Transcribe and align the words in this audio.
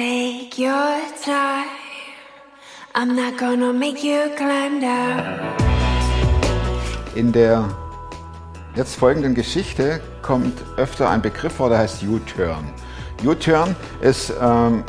Take 0.00 0.56
your 0.56 0.96
time. 1.22 1.68
I'm 2.94 3.14
not 3.14 3.36
gonna 3.36 3.70
make 3.70 4.02
you 4.02 4.34
climb 4.34 4.80
down. 4.80 5.38
In 7.14 7.32
der 7.32 7.68
jetzt 8.74 8.96
folgenden 8.96 9.34
Geschichte 9.34 10.00
kommt 10.22 10.54
öfter 10.78 11.10
ein 11.10 11.20
Begriff 11.20 11.52
vor, 11.52 11.68
der 11.68 11.80
heißt 11.80 12.02
U-Turn. 12.04 12.64
U-Turn 13.22 13.76
ist, 14.00 14.30
ähm, 14.40 14.84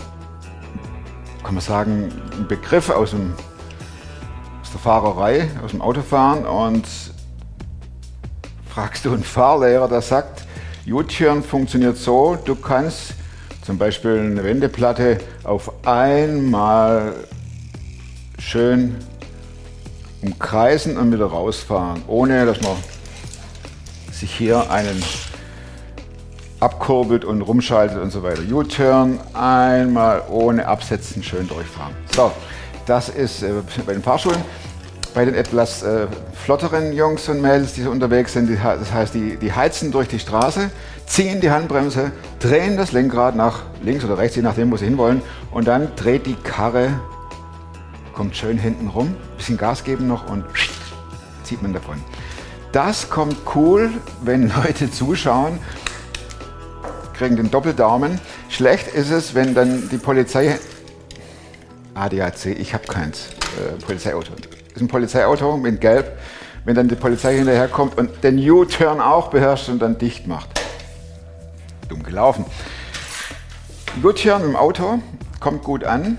kann 1.43 1.55
man 1.55 1.59
sagen, 1.59 2.09
ein 2.37 2.47
Begriff 2.47 2.89
aus, 2.89 3.09
dem, 3.09 3.33
aus 4.61 4.71
der 4.71 4.79
Fahrerei, 4.79 5.49
aus 5.61 5.71
dem 5.71 5.81
Autofahren 5.81 6.45
und 6.45 6.87
fragst 8.69 9.03
du 9.03 9.11
einen 9.11 9.25
Fahrlehrer, 9.25 9.89
der 9.89 10.01
sagt, 10.01 10.45
U-Turn 10.89 11.43
funktioniert 11.43 11.97
so, 11.97 12.37
du 12.45 12.55
kannst 12.55 13.15
zum 13.61 13.77
Beispiel 13.77 14.19
eine 14.19 14.43
Wendeplatte 14.43 15.19
auf 15.43 15.71
einmal 15.85 17.13
schön 18.39 18.95
umkreisen 20.21 20.97
und 20.97 21.11
wieder 21.11 21.25
rausfahren, 21.25 22.01
ohne 22.07 22.45
dass 22.45 22.61
man 22.61 22.75
sich 24.11 24.33
hier 24.33 24.69
einen 24.69 25.03
abkurbelt 26.59 27.25
und 27.25 27.41
rumschaltet 27.41 27.97
und 27.97 28.11
so 28.11 28.21
weiter. 28.21 28.41
U-Turn, 28.51 29.19
einmal 29.33 30.23
ohne 30.29 30.67
Absetzen 30.67 31.23
schön 31.23 31.47
durchfahren. 31.47 31.95
So, 32.15 32.31
das 32.85 33.09
ist 33.09 33.41
äh, 33.41 33.51
bei 33.85 33.93
den 33.93 34.03
Fahrschulen. 34.03 34.41
Bei 35.13 35.25
den 35.25 35.35
etwas 35.35 35.83
äh, 35.83 36.07
flotteren 36.33 36.93
Jungs 36.93 37.27
und 37.27 37.41
Mädels, 37.41 37.73
die 37.73 37.81
so 37.81 37.91
unterwegs 37.91 38.31
sind, 38.31 38.47
die, 38.47 38.55
das 38.55 38.93
heißt, 38.93 39.13
die, 39.13 39.35
die 39.35 39.51
heizen 39.51 39.91
durch 39.91 40.07
die 40.07 40.19
Straße, 40.19 40.69
ziehen 41.05 41.41
die 41.41 41.51
Handbremse, 41.51 42.11
drehen 42.39 42.77
das 42.77 42.93
Lenkrad 42.93 43.35
nach 43.35 43.63
links 43.81 44.05
oder 44.05 44.17
rechts, 44.17 44.37
je 44.37 44.41
nachdem, 44.41 44.71
wo 44.71 44.77
sie 44.77 44.85
hinwollen, 44.85 45.21
und 45.51 45.67
dann 45.67 45.93
dreht 45.97 46.25
die 46.25 46.35
Karre, 46.35 46.93
kommt 48.13 48.37
schön 48.37 48.57
hinten 48.57 48.87
rum, 48.87 49.15
bisschen 49.35 49.57
Gas 49.57 49.83
geben 49.83 50.07
noch 50.07 50.29
und 50.29 50.45
zieht 51.43 51.61
man 51.61 51.73
davon. 51.73 51.97
Das 52.71 53.09
kommt 53.09 53.35
cool, 53.55 53.89
wenn 54.23 54.49
Leute 54.63 54.89
zuschauen, 54.89 55.59
kriegen 57.13 57.35
den 57.35 57.51
Doppeldaumen. 57.51 58.19
Schlecht 58.47 58.87
ist 58.87 59.11
es, 59.11 59.35
wenn 59.35 59.53
dann 59.53 59.89
die 59.89 59.97
Polizei, 59.97 60.57
ADAC, 61.93 62.45
ich 62.45 62.73
habe 62.73 62.87
keins, 62.87 63.27
äh, 63.59 63.83
Polizeiauto, 63.83 64.31
ist 64.73 64.81
ein 64.81 64.87
Polizeiauto 64.87 65.57
mit 65.57 65.81
Gelb, 65.81 66.17
wenn 66.65 66.75
dann 66.75 66.87
die 66.87 66.95
Polizei 66.95 67.35
hinterherkommt 67.35 67.97
und 67.97 68.23
den 68.23 68.37
U-Turn 68.37 68.99
auch 68.99 69.29
beherrscht 69.29 69.69
und 69.69 69.79
dann 69.79 69.97
dicht 69.97 70.27
macht. 70.27 70.49
Dumm 71.89 72.03
gelaufen. 72.03 72.45
U-Turn 74.03 74.43
im 74.43 74.55
Auto 74.55 74.99
kommt 75.39 75.63
gut 75.63 75.83
an. 75.83 76.17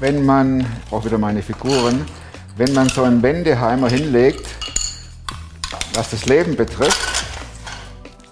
Wenn 0.00 0.24
man, 0.26 0.60
ich 0.60 0.90
brauche 0.90 1.06
wieder 1.06 1.18
meine 1.18 1.42
Figuren, 1.42 2.04
wenn 2.56 2.72
man 2.72 2.88
so 2.88 3.02
einen 3.02 3.22
Wendeheimer 3.22 3.88
hinlegt, 3.88 4.46
was 5.94 6.10
das 6.10 6.26
Leben 6.26 6.56
betrifft, 6.56 6.98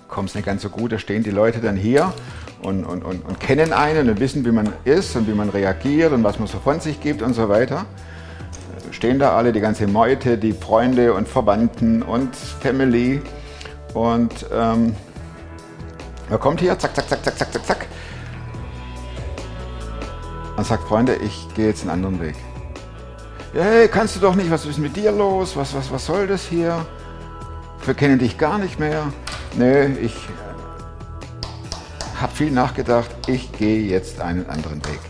kommt 0.08 0.30
es 0.30 0.34
nicht 0.34 0.44
ganz 0.44 0.62
so 0.62 0.68
gut. 0.68 0.92
Da 0.92 0.98
stehen 0.98 1.22
die 1.22 1.30
Leute 1.30 1.60
dann 1.60 1.76
hier 1.76 2.12
und, 2.62 2.84
und, 2.84 3.04
und, 3.04 3.24
und, 3.24 3.40
kennen 3.40 3.72
einen 3.72 4.08
und 4.08 4.20
wissen, 4.20 4.44
wie 4.44 4.52
man 4.52 4.72
ist 4.84 5.16
und 5.16 5.26
wie 5.26 5.34
man 5.34 5.48
reagiert 5.48 6.12
und 6.12 6.22
was 6.22 6.38
man 6.38 6.48
so 6.48 6.58
von 6.58 6.80
sich 6.80 7.00
gibt 7.00 7.22
und 7.22 7.34
so 7.34 7.48
weiter. 7.48 7.86
Stehen 8.90 9.18
da 9.18 9.36
alle, 9.36 9.52
die 9.52 9.60
ganze 9.60 9.86
Meute, 9.86 10.38
die 10.38 10.52
Freunde 10.52 11.14
und 11.14 11.26
Verwandten 11.26 12.02
und 12.02 12.36
Family. 12.36 13.20
Und 13.94 14.46
ähm, 14.52 14.94
er 16.30 16.38
kommt 16.38 16.60
hier, 16.60 16.78
zack, 16.78 16.94
zack, 16.94 17.08
zack, 17.08 17.24
zack, 17.24 17.38
zack, 17.38 17.52
zack, 17.52 17.66
zack. 17.66 17.86
Und 20.56 20.66
sagt, 20.66 20.84
Freunde, 20.84 21.16
ich 21.16 21.48
gehe 21.54 21.68
jetzt 21.68 21.82
einen 21.82 21.90
anderen 21.90 22.20
Weg. 22.20 22.36
Hey, 23.54 23.88
kannst 23.88 24.16
du 24.16 24.20
doch 24.20 24.34
nicht, 24.34 24.50
was 24.50 24.64
ist 24.66 24.78
mit 24.78 24.96
dir 24.96 25.12
los? 25.12 25.56
Was, 25.56 25.74
was, 25.74 25.90
was 25.90 26.06
soll 26.06 26.26
das 26.26 26.44
hier? 26.44 26.86
Wir 27.84 27.94
kennen 27.94 28.18
dich 28.18 28.38
gar 28.38 28.58
nicht 28.58 28.78
mehr. 28.78 29.12
Nee, 29.58 29.86
ich 30.00 30.14
habe 32.22 32.32
viel 32.34 32.52
nachgedacht. 32.52 33.10
Ich 33.26 33.50
gehe 33.52 33.82
jetzt 33.82 34.20
einen 34.20 34.48
anderen 34.48 34.82
Weg. 34.86 35.00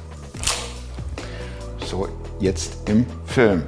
So, 1.85 2.09
jetzt 2.41 2.89
im 2.89 3.07
Film, 3.27 3.65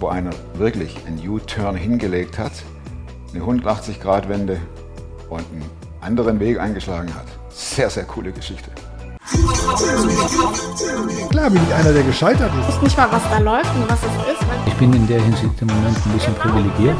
wo 0.00 0.08
einer 0.08 0.30
wirklich 0.54 0.96
einen 1.06 1.28
U-Turn 1.28 1.76
hingelegt 1.76 2.38
hat, 2.38 2.52
eine 3.34 3.44
180-Grad-Wende 3.44 4.58
und 5.28 5.40
einen 5.40 5.70
anderen 6.00 6.40
Weg 6.40 6.58
eingeschlagen 6.58 7.14
hat. 7.14 7.26
Sehr, 7.50 7.90
sehr 7.90 8.04
coole 8.04 8.32
Geschichte. 8.32 8.70
Klar 11.28 11.50
bin 11.50 11.60
ich 11.68 11.74
einer, 11.74 11.92
der 11.92 12.02
gescheitert 12.04 12.50
ist. 12.54 12.68
Ich 12.70 12.74
weiß 12.76 12.82
nicht 12.82 12.96
mal, 12.96 13.12
was 13.12 13.22
da 13.24 13.38
läuft 13.38 13.74
und 13.76 13.90
was 13.90 13.98
es 13.98 14.32
ist. 14.32 14.46
Ich 14.66 14.74
bin 14.74 14.94
in 14.94 15.06
der 15.06 15.20
Hinsicht 15.20 15.60
im 15.60 15.66
Moment 15.66 15.96
ein 16.06 16.12
bisschen 16.12 16.34
privilegiert. 16.34 16.96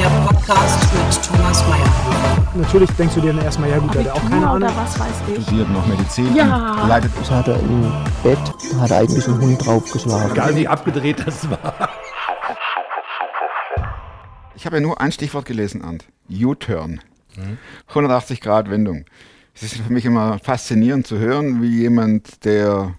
Der 0.00 0.08
Podcast 0.08 0.94
mit 0.94 1.24
Thomas 1.26 1.62
Mayer. 1.68 2.48
Natürlich 2.54 2.90
denkst 2.92 3.16
du 3.16 3.20
dir 3.20 3.34
dann 3.34 3.44
erstmal, 3.44 3.68
ja 3.68 3.78
gut, 3.78 3.94
der 3.94 4.04
hat 4.04 4.12
auch 4.12 4.30
keine 4.30 4.48
Ahnung. 4.48 4.70
Was 4.74 4.98
weiß 4.98 5.08
ich. 5.28 5.42
Studiert 5.42 5.68
noch 5.68 5.86
Medizin. 5.86 6.34
Ja. 6.34 6.86
Leidet 6.88 7.10
Das 7.20 7.30
hat 7.30 7.48
er 7.48 7.60
im 7.60 7.82
Bett, 8.22 8.38
da 8.72 8.80
hat 8.80 8.92
er 8.92 8.98
eigentlich 9.00 9.28
einen 9.28 9.42
Hund 9.42 9.66
draufgeschlagen. 9.66 10.32
Egal 10.32 10.56
wie 10.56 10.66
abgedreht 10.66 11.22
das 11.26 11.50
war. 11.50 11.90
Ich 14.54 14.64
habe 14.64 14.76
ja 14.76 14.80
nur 14.80 15.02
ein 15.02 15.12
Stichwort 15.12 15.44
gelesen, 15.44 15.84
Ant. 15.84 16.06
U-Turn. 16.30 17.02
180 17.88 18.40
Grad 18.40 18.70
Wendung. 18.70 19.04
Es 19.54 19.64
ist 19.64 19.76
für 19.76 19.92
mich 19.92 20.06
immer 20.06 20.38
faszinierend 20.38 21.06
zu 21.06 21.18
hören, 21.18 21.60
wie 21.60 21.80
jemand, 21.80 22.46
der 22.46 22.94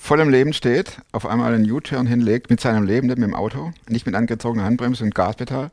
voll 0.00 0.20
im 0.20 0.30
Leben 0.30 0.52
steht, 0.52 0.96
auf 1.12 1.26
einmal 1.26 1.54
einen 1.54 1.70
U-Turn 1.70 2.06
hinlegt 2.06 2.50
mit 2.50 2.60
seinem 2.60 2.84
Leben, 2.84 3.06
nicht 3.06 3.18
mit 3.18 3.28
dem 3.28 3.34
Auto, 3.34 3.72
nicht 3.88 4.06
mit 4.06 4.14
angezogener 4.14 4.64
Handbremse 4.64 5.04
und 5.04 5.14
Gaspedal, 5.14 5.70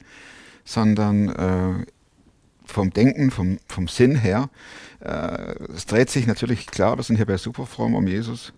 sondern 0.65 1.29
äh, 1.29 1.85
vom 2.65 2.91
Denken, 2.91 3.31
vom, 3.31 3.57
vom 3.67 3.87
Sinn 3.87 4.15
her. 4.15 4.49
Äh, 4.99 5.55
es 5.73 5.85
dreht 5.85 6.09
sich 6.09 6.27
natürlich, 6.27 6.67
klar, 6.67 6.97
wir 6.97 7.03
sind 7.03 7.15
hier 7.15 7.25
bei 7.25 7.37
Superform 7.37 7.95
um 7.95 8.05
Jesus. 8.05 8.51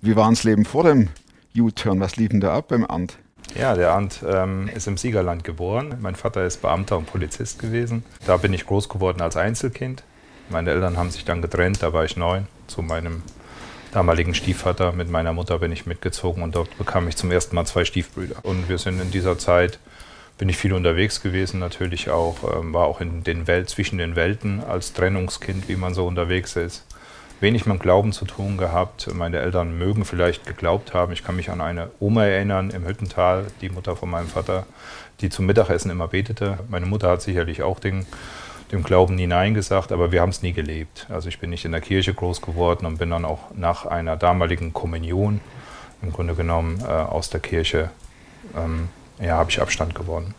Wie 0.00 0.16
war 0.16 0.28
das 0.30 0.42
Leben 0.42 0.64
vor 0.64 0.84
dem 0.84 1.10
U-Turn? 1.56 2.00
Was 2.00 2.16
lief 2.16 2.30
denn 2.30 2.40
da 2.40 2.54
ab 2.54 2.68
beim 2.68 2.86
Arndt? 2.86 3.18
Ja, 3.54 3.74
der 3.74 3.92
Arndt 3.92 4.24
ähm, 4.26 4.68
ist 4.74 4.88
im 4.88 4.96
Siegerland 4.96 5.44
geboren. 5.44 5.96
Mein 6.00 6.16
Vater 6.16 6.46
ist 6.46 6.62
Beamter 6.62 6.96
und 6.96 7.06
Polizist 7.06 7.58
gewesen. 7.58 8.04
Da 8.26 8.38
bin 8.38 8.54
ich 8.54 8.64
groß 8.64 8.88
geworden 8.88 9.20
als 9.20 9.36
Einzelkind. 9.36 10.02
Meine 10.48 10.70
Eltern 10.70 10.96
haben 10.96 11.10
sich 11.10 11.24
dann 11.24 11.42
getrennt, 11.42 11.82
da 11.82 11.92
war 11.92 12.04
ich 12.04 12.16
neun, 12.16 12.46
zu 12.66 12.82
meinem 12.82 13.22
damaligen 13.92 14.34
Stiefvater. 14.34 14.92
Mit 14.92 15.10
meiner 15.10 15.32
Mutter 15.32 15.58
bin 15.58 15.72
ich 15.72 15.86
mitgezogen 15.86 16.42
und 16.42 16.54
dort 16.54 16.76
bekam 16.78 17.08
ich 17.08 17.16
zum 17.16 17.30
ersten 17.30 17.54
Mal 17.54 17.66
zwei 17.66 17.84
Stiefbrüder. 17.84 18.36
Und 18.42 18.68
wir 18.68 18.78
sind 18.78 19.00
in 19.00 19.10
dieser 19.10 19.38
Zeit, 19.38 19.78
bin 20.38 20.48
ich 20.48 20.56
viel 20.56 20.72
unterwegs 20.72 21.20
gewesen, 21.20 21.60
natürlich 21.60 22.10
auch, 22.10 22.36
ähm, 22.56 22.72
war 22.72 22.86
auch 22.86 23.00
in 23.00 23.24
den 23.24 23.46
Welt, 23.46 23.68
zwischen 23.68 23.98
den 23.98 24.16
Welten 24.16 24.62
als 24.64 24.92
Trennungskind, 24.92 25.68
wie 25.68 25.76
man 25.76 25.94
so 25.94 26.06
unterwegs 26.06 26.56
ist. 26.56 26.84
Wenig 27.40 27.64
mit 27.64 27.80
Glauben 27.80 28.12
zu 28.12 28.26
tun 28.26 28.58
gehabt. 28.58 29.12
Meine 29.14 29.38
Eltern 29.38 29.76
mögen 29.78 30.04
vielleicht 30.04 30.46
geglaubt 30.46 30.92
haben. 30.92 31.12
Ich 31.12 31.24
kann 31.24 31.36
mich 31.36 31.50
an 31.50 31.62
eine 31.62 31.90
Oma 31.98 32.26
erinnern 32.26 32.68
im 32.68 32.86
Hüttental, 32.86 33.46
die 33.62 33.70
Mutter 33.70 33.96
von 33.96 34.10
meinem 34.10 34.28
Vater, 34.28 34.66
die 35.22 35.30
zum 35.30 35.46
Mittagessen 35.46 35.90
immer 35.90 36.08
betete. 36.08 36.58
Meine 36.68 36.84
Mutter 36.84 37.08
hat 37.08 37.22
sicherlich 37.22 37.62
auch 37.62 37.80
den, 37.80 38.04
dem 38.72 38.82
Glauben 38.82 39.14
nie 39.14 39.26
Nein 39.26 39.54
gesagt, 39.54 39.92
aber 39.92 40.12
wir 40.12 40.20
haben 40.20 40.30
es 40.30 40.42
nie 40.42 40.52
gelebt. 40.52 41.06
Also 41.08 41.28
ich 41.28 41.38
bin 41.38 41.50
nicht 41.50 41.64
in 41.64 41.72
der 41.72 41.80
Kirche 41.80 42.14
groß 42.14 42.40
geworden 42.40 42.86
und 42.86 42.98
bin 42.98 43.10
dann 43.10 43.24
auch 43.24 43.50
nach 43.54 43.86
einer 43.86 44.16
damaligen 44.16 44.72
Kommunion 44.72 45.40
im 46.02 46.12
Grunde 46.12 46.34
genommen 46.34 46.80
äh, 46.80 46.90
aus 46.90 47.30
der 47.30 47.40
Kirche, 47.40 47.90
ähm, 48.56 48.88
ja, 49.20 49.36
habe 49.36 49.50
ich 49.50 49.60
Abstand 49.60 49.94
gewonnen. 49.94 50.34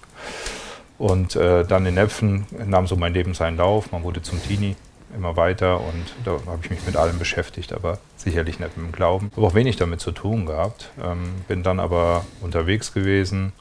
Und 0.97 1.35
äh, 1.35 1.65
dann 1.65 1.85
in 1.85 1.95
Nepfen 1.95 2.45
nahm 2.65 2.87
so 2.87 2.95
mein 2.95 3.13
Leben 3.13 3.33
seinen 3.33 3.57
Lauf. 3.57 3.91
Man 3.91 4.03
wurde 4.03 4.21
zum 4.21 4.41
Teenie 4.41 4.75
immer 5.15 5.35
weiter 5.35 5.81
und 5.81 6.13
da 6.23 6.31
habe 6.31 6.59
ich 6.63 6.69
mich 6.69 6.85
mit 6.85 6.95
allem 6.95 7.19
beschäftigt, 7.19 7.73
aber 7.73 7.97
sicherlich 8.15 8.59
nicht 8.59 8.77
mit 8.77 8.87
dem 8.87 8.91
Glauben. 8.91 9.31
Habe 9.35 9.47
auch 9.47 9.55
wenig 9.55 9.75
damit 9.75 9.99
zu 9.99 10.11
tun 10.11 10.45
gehabt. 10.45 10.91
Ähm, 11.03 11.33
bin 11.47 11.63
dann 11.63 11.79
aber 11.79 12.25
unterwegs 12.41 12.93
gewesen 12.93 13.51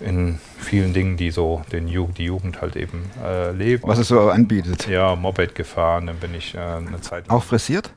in 0.00 0.38
vielen 0.58 0.92
Dingen, 0.92 1.16
die 1.16 1.30
so 1.30 1.62
den 1.72 1.88
Ju 1.88 2.08
die 2.08 2.24
Jugend 2.24 2.60
halt 2.60 2.76
eben 2.76 3.02
äh, 3.24 3.50
lebt. 3.52 3.86
Was 3.86 3.98
es 3.98 4.08
so 4.08 4.28
anbietet. 4.30 4.86
Ja, 4.88 5.14
Moped 5.16 5.54
gefahren, 5.54 6.06
dann 6.06 6.16
bin 6.16 6.34
ich 6.34 6.54
äh, 6.54 6.58
eine 6.58 7.00
Zeit 7.00 7.30
Auch 7.30 7.44
frisiert? 7.44 7.92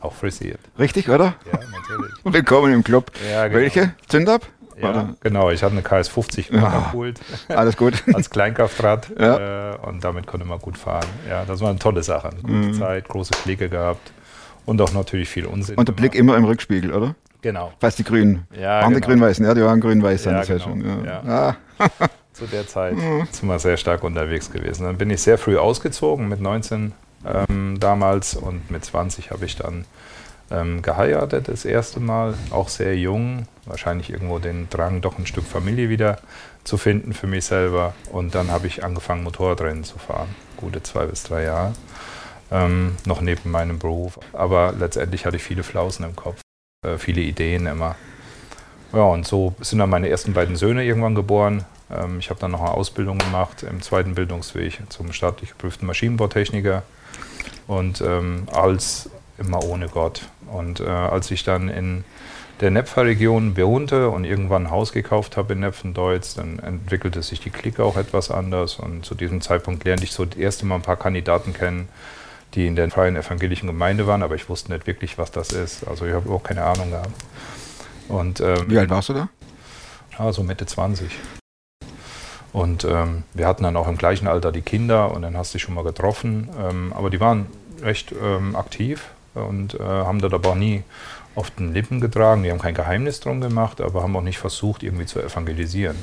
auch 0.00 0.14
frisiert. 0.14 0.58
Richtig, 0.80 1.08
oder? 1.08 1.36
Ja, 1.46 1.58
natürlich. 1.60 2.12
Willkommen 2.24 2.72
im 2.72 2.82
Club. 2.82 3.12
Ja, 3.30 3.46
genau. 3.46 3.60
Welche? 3.60 3.94
Zündab? 4.08 4.48
Ja, 4.80 4.90
Oder? 4.90 5.14
genau. 5.20 5.50
Ich 5.50 5.62
hatte 5.62 5.74
eine 5.74 5.82
KS50 5.82 6.50
geholt. 6.50 7.20
Alles 7.48 7.76
gut. 7.76 8.02
als 8.12 8.28
Kleinkraftrad 8.30 9.12
Ja. 9.16 9.74
äh, 9.74 9.76
und 9.86 10.02
damit 10.02 10.26
konnte 10.26 10.44
man 10.44 10.58
gut 10.58 10.76
fahren. 10.76 11.06
Ja, 11.28 11.44
das 11.44 11.60
war 11.60 11.70
eine 11.70 11.78
tolle 11.78 12.02
Sache. 12.02 12.30
Eine 12.30 12.40
gute 12.40 12.52
Mhm. 12.52 12.74
Zeit, 12.74 13.06
große 13.08 13.34
Pflege 13.34 13.68
gehabt 13.68 14.12
und 14.66 14.80
auch 14.80 14.92
natürlich 14.92 15.28
viel 15.28 15.46
Unsinn. 15.46 15.76
Und 15.76 15.86
der 15.88 15.92
Blick 15.92 16.16
immer 16.16 16.36
im 16.36 16.44
Rückspiegel, 16.46 16.92
oder? 16.92 17.14
Genau. 17.42 17.72
Fast 17.80 17.98
die 17.98 18.04
Grünen. 18.04 18.46
Ja, 18.52 18.82
waren 18.82 18.90
die 18.90 19.00
genau. 19.00 19.06
Grün-Weißen? 19.08 19.44
Ja, 19.44 19.54
die 19.54 19.62
waren 19.62 19.80
grün-weiß. 19.80 20.22
dann, 20.22 20.36
ja 20.36 20.44
genau. 20.44 20.60
schon. 20.60 21.04
Ja. 21.04 21.22
Ja. 21.24 21.56
Ah. 21.78 22.08
zu 22.32 22.46
der 22.46 22.66
Zeit 22.66 22.96
sind 23.30 23.48
wir 23.48 23.58
sehr 23.58 23.76
stark 23.76 24.04
unterwegs 24.04 24.50
gewesen. 24.50 24.84
Dann 24.84 24.96
bin 24.96 25.10
ich 25.10 25.20
sehr 25.20 25.36
früh 25.38 25.58
ausgezogen, 25.58 26.28
mit 26.28 26.40
19 26.40 26.92
ähm, 27.26 27.78
damals 27.78 28.34
und 28.34 28.70
mit 28.70 28.84
20 28.84 29.30
habe 29.30 29.44
ich 29.44 29.56
dann 29.56 29.84
ähm, 30.50 30.82
geheiratet, 30.82 31.48
das 31.48 31.64
erste 31.64 32.00
Mal, 32.00 32.34
auch 32.50 32.68
sehr 32.68 32.96
jung, 32.96 33.46
wahrscheinlich 33.66 34.10
irgendwo 34.10 34.38
den 34.38 34.68
Drang, 34.70 35.00
doch 35.00 35.18
ein 35.18 35.26
Stück 35.26 35.44
Familie 35.44 35.88
wieder 35.88 36.18
zu 36.64 36.76
finden 36.76 37.12
für 37.12 37.26
mich 37.26 37.44
selber. 37.44 37.94
Und 38.10 38.34
dann 38.34 38.50
habe 38.50 38.66
ich 38.66 38.84
angefangen, 38.84 39.24
Motorradrennen 39.24 39.84
zu 39.84 39.98
fahren, 39.98 40.28
gute 40.56 40.82
zwei 40.82 41.06
bis 41.06 41.22
drei 41.22 41.44
Jahre, 41.44 41.72
ähm, 42.50 42.96
noch 43.06 43.20
neben 43.20 43.50
meinem 43.50 43.78
Beruf. 43.78 44.18
Aber 44.32 44.74
letztendlich 44.78 45.26
hatte 45.26 45.36
ich 45.36 45.42
viele 45.42 45.62
Flausen 45.62 46.04
im 46.04 46.16
Kopf, 46.16 46.41
äh, 46.82 46.98
viele 46.98 47.20
Ideen 47.20 47.66
immer. 47.66 47.94
Ja, 48.92 49.04
und 49.04 49.26
so 49.26 49.54
sind 49.60 49.78
dann 49.78 49.88
meine 49.88 50.08
ersten 50.08 50.32
beiden 50.32 50.56
Söhne 50.56 50.84
irgendwann 50.84 51.14
geboren. 51.14 51.64
Ähm, 51.90 52.18
ich 52.18 52.28
habe 52.28 52.40
dann 52.40 52.50
noch 52.50 52.60
eine 52.60 52.72
Ausbildung 52.72 53.18
gemacht 53.18 53.62
im 53.62 53.80
zweiten 53.82 54.14
Bildungsweg 54.16 54.80
zum 54.88 55.12
staatlich 55.12 55.50
geprüften 55.50 55.86
Maschinenbautechniker 55.86 56.82
und 57.68 58.00
ähm, 58.00 58.48
als 58.52 59.10
immer 59.38 59.62
ohne 59.64 59.88
Gott. 59.88 60.22
Und 60.50 60.80
äh, 60.80 60.88
als 60.88 61.30
ich 61.30 61.44
dann 61.44 61.68
in 61.68 62.04
der 62.60 62.72
Nepfer-Region 62.72 63.56
wohnte 63.56 64.08
und 64.10 64.24
irgendwann 64.24 64.66
ein 64.66 64.70
Haus 64.70 64.92
gekauft 64.92 65.36
habe 65.36 65.52
in 65.52 65.60
Nepfendeutz, 65.60 66.34
dann 66.34 66.58
entwickelte 66.58 67.22
sich 67.22 67.40
die 67.40 67.50
Clique 67.50 67.82
auch 67.82 67.96
etwas 67.96 68.30
anders. 68.30 68.76
Und 68.76 69.04
zu 69.04 69.14
diesem 69.14 69.40
Zeitpunkt 69.40 69.84
lernte 69.84 70.04
ich 70.04 70.12
so 70.12 70.24
das 70.24 70.36
erste 70.36 70.66
Mal 70.66 70.76
ein 70.76 70.82
paar 70.82 70.96
Kandidaten 70.96 71.54
kennen, 71.54 71.88
die 72.54 72.66
in 72.66 72.76
der 72.76 72.90
freien 72.90 73.16
evangelischen 73.16 73.66
Gemeinde 73.66 74.06
waren, 74.06 74.22
aber 74.22 74.34
ich 74.34 74.48
wusste 74.48 74.72
nicht 74.72 74.86
wirklich, 74.86 75.18
was 75.18 75.30
das 75.30 75.52
ist. 75.52 75.86
Also 75.86 76.06
ich 76.06 76.12
habe 76.12 76.30
auch 76.30 76.42
keine 76.42 76.64
Ahnung 76.64 76.90
gehabt. 76.90 77.10
Und, 78.08 78.40
ähm, 78.40 78.64
Wie 78.68 78.78
alt 78.78 78.90
warst 78.90 79.08
du 79.08 79.14
da? 79.14 79.28
ja, 80.18 80.32
so 80.32 80.42
Mitte 80.42 80.66
20. 80.66 81.10
Und 82.52 82.84
ähm, 82.84 83.22
wir 83.32 83.46
hatten 83.46 83.62
dann 83.64 83.76
auch 83.76 83.88
im 83.88 83.96
gleichen 83.96 84.28
Alter 84.28 84.52
die 84.52 84.60
Kinder 84.60 85.12
und 85.12 85.22
dann 85.22 85.36
hast 85.36 85.54
du 85.54 85.58
dich 85.58 85.62
schon 85.62 85.74
mal 85.74 85.84
getroffen. 85.84 86.50
Ähm, 86.60 86.92
aber 86.94 87.08
die 87.08 87.20
waren 87.20 87.46
recht 87.80 88.12
ähm, 88.22 88.54
aktiv 88.54 89.08
und 89.34 89.74
äh, 89.74 89.82
haben 89.82 90.20
das 90.20 90.32
aber 90.32 90.50
auch 90.50 90.54
nie 90.54 90.82
auf 91.34 91.50
den 91.50 91.72
Lippen 91.72 92.00
getragen. 92.00 92.42
Die 92.42 92.50
haben 92.50 92.58
kein 92.58 92.74
Geheimnis 92.74 93.20
drum 93.20 93.40
gemacht, 93.40 93.80
aber 93.80 94.02
haben 94.02 94.14
auch 94.16 94.22
nicht 94.22 94.38
versucht, 94.38 94.82
irgendwie 94.82 95.06
zu 95.06 95.20
evangelisieren. 95.20 95.96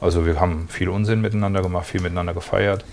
Also 0.00 0.26
wir 0.26 0.38
haben 0.38 0.68
viel 0.68 0.90
Unsinn 0.90 1.22
miteinander 1.22 1.62
gemacht, 1.62 1.86
viel 1.86 2.02
miteinander 2.02 2.34
gefeiert 2.34 2.84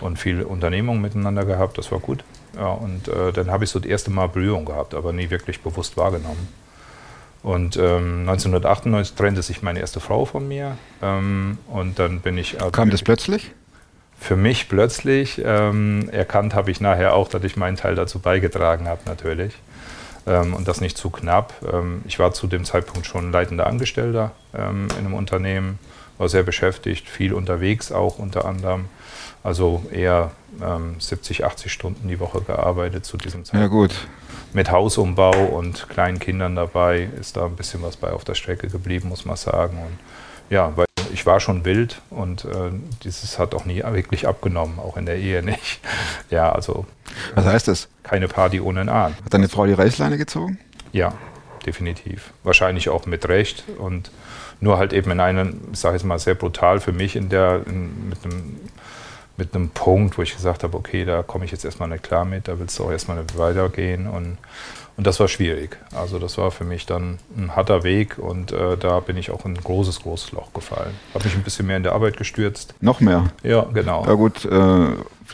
und 0.00 0.18
viel 0.18 0.42
Unternehmung 0.42 1.02
miteinander 1.02 1.44
gehabt. 1.44 1.76
Das 1.76 1.92
war 1.92 1.98
gut. 1.98 2.24
Ja, 2.56 2.72
und 2.72 3.08
äh, 3.08 3.32
dann 3.32 3.50
habe 3.50 3.64
ich 3.64 3.70
so 3.70 3.78
das 3.78 3.88
erste 3.88 4.10
Mal 4.10 4.28
Berührung 4.28 4.64
gehabt, 4.64 4.94
aber 4.94 5.12
nie 5.12 5.30
wirklich 5.30 5.60
bewusst 5.62 5.96
wahrgenommen. 5.96 6.48
Und 7.42 7.76
ähm, 7.76 8.20
1998 8.28 9.14
trennte 9.14 9.42
sich 9.42 9.62
meine 9.62 9.78
erste 9.80 10.00
Frau 10.00 10.24
von 10.24 10.46
mir. 10.48 10.76
Ähm, 11.02 11.58
und 11.68 11.98
dann 11.98 12.20
bin 12.20 12.36
ich. 12.36 12.60
äh, 12.60 12.70
Kam 12.72 12.90
das 12.90 13.02
plötzlich? 13.02 13.52
für 14.18 14.36
mich 14.36 14.68
plötzlich. 14.68 15.40
Ähm, 15.44 16.08
erkannt 16.10 16.54
habe 16.54 16.70
ich 16.70 16.80
nachher 16.80 17.14
auch, 17.14 17.28
dass 17.28 17.44
ich 17.44 17.56
meinen 17.56 17.76
Teil 17.76 17.94
dazu 17.94 18.18
beigetragen 18.18 18.88
habe, 18.88 19.00
natürlich. 19.06 19.54
Ähm, 20.26 20.54
und 20.54 20.68
das 20.68 20.80
nicht 20.80 20.98
zu 20.98 21.10
knapp. 21.10 21.54
Ähm, 21.72 22.02
ich 22.06 22.18
war 22.18 22.32
zu 22.32 22.46
dem 22.46 22.64
Zeitpunkt 22.64 23.06
schon 23.06 23.32
leitender 23.32 23.66
Angestellter 23.66 24.32
ähm, 24.54 24.88
in 24.98 25.06
einem 25.06 25.14
Unternehmen, 25.14 25.78
war 26.18 26.28
sehr 26.28 26.42
beschäftigt, 26.42 27.08
viel 27.08 27.32
unterwegs 27.32 27.92
auch 27.92 28.18
unter 28.18 28.44
anderem. 28.44 28.86
Also 29.42 29.84
eher 29.92 30.32
ähm, 30.62 30.96
70, 30.98 31.44
80 31.44 31.72
Stunden 31.72 32.08
die 32.08 32.20
Woche 32.20 32.40
gearbeitet 32.42 33.04
zu 33.04 33.16
diesem 33.16 33.44
Zeitpunkt. 33.44 33.62
Ja 33.62 33.68
gut. 33.68 34.08
Mit 34.52 34.70
Hausumbau 34.70 35.30
und 35.46 35.88
kleinen 35.88 36.18
Kindern 36.18 36.56
dabei 36.56 37.08
ist 37.20 37.36
da 37.36 37.46
ein 37.46 37.56
bisschen 37.56 37.82
was 37.82 37.96
bei 37.96 38.10
auf 38.10 38.24
der 38.24 38.34
Strecke 38.34 38.68
geblieben, 38.68 39.08
muss 39.08 39.24
man 39.24 39.36
sagen. 39.36 39.78
Und 39.78 39.98
ja, 40.50 40.72
weil 40.76 40.86
ich 41.12 41.26
war 41.26 41.40
schon 41.40 41.64
wild 41.64 42.00
und 42.10 42.44
äh, 42.44 42.70
dieses 43.04 43.38
hat 43.38 43.54
auch 43.54 43.64
nie 43.64 43.82
wirklich 43.82 44.26
abgenommen, 44.26 44.78
auch 44.78 44.96
in 44.96 45.06
der 45.06 45.16
Ehe 45.16 45.42
nicht. 45.42 45.80
Ja, 46.30 46.52
also 46.52 46.84
Was 47.34 47.46
heißt 47.46 47.68
das? 47.68 47.88
keine 48.02 48.28
Party 48.28 48.60
ohne 48.60 48.80
einen 48.80 48.88
Ahn. 48.90 49.14
Hat 49.24 49.32
deine 49.32 49.48
Frau 49.48 49.64
die 49.64 49.72
Reißleine 49.72 50.18
gezogen? 50.18 50.58
Ja, 50.92 51.14
definitiv. 51.64 52.32
Wahrscheinlich 52.42 52.90
auch 52.90 53.06
mit 53.06 53.28
Recht 53.28 53.64
und 53.78 54.10
nur 54.60 54.78
halt 54.78 54.92
eben 54.92 55.10
in 55.10 55.20
einem, 55.20 55.60
ich 55.72 55.78
sage 55.78 55.96
jetzt 55.96 56.04
mal 56.04 56.18
sehr 56.18 56.34
brutal 56.34 56.80
für 56.80 56.92
mich, 56.92 57.16
in 57.16 57.28
der, 57.28 57.62
in, 57.66 58.08
mit, 58.08 58.24
einem, 58.24 58.56
mit 59.38 59.54
einem 59.54 59.70
Punkt, 59.70 60.18
wo 60.18 60.22
ich 60.22 60.34
gesagt 60.34 60.64
habe, 60.64 60.76
okay, 60.76 61.04
da 61.04 61.22
komme 61.22 61.44
ich 61.44 61.52
jetzt 61.52 61.64
erstmal 61.64 61.88
nicht 61.88 62.02
klar 62.02 62.24
mit, 62.24 62.48
da 62.48 62.58
willst 62.58 62.78
du 62.78 62.84
auch 62.84 62.90
erstmal 62.90 63.18
nicht 63.18 63.38
weitergehen 63.38 64.08
und, 64.08 64.36
und 64.96 65.06
das 65.06 65.20
war 65.20 65.28
schwierig. 65.28 65.78
Also 65.94 66.18
das 66.18 66.36
war 66.38 66.50
für 66.50 66.64
mich 66.64 66.84
dann 66.86 67.18
ein 67.36 67.54
harter 67.54 67.84
Weg 67.84 68.18
und 68.18 68.50
äh, 68.52 68.76
da 68.76 68.98
bin 69.00 69.16
ich 69.16 69.30
auch 69.30 69.44
in 69.46 69.52
ein 69.52 69.62
großes, 69.62 70.00
großes 70.02 70.32
Loch 70.32 70.52
gefallen. 70.52 70.92
Habe 71.14 71.24
mich 71.24 71.34
ein 71.36 71.44
bisschen 71.44 71.66
mehr 71.68 71.76
in 71.76 71.84
der 71.84 71.92
Arbeit 71.92 72.16
gestürzt. 72.16 72.74
Noch 72.80 73.00
mehr. 73.00 73.30
Ja, 73.44 73.62
genau. 73.72 74.04
Ja 74.06 74.14
gut, 74.14 74.44
äh, 74.44 74.86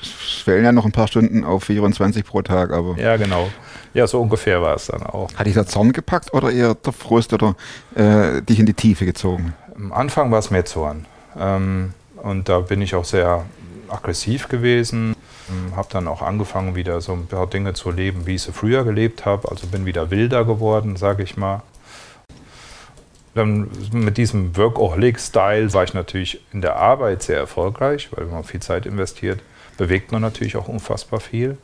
es 0.02 0.42
fehlen 0.44 0.64
ja 0.64 0.72
noch 0.72 0.84
ein 0.84 0.92
paar 0.92 1.08
Stunden 1.08 1.42
auf 1.44 1.64
24 1.64 2.24
pro 2.26 2.42
Tag, 2.42 2.72
aber 2.72 2.96
Ja, 2.98 3.16
genau. 3.16 3.48
Ja, 3.94 4.06
so 4.06 4.20
ungefähr 4.20 4.60
war 4.60 4.74
es 4.74 4.86
dann 4.86 5.02
auch. 5.04 5.32
hat 5.34 5.46
dich 5.46 5.54
der 5.54 5.66
Zorn 5.66 5.92
gepackt 5.92 6.34
oder 6.34 6.50
eher 6.50 6.74
der 6.74 6.92
Frust 6.92 7.32
oder 7.32 7.54
äh, 7.94 8.42
dich 8.42 8.58
in 8.58 8.66
die 8.66 8.74
Tiefe 8.74 9.06
gezogen? 9.06 9.54
Am 9.76 9.92
Anfang 9.92 10.30
war 10.30 10.40
es 10.40 10.50
mehr 10.50 10.64
Zorn. 10.66 11.06
Ähm, 11.38 11.94
und 12.16 12.48
da 12.48 12.60
bin 12.60 12.82
ich 12.82 12.94
auch 12.94 13.04
sehr 13.04 13.44
aggressiv 13.94 14.48
gewesen. 14.48 15.16
Ähm, 15.48 15.76
habe 15.76 15.88
dann 15.90 16.08
auch 16.08 16.22
angefangen, 16.22 16.74
wieder 16.74 17.00
so 17.00 17.12
ein 17.12 17.26
paar 17.26 17.46
Dinge 17.46 17.74
zu 17.74 17.90
leben, 17.90 18.26
wie 18.26 18.36
ich 18.36 18.42
sie 18.42 18.52
früher 18.52 18.84
gelebt 18.84 19.24
habe. 19.24 19.50
Also 19.50 19.66
bin 19.66 19.86
wieder 19.86 20.10
wilder 20.10 20.44
geworden, 20.44 20.96
sage 20.96 21.22
ich 21.22 21.36
mal. 21.36 21.62
Dann 23.34 23.68
mit 23.92 24.16
diesem 24.16 24.56
Workaholic-Style 24.56 25.72
war 25.72 25.84
ich 25.84 25.92
natürlich 25.92 26.40
in 26.52 26.60
der 26.60 26.76
Arbeit 26.76 27.22
sehr 27.22 27.38
erfolgreich, 27.38 28.10
weil 28.12 28.26
wenn 28.26 28.34
man 28.34 28.44
viel 28.44 28.60
Zeit 28.60 28.86
investiert, 28.86 29.40
bewegt 29.76 30.12
man 30.12 30.22
natürlich 30.22 30.56
auch 30.56 30.68
unfassbar 30.68 31.20
viel. 31.20 31.58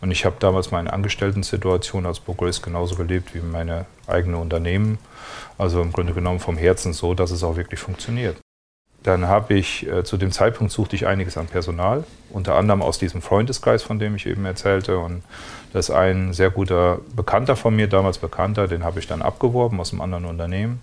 Und 0.00 0.10
ich 0.10 0.24
habe 0.24 0.36
damals 0.40 0.72
meine 0.72 0.92
Angestellten-Situation 0.92 2.06
als 2.06 2.18
Prokurist 2.18 2.62
genauso 2.62 2.96
gelebt 2.96 3.34
wie 3.34 3.40
meine 3.40 3.86
eigene 4.06 4.36
Unternehmen. 4.38 4.98
Also 5.58 5.80
im 5.80 5.92
Grunde 5.92 6.12
genommen 6.12 6.40
vom 6.40 6.56
Herzen 6.56 6.92
so, 6.92 7.14
dass 7.14 7.30
es 7.30 7.44
auch 7.44 7.56
wirklich 7.56 7.78
funktioniert. 7.78 8.36
Dann 9.02 9.26
habe 9.26 9.54
ich, 9.54 9.86
äh, 9.88 10.04
zu 10.04 10.16
dem 10.16 10.30
Zeitpunkt 10.30 10.72
suchte 10.72 10.94
ich 10.94 11.06
einiges 11.06 11.36
an 11.36 11.46
Personal, 11.46 12.04
unter 12.30 12.54
anderem 12.54 12.82
aus 12.82 12.98
diesem 12.98 13.20
Freundeskreis, 13.20 13.82
von 13.82 13.98
dem 13.98 14.14
ich 14.14 14.26
eben 14.26 14.44
erzählte. 14.44 14.98
Und 14.98 15.22
das 15.72 15.88
ist 15.88 15.94
ein 15.94 16.32
sehr 16.32 16.50
guter 16.50 17.00
Bekannter 17.16 17.56
von 17.56 17.74
mir, 17.74 17.88
damals 17.88 18.18
Bekannter, 18.18 18.68
den 18.68 18.84
habe 18.84 19.00
ich 19.00 19.06
dann 19.06 19.22
abgeworben 19.22 19.80
aus 19.80 19.92
einem 19.92 20.02
anderen 20.02 20.26
Unternehmen. 20.26 20.80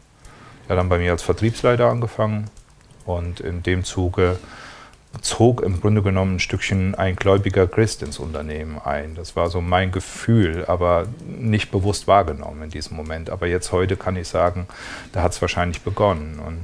Er 0.68 0.76
hat 0.76 0.80
dann 0.80 0.90
bei 0.90 1.00
mir 1.00 1.12
als 1.12 1.24
Vertriebsleiter 1.24 1.90
angefangen 1.90 2.50
und 3.06 3.40
in 3.40 3.64
dem 3.64 3.84
Zuge 3.84 4.38
zog 5.22 5.62
im 5.62 5.82
Grunde 5.82 6.04
genommen 6.04 6.36
ein 6.36 6.40
Stückchen 6.40 6.94
ein 6.96 7.16
gläubiger 7.16 7.68
Christ 7.68 8.04
ins 8.04 8.20
Unternehmen 8.20 8.80
ein. 8.84 9.16
Das 9.16 9.36
war 9.36 9.50
so 9.50 9.62
mein 9.62 9.92
Gefühl, 9.92 10.66
aber 10.68 11.08
nicht 11.26 11.72
bewusst 11.72 12.08
wahrgenommen 12.08 12.64
in 12.64 12.70
diesem 12.70 12.96
Moment. 12.96 13.30
Aber 13.30 13.48
jetzt 13.48 13.72
heute 13.72 13.98
kann 13.98 14.16
ich 14.16 14.28
sagen, 14.28 14.68
da 15.12 15.24
hat 15.24 15.32
es 15.32 15.42
wahrscheinlich 15.42 15.82
begonnen. 15.82 16.40
Und 16.46 16.60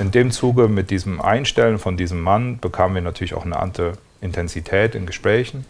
in 0.00 0.10
dem 0.10 0.30
Zuge 0.30 0.68
mit 0.68 0.90
diesem 0.90 1.20
Einstellen 1.20 1.78
von 1.78 1.96
diesem 1.96 2.20
Mann 2.20 2.58
bekamen 2.58 2.94
wir 2.94 3.02
natürlich 3.02 3.34
auch 3.34 3.44
eine 3.44 3.58
andere 3.58 3.92
Intensität 4.20 4.94
in 4.94 5.06
Gesprächen. 5.06 5.66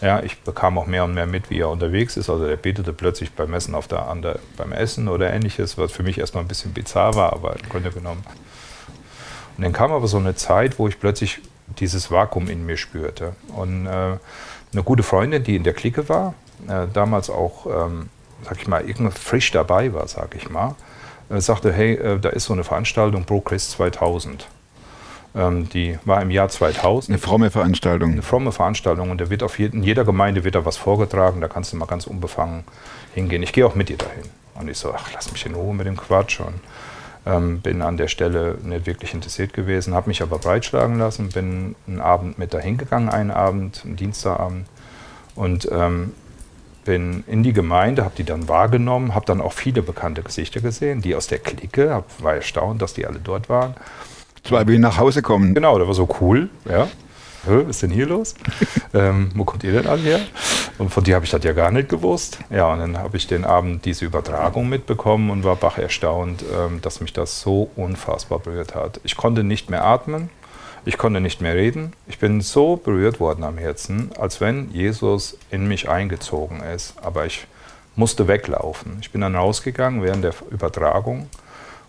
Ja, 0.00 0.22
ich 0.22 0.40
bekam 0.40 0.78
auch 0.78 0.86
mehr 0.86 1.04
und 1.04 1.14
mehr 1.14 1.26
mit, 1.26 1.50
wie 1.50 1.60
er 1.60 1.68
unterwegs 1.68 2.16
ist. 2.16 2.30
Also 2.30 2.46
er 2.46 2.56
betete 2.56 2.92
plötzlich 2.92 3.32
beim 3.32 3.52
Essen 3.54 3.74
auf 3.74 3.86
der, 3.86 4.08
an 4.08 4.22
der, 4.22 4.38
beim 4.56 4.72
Essen 4.72 5.08
oder 5.08 5.32
ähnliches, 5.32 5.78
was 5.78 5.92
für 5.92 6.02
mich 6.02 6.18
erstmal 6.18 6.42
ein 6.42 6.48
bisschen 6.48 6.72
bizarr 6.72 7.14
war, 7.14 7.32
aber 7.32 7.54
im 7.54 7.68
Grunde 7.68 7.90
genommen. 7.90 8.24
Und 9.56 9.64
dann 9.64 9.72
kam 9.72 9.92
aber 9.92 10.08
so 10.08 10.16
eine 10.16 10.34
Zeit, 10.34 10.78
wo 10.78 10.88
ich 10.88 10.98
plötzlich 10.98 11.40
dieses 11.78 12.10
Vakuum 12.10 12.48
in 12.48 12.66
mir 12.66 12.76
spürte. 12.76 13.36
Und 13.54 13.86
äh, 13.86 13.90
eine 13.90 14.82
gute 14.84 15.02
Freundin, 15.02 15.44
die 15.44 15.54
in 15.54 15.64
der 15.64 15.74
Clique 15.74 16.08
war, 16.08 16.34
äh, 16.66 16.86
damals 16.92 17.30
auch, 17.30 17.66
ähm, 17.66 18.08
sag 18.42 18.58
ich 18.58 18.66
mal, 18.66 18.88
irgendwie 18.88 19.12
frisch 19.16 19.50
dabei 19.50 19.92
war, 19.92 20.08
sag 20.08 20.34
ich 20.34 20.48
mal, 20.48 20.74
sagte, 21.38 21.72
hey, 21.72 21.94
äh, 21.94 22.18
da 22.18 22.30
ist 22.30 22.44
so 22.44 22.52
eine 22.52 22.64
Veranstaltung 22.64 23.24
Pro 23.24 23.40
Christ 23.40 23.72
2000. 23.72 24.46
Ähm, 25.34 25.68
die 25.68 25.98
war 26.04 26.20
im 26.22 26.30
Jahr 26.30 26.48
2000 26.48 27.10
Eine 27.10 27.18
fromme 27.18 27.50
Veranstaltung. 27.50 28.12
eine 28.12 28.22
fromme 28.22 28.52
Veranstaltung 28.52 29.10
und 29.10 29.20
da 29.20 29.30
wird 29.30 29.42
auf 29.42 29.58
jeden, 29.58 29.78
in 29.78 29.84
jeder 29.84 30.04
Gemeinde 30.04 30.42
wird 30.42 30.56
da 30.56 30.64
was 30.64 30.76
vorgetragen, 30.76 31.40
da 31.40 31.48
kannst 31.48 31.72
du 31.72 31.76
mal 31.76 31.86
ganz 31.86 32.06
unbefangen 32.06 32.64
hingehen. 33.14 33.42
Ich 33.42 33.52
gehe 33.52 33.64
auch 33.66 33.74
mit 33.74 33.88
dir 33.88 33.96
dahin. 33.96 34.24
Und 34.54 34.68
ich 34.68 34.78
so, 34.78 34.92
ach, 34.92 35.10
lass 35.14 35.30
mich 35.30 35.46
in 35.46 35.54
Ruhe 35.54 35.74
mit 35.74 35.86
dem 35.86 35.96
Quatsch. 35.96 36.40
Und 36.40 36.60
ähm, 37.26 37.60
bin 37.60 37.82
an 37.82 37.96
der 37.96 38.08
Stelle 38.08 38.58
nicht 38.62 38.86
wirklich 38.86 39.14
interessiert 39.14 39.52
gewesen, 39.52 39.94
habe 39.94 40.08
mich 40.08 40.22
aber 40.22 40.38
breitschlagen 40.38 40.98
lassen, 40.98 41.28
bin 41.28 41.76
einen 41.86 42.00
Abend 42.00 42.38
mit 42.38 42.54
dahin 42.54 42.78
gegangen, 42.78 43.08
einen 43.08 43.30
Abend, 43.30 43.82
einen 43.84 43.96
Dienstagabend 43.96 44.66
und 45.34 45.68
ähm, 45.70 46.14
bin 46.84 47.24
in 47.26 47.42
die 47.42 47.52
Gemeinde, 47.52 48.04
habe 48.04 48.14
die 48.16 48.24
dann 48.24 48.48
wahrgenommen, 48.48 49.14
habe 49.14 49.26
dann 49.26 49.40
auch 49.40 49.52
viele 49.52 49.82
bekannte 49.82 50.22
Gesichter 50.22 50.60
gesehen, 50.60 51.02
die 51.02 51.14
aus 51.14 51.26
der 51.26 51.38
Clique, 51.38 51.90
hab, 51.92 52.22
war 52.22 52.34
erstaunt, 52.34 52.82
dass 52.82 52.94
die 52.94 53.06
alle 53.06 53.18
dort 53.18 53.48
waren. 53.48 53.74
Zwei 54.44 54.66
will 54.66 54.78
nach 54.78 54.98
Hause 54.98 55.22
kommen. 55.22 55.54
Genau, 55.54 55.78
das 55.78 55.86
war 55.86 55.94
so 55.94 56.08
cool. 56.20 56.48
Ja. 56.68 56.88
Was 57.44 57.68
ist 57.68 57.82
denn 57.82 57.90
hier 57.90 58.06
los? 58.06 58.34
ähm, 58.94 59.30
wo 59.34 59.44
kommt 59.44 59.64
ihr 59.64 59.72
denn 59.72 59.86
alle 59.86 60.02
her? 60.02 60.20
Und 60.78 60.90
von 60.90 61.04
dir 61.04 61.14
habe 61.14 61.24
ich 61.24 61.30
das 61.30 61.42
ja 61.42 61.52
gar 61.52 61.70
nicht 61.70 61.88
gewusst. 61.88 62.38
Ja, 62.50 62.72
und 62.72 62.80
dann 62.80 62.98
habe 62.98 63.16
ich 63.16 63.26
den 63.26 63.44
Abend 63.44 63.84
diese 63.84 64.04
Übertragung 64.04 64.68
mitbekommen 64.68 65.30
und 65.30 65.44
war 65.44 65.56
bach 65.56 65.78
erstaunt, 65.78 66.44
ähm, 66.54 66.80
dass 66.82 67.00
mich 67.00 67.12
das 67.12 67.40
so 67.40 67.70
unfassbar 67.76 68.40
berührt 68.40 68.74
hat. 68.74 69.00
Ich 69.04 69.16
konnte 69.16 69.42
nicht 69.42 69.70
mehr 69.70 69.84
atmen. 69.84 70.28
Ich 70.86 70.96
konnte 70.96 71.20
nicht 71.20 71.40
mehr 71.40 71.54
reden. 71.54 71.92
Ich 72.06 72.18
bin 72.18 72.40
so 72.40 72.76
berührt 72.76 73.20
worden 73.20 73.44
am 73.44 73.58
Herzen, 73.58 74.10
als 74.18 74.40
wenn 74.40 74.70
Jesus 74.70 75.36
in 75.50 75.68
mich 75.68 75.88
eingezogen 75.88 76.62
ist. 76.62 76.94
Aber 77.02 77.26
ich 77.26 77.46
musste 77.96 78.28
weglaufen. 78.28 78.96
Ich 79.00 79.10
bin 79.10 79.20
dann 79.20 79.36
rausgegangen 79.36 80.02
während 80.02 80.24
der 80.24 80.32
Übertragung, 80.50 81.28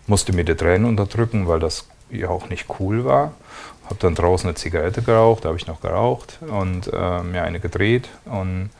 musste 0.06 0.34
mir 0.34 0.44
die 0.44 0.54
Tränen 0.54 0.86
unterdrücken, 0.86 1.48
weil 1.48 1.58
das 1.58 1.88
ja 2.10 2.28
auch 2.28 2.48
nicht 2.50 2.66
cool 2.78 3.04
war. 3.04 3.32
Habe 3.86 3.96
dann 3.98 4.14
draußen 4.14 4.48
eine 4.48 4.54
Zigarette 4.56 5.02
geraucht, 5.02 5.44
da 5.44 5.48
habe 5.48 5.58
ich 5.58 5.66
noch 5.66 5.80
geraucht 5.80 6.38
und 6.46 6.90
äh, 6.92 7.22
mir 7.22 7.42
eine 7.44 7.60
gedreht 7.60 8.08
und 8.26 8.70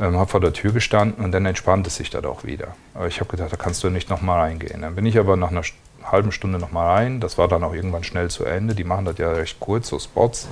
ähm, 0.00 0.16
habe 0.16 0.30
vor 0.30 0.40
der 0.40 0.52
Tür 0.52 0.72
gestanden 0.72 1.24
und 1.24 1.32
dann 1.32 1.46
entspannt 1.46 1.86
es 1.86 1.96
sich 1.96 2.10
das 2.10 2.24
auch 2.24 2.44
wieder. 2.44 2.74
Aber 2.94 3.06
ich 3.06 3.20
habe 3.20 3.30
gedacht, 3.30 3.52
da 3.52 3.56
kannst 3.56 3.84
du 3.84 3.90
nicht 3.90 4.10
nochmal 4.10 4.40
reingehen. 4.40 4.82
Dann 4.82 4.94
bin 4.94 5.06
ich 5.06 5.18
aber 5.18 5.36
nach 5.36 5.50
einer 5.50 5.62
halben 6.10 6.32
Stunde 6.32 6.58
nochmal 6.58 6.88
rein. 6.88 7.20
Das 7.20 7.38
war 7.38 7.48
dann 7.48 7.64
auch 7.64 7.74
irgendwann 7.74 8.04
schnell 8.04 8.30
zu 8.30 8.44
Ende. 8.44 8.74
Die 8.74 8.84
machen 8.84 9.04
das 9.04 9.18
ja 9.18 9.30
recht 9.32 9.60
kurz, 9.60 9.88
so 9.88 9.98
Spots. 9.98 10.48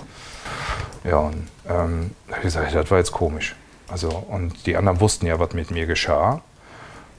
Ja, 1.05 1.19
und 1.19 1.49
ähm, 1.69 2.11
ich 2.29 2.43
gesagt, 2.43 2.75
das 2.75 2.91
war 2.91 2.99
jetzt 2.99 3.13
komisch. 3.13 3.57
Also, 3.89 4.09
und 4.09 4.67
die 4.67 4.77
anderen 4.77 5.01
wussten 5.01 5.27
ja, 5.27 5.39
was 5.39 5.53
mit 5.53 5.71
mir 5.71 5.87
geschah. 5.87 6.43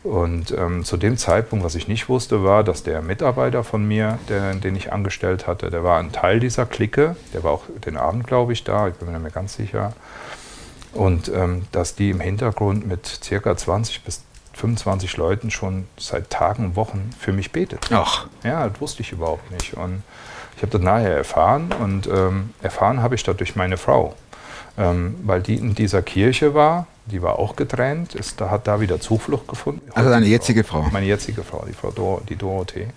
Und 0.03 0.51
ähm, 0.51 0.83
zu 0.83 0.97
dem 0.97 1.15
Zeitpunkt, 1.17 1.63
was 1.63 1.75
ich 1.75 1.87
nicht 1.87 2.09
wusste, 2.09 2.43
war, 2.43 2.63
dass 2.63 2.81
der 2.81 3.01
Mitarbeiter 3.01 3.63
von 3.63 3.87
mir, 3.87 4.17
der, 4.29 4.55
den 4.55 4.75
ich 4.75 4.91
angestellt 4.91 5.45
hatte, 5.45 5.69
der 5.69 5.83
war 5.83 5.99
ein 5.99 6.11
Teil 6.11 6.39
dieser 6.39 6.65
Clique. 6.65 7.15
Der 7.33 7.43
war 7.43 7.51
auch 7.51 7.63
den 7.85 7.97
Abend, 7.97 8.25
glaube 8.25 8.53
ich, 8.53 8.63
da. 8.63 8.87
Ich 8.87 8.95
bin 8.95 9.07
mir 9.07 9.13
nicht 9.13 9.23
mehr 9.23 9.31
ganz 9.31 9.55
sicher. 9.55 9.93
Und 10.93 11.29
ähm, 11.29 11.67
dass 11.71 11.95
die 11.95 12.09
im 12.09 12.19
Hintergrund 12.19 12.87
mit 12.87 13.05
circa 13.05 13.55
20 13.55 14.03
bis 14.03 14.23
25 14.53 15.17
Leuten 15.17 15.51
schon 15.51 15.85
seit 15.97 16.29
Tagen 16.29 16.65
und 16.65 16.75
Wochen 16.75 17.09
für 17.19 17.31
mich 17.31 17.51
betet. 17.51 17.89
Ach, 17.91 18.27
Ja, 18.43 18.67
das 18.67 18.79
wusste 18.81 19.01
ich 19.01 19.11
überhaupt 19.11 19.49
nicht. 19.51 19.73
Und 19.75 20.03
ich 20.57 20.61
habe 20.61 20.71
das 20.71 20.81
nachher 20.81 21.15
erfahren 21.15 21.73
und 21.81 22.07
ähm, 22.07 22.51
erfahren 22.61 23.01
habe 23.01 23.15
ich 23.15 23.23
das 23.23 23.37
durch 23.37 23.55
meine 23.55 23.77
Frau. 23.77 24.15
Ähm, 24.77 25.15
weil 25.23 25.41
die 25.41 25.55
in 25.55 25.75
dieser 25.75 26.01
Kirche 26.01 26.53
war, 26.53 26.87
die 27.05 27.21
war 27.21 27.39
auch 27.39 27.55
getrennt, 27.55 28.15
ist, 28.15 28.39
da 28.39 28.49
hat 28.49 28.67
da 28.67 28.79
wieder 28.79 29.01
Zuflucht 29.01 29.47
gefunden. 29.47 29.81
also 29.93 30.09
deine 30.09 30.27
jetzige 30.27 30.63
Frau. 30.63 30.85
Meine 30.91 31.05
jetzige 31.07 31.43
Frau, 31.43 31.65
die 31.67 31.73
Frau 31.73 31.91
Dor 31.91 32.21
die 32.29 32.35
Dorothee. 32.35 32.87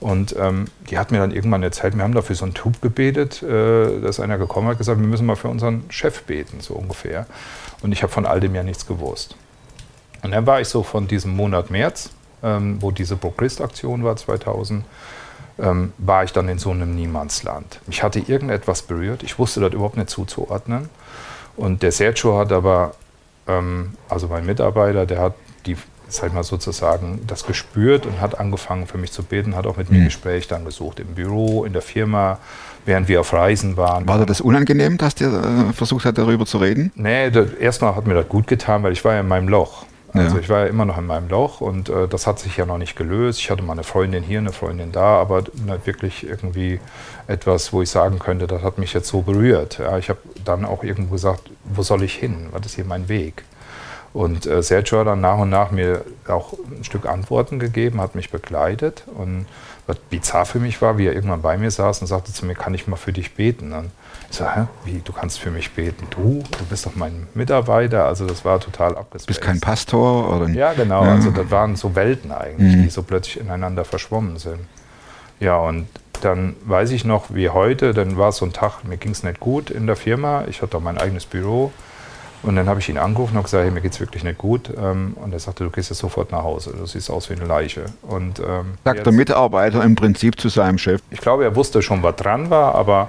Und 0.00 0.34
ähm, 0.38 0.64
die 0.90 0.98
hat 0.98 1.12
mir 1.12 1.18
dann 1.18 1.30
irgendwann 1.30 1.62
erzählt, 1.62 1.96
wir 1.96 2.02
haben 2.02 2.14
dafür 2.14 2.34
so 2.34 2.44
einen 2.44 2.54
Tub 2.54 2.82
gebetet, 2.82 3.42
äh, 3.42 4.00
dass 4.00 4.18
einer 4.20 4.36
gekommen 4.36 4.68
hat, 4.68 4.78
gesagt, 4.78 5.00
wir 5.00 5.06
müssen 5.06 5.26
mal 5.26 5.36
für 5.36 5.48
unseren 5.48 5.84
Chef 5.88 6.24
beten, 6.24 6.60
so 6.60 6.74
ungefähr. 6.74 7.26
Und 7.82 7.92
ich 7.92 8.02
habe 8.02 8.12
von 8.12 8.26
all 8.26 8.40
dem 8.40 8.54
ja 8.54 8.64
nichts 8.64 8.86
gewusst. 8.86 9.36
Und 10.22 10.30
dann 10.30 10.46
war 10.46 10.60
ich 10.60 10.68
so 10.68 10.82
von 10.82 11.08
diesem 11.08 11.34
Monat 11.34 11.70
März, 11.70 12.10
ähm, 12.42 12.78
wo 12.80 12.90
diese 12.90 13.16
Pro-Christ-Aktion 13.16 14.04
war 14.04 14.16
2000, 14.16 14.84
ähm, 15.58 15.92
war 15.98 16.24
ich 16.24 16.32
dann 16.32 16.48
in 16.48 16.58
so 16.58 16.70
einem 16.70 16.94
Niemandsland. 16.94 17.80
Mich 17.86 18.02
hatte 18.02 18.20
irgendetwas 18.20 18.82
berührt, 18.82 19.22
ich 19.22 19.38
wusste 19.38 19.60
das 19.60 19.72
überhaupt 19.72 19.96
nicht 19.96 20.10
zuzuordnen. 20.10 20.88
Und 21.56 21.82
der 21.82 21.92
Sergio 21.92 22.38
hat 22.38 22.52
aber, 22.52 22.94
ähm, 23.46 23.94
also 24.08 24.28
mein 24.28 24.46
Mitarbeiter, 24.46 25.06
der 25.06 25.20
hat 25.20 25.34
die, 25.66 25.76
sag 26.08 26.32
mal 26.32 26.44
sozusagen, 26.44 27.20
das 27.26 27.44
gespürt 27.44 28.06
und 28.06 28.20
hat 28.20 28.38
angefangen 28.38 28.86
für 28.86 28.98
mich 28.98 29.12
zu 29.12 29.22
beten, 29.22 29.54
hat 29.54 29.66
auch 29.66 29.76
mit 29.76 29.90
mir 29.90 30.04
Gespräch 30.04 30.48
dann 30.48 30.64
gesucht, 30.64 31.00
im 31.00 31.14
Büro, 31.14 31.64
in 31.64 31.72
der 31.72 31.82
Firma, 31.82 32.38
während 32.86 33.08
wir 33.08 33.20
auf 33.20 33.32
Reisen 33.32 33.76
waren. 33.76 34.08
War 34.08 34.18
dir 34.18 34.26
das 34.26 34.40
unangenehm, 34.40 34.98
dass 34.98 35.14
der 35.14 35.28
äh, 35.28 35.72
versucht 35.72 36.04
hat, 36.06 36.16
darüber 36.16 36.46
zu 36.46 36.58
reden? 36.58 36.90
Nee, 36.94 37.30
das, 37.30 37.52
erstmal 37.52 37.94
hat 37.94 38.06
mir 38.06 38.14
das 38.14 38.28
gut 38.28 38.46
getan, 38.46 38.82
weil 38.82 38.92
ich 38.92 39.04
war 39.04 39.14
ja 39.14 39.20
in 39.20 39.28
meinem 39.28 39.48
Loch. 39.48 39.84
Also 40.14 40.36
Ja. 40.36 40.42
ich 40.42 40.48
war 40.48 40.60
ja 40.60 40.66
immer 40.66 40.84
noch 40.84 40.98
in 40.98 41.06
meinem 41.06 41.28
Loch 41.28 41.60
und 41.60 41.88
äh, 41.88 42.06
das 42.06 42.26
hat 42.26 42.38
sich 42.38 42.56
ja 42.56 42.66
noch 42.66 42.78
nicht 42.78 42.96
gelöst. 42.96 43.38
Ich 43.38 43.50
hatte 43.50 43.62
mal 43.62 43.72
eine 43.72 43.82
Freundin 43.84 44.22
hier, 44.22 44.38
eine 44.40 44.52
Freundin 44.52 44.92
da, 44.92 45.18
aber 45.20 45.44
nicht 45.66 45.86
wirklich 45.86 46.26
irgendwie 46.26 46.80
etwas, 47.26 47.72
wo 47.72 47.80
ich 47.82 47.90
sagen 47.90 48.18
könnte, 48.18 48.46
das 48.46 48.62
hat 48.62 48.76
mich 48.78 48.92
jetzt 48.92 49.08
so 49.08 49.22
berührt. 49.22 49.78
Ja, 49.78 49.96
ich 49.96 50.10
habe 50.10 50.18
dann 50.44 50.64
auch 50.64 50.84
irgendwo 50.84 51.12
gesagt, 51.12 51.50
wo 51.64 51.82
soll 51.82 52.02
ich 52.02 52.14
hin? 52.14 52.48
Was 52.52 52.66
ist 52.66 52.74
hier 52.74 52.84
mein 52.84 53.08
Weg? 53.08 53.44
Und 54.12 54.44
äh, 54.44 54.62
Sergio 54.62 54.98
hat 55.00 55.06
dann 55.06 55.22
nach 55.22 55.38
und 55.38 55.48
nach 55.48 55.70
mir 55.70 56.04
auch 56.28 56.52
ein 56.70 56.84
Stück 56.84 57.06
Antworten 57.06 57.58
gegeben, 57.58 58.00
hat 58.02 58.14
mich 58.14 58.30
begleitet. 58.30 59.04
Und 59.16 59.46
was 59.86 59.96
bizarr 59.96 60.44
für 60.44 60.58
mich 60.60 60.82
war, 60.82 60.98
wie 60.98 61.06
er 61.06 61.14
irgendwann 61.14 61.40
bei 61.40 61.56
mir 61.56 61.70
saß 61.70 62.02
und 62.02 62.06
sagte 62.08 62.32
zu 62.34 62.44
mir, 62.44 62.54
kann 62.54 62.74
ich 62.74 62.86
mal 62.86 62.96
für 62.96 63.14
dich 63.14 63.34
beten? 63.34 63.72
Und 63.72 63.90
ich 64.32 64.40
hä, 64.40 64.66
wie, 64.84 65.00
du 65.04 65.12
kannst 65.12 65.38
für 65.40 65.50
mich 65.50 65.70
beten? 65.72 66.06
Du, 66.10 66.42
du 66.58 66.64
bist 66.68 66.86
doch 66.86 66.94
mein 66.94 67.26
Mitarbeiter. 67.34 68.04
Also 68.06 68.26
das 68.26 68.44
war 68.44 68.58
total 68.60 68.92
Du 68.92 68.98
abgespaced. 68.98 69.26
bist 69.26 69.40
kein 69.40 69.60
Pastor 69.60 70.34
oder 70.34 70.48
Ja, 70.48 70.72
genau. 70.72 71.04
Ja. 71.04 71.12
Also 71.12 71.30
das 71.30 71.50
waren 71.50 71.76
so 71.76 71.94
Welten 71.94 72.32
eigentlich, 72.32 72.72
die 72.82 72.88
so 72.90 73.02
plötzlich 73.02 73.40
ineinander 73.40 73.84
verschwommen 73.84 74.38
sind. 74.38 74.60
Ja, 75.40 75.56
und 75.58 75.86
dann 76.22 76.54
weiß 76.64 76.92
ich 76.92 77.04
noch, 77.04 77.26
wie 77.34 77.48
heute, 77.50 77.94
dann 77.94 78.16
war 78.16 78.28
es 78.28 78.36
so 78.36 78.44
ein 78.46 78.52
Tag, 78.52 78.84
mir 78.84 78.96
ging 78.96 79.10
es 79.12 79.22
nicht 79.24 79.40
gut 79.40 79.70
in 79.70 79.86
der 79.86 79.96
Firma. 79.96 80.44
Ich 80.48 80.62
hatte 80.62 80.76
auch 80.76 80.80
mein 80.82 80.98
eigenes 80.98 81.26
Büro. 81.26 81.72
Und 82.44 82.56
dann 82.56 82.68
habe 82.68 82.80
ich 82.80 82.88
ihn 82.88 82.98
angerufen 82.98 83.36
und 83.36 83.44
gesagt, 83.44 83.62
hey, 83.62 83.70
mir 83.70 83.80
geht 83.80 83.92
es 83.92 84.00
wirklich 84.00 84.24
nicht 84.24 84.38
gut. 84.38 84.68
Ähm, 84.76 85.12
Und 85.16 85.32
er 85.32 85.38
sagte, 85.38 85.62
du 85.62 85.70
gehst 85.70 85.90
jetzt 85.90 86.00
sofort 86.00 86.32
nach 86.32 86.42
Hause. 86.42 86.74
Du 86.76 86.86
siehst 86.86 87.08
aus 87.08 87.30
wie 87.30 87.34
eine 87.34 87.44
Leiche. 87.44 87.84
Und, 88.02 88.40
ähm, 88.40 88.74
Sagt 88.84 89.06
der 89.06 89.12
Mitarbeiter 89.12 89.82
im 89.84 89.94
Prinzip 89.94 90.40
zu 90.40 90.48
seinem 90.48 90.78
Chef. 90.78 91.00
ich 91.10 91.20
glaube, 91.20 91.44
er 91.44 91.54
wusste 91.54 91.82
schon, 91.82 92.02
was 92.02 92.16
dran 92.16 92.50
war, 92.50 92.74
aber 92.74 93.08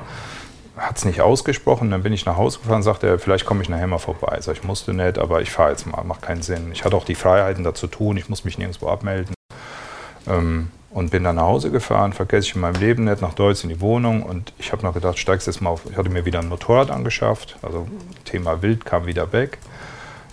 hat 0.77 0.97
es 0.97 1.05
nicht 1.05 1.21
ausgesprochen. 1.21 1.91
Dann 1.91 2.03
bin 2.03 2.13
ich 2.13 2.25
nach 2.25 2.37
Hause 2.37 2.59
gefahren, 2.59 2.83
sagte 2.83 3.07
er, 3.07 3.19
vielleicht 3.19 3.45
komme 3.45 3.61
ich 3.61 3.69
nachher 3.69 3.87
mal 3.87 3.99
vorbei. 3.99 4.37
Sag, 4.41 4.55
ich 4.55 4.63
musste 4.63 4.93
nicht, 4.93 5.17
aber 5.17 5.41
ich 5.41 5.51
fahre 5.51 5.71
jetzt 5.71 5.85
mal, 5.85 6.03
macht 6.03 6.21
keinen 6.21 6.41
Sinn. 6.41 6.71
Ich 6.71 6.83
hatte 6.83 6.95
auch 6.95 7.05
die 7.05 7.15
Freiheiten 7.15 7.63
dazu 7.63 7.87
tun, 7.87 8.17
ich 8.17 8.29
muss 8.29 8.43
mich 8.43 8.57
nirgendwo 8.57 8.87
abmelden. 8.89 9.33
Ähm, 10.27 10.71
und 10.89 11.09
bin 11.09 11.23
dann 11.23 11.37
nach 11.37 11.43
Hause 11.43 11.71
gefahren, 11.71 12.13
vergesse 12.13 12.47
ich 12.47 12.55
in 12.55 12.61
meinem 12.61 12.79
Leben 12.79 13.05
nicht, 13.05 13.21
nach 13.21 13.33
Deutsch 13.33 13.63
in 13.63 13.69
die 13.69 13.81
Wohnung. 13.81 14.23
Und 14.23 14.53
ich 14.59 14.71
habe 14.71 14.83
noch 14.83 14.93
gedacht, 14.93 15.17
steigst 15.17 15.47
jetzt 15.47 15.59
mal 15.59 15.71
auf. 15.71 15.81
Ich 15.89 15.97
hatte 15.97 16.09
mir 16.09 16.25
wieder 16.25 16.39
ein 16.39 16.49
Motorrad 16.49 16.91
angeschafft, 16.91 17.57
also 17.63 17.87
Thema 18.25 18.61
Wild 18.61 18.85
kam 18.85 19.05
wieder 19.07 19.33
weg. 19.33 19.57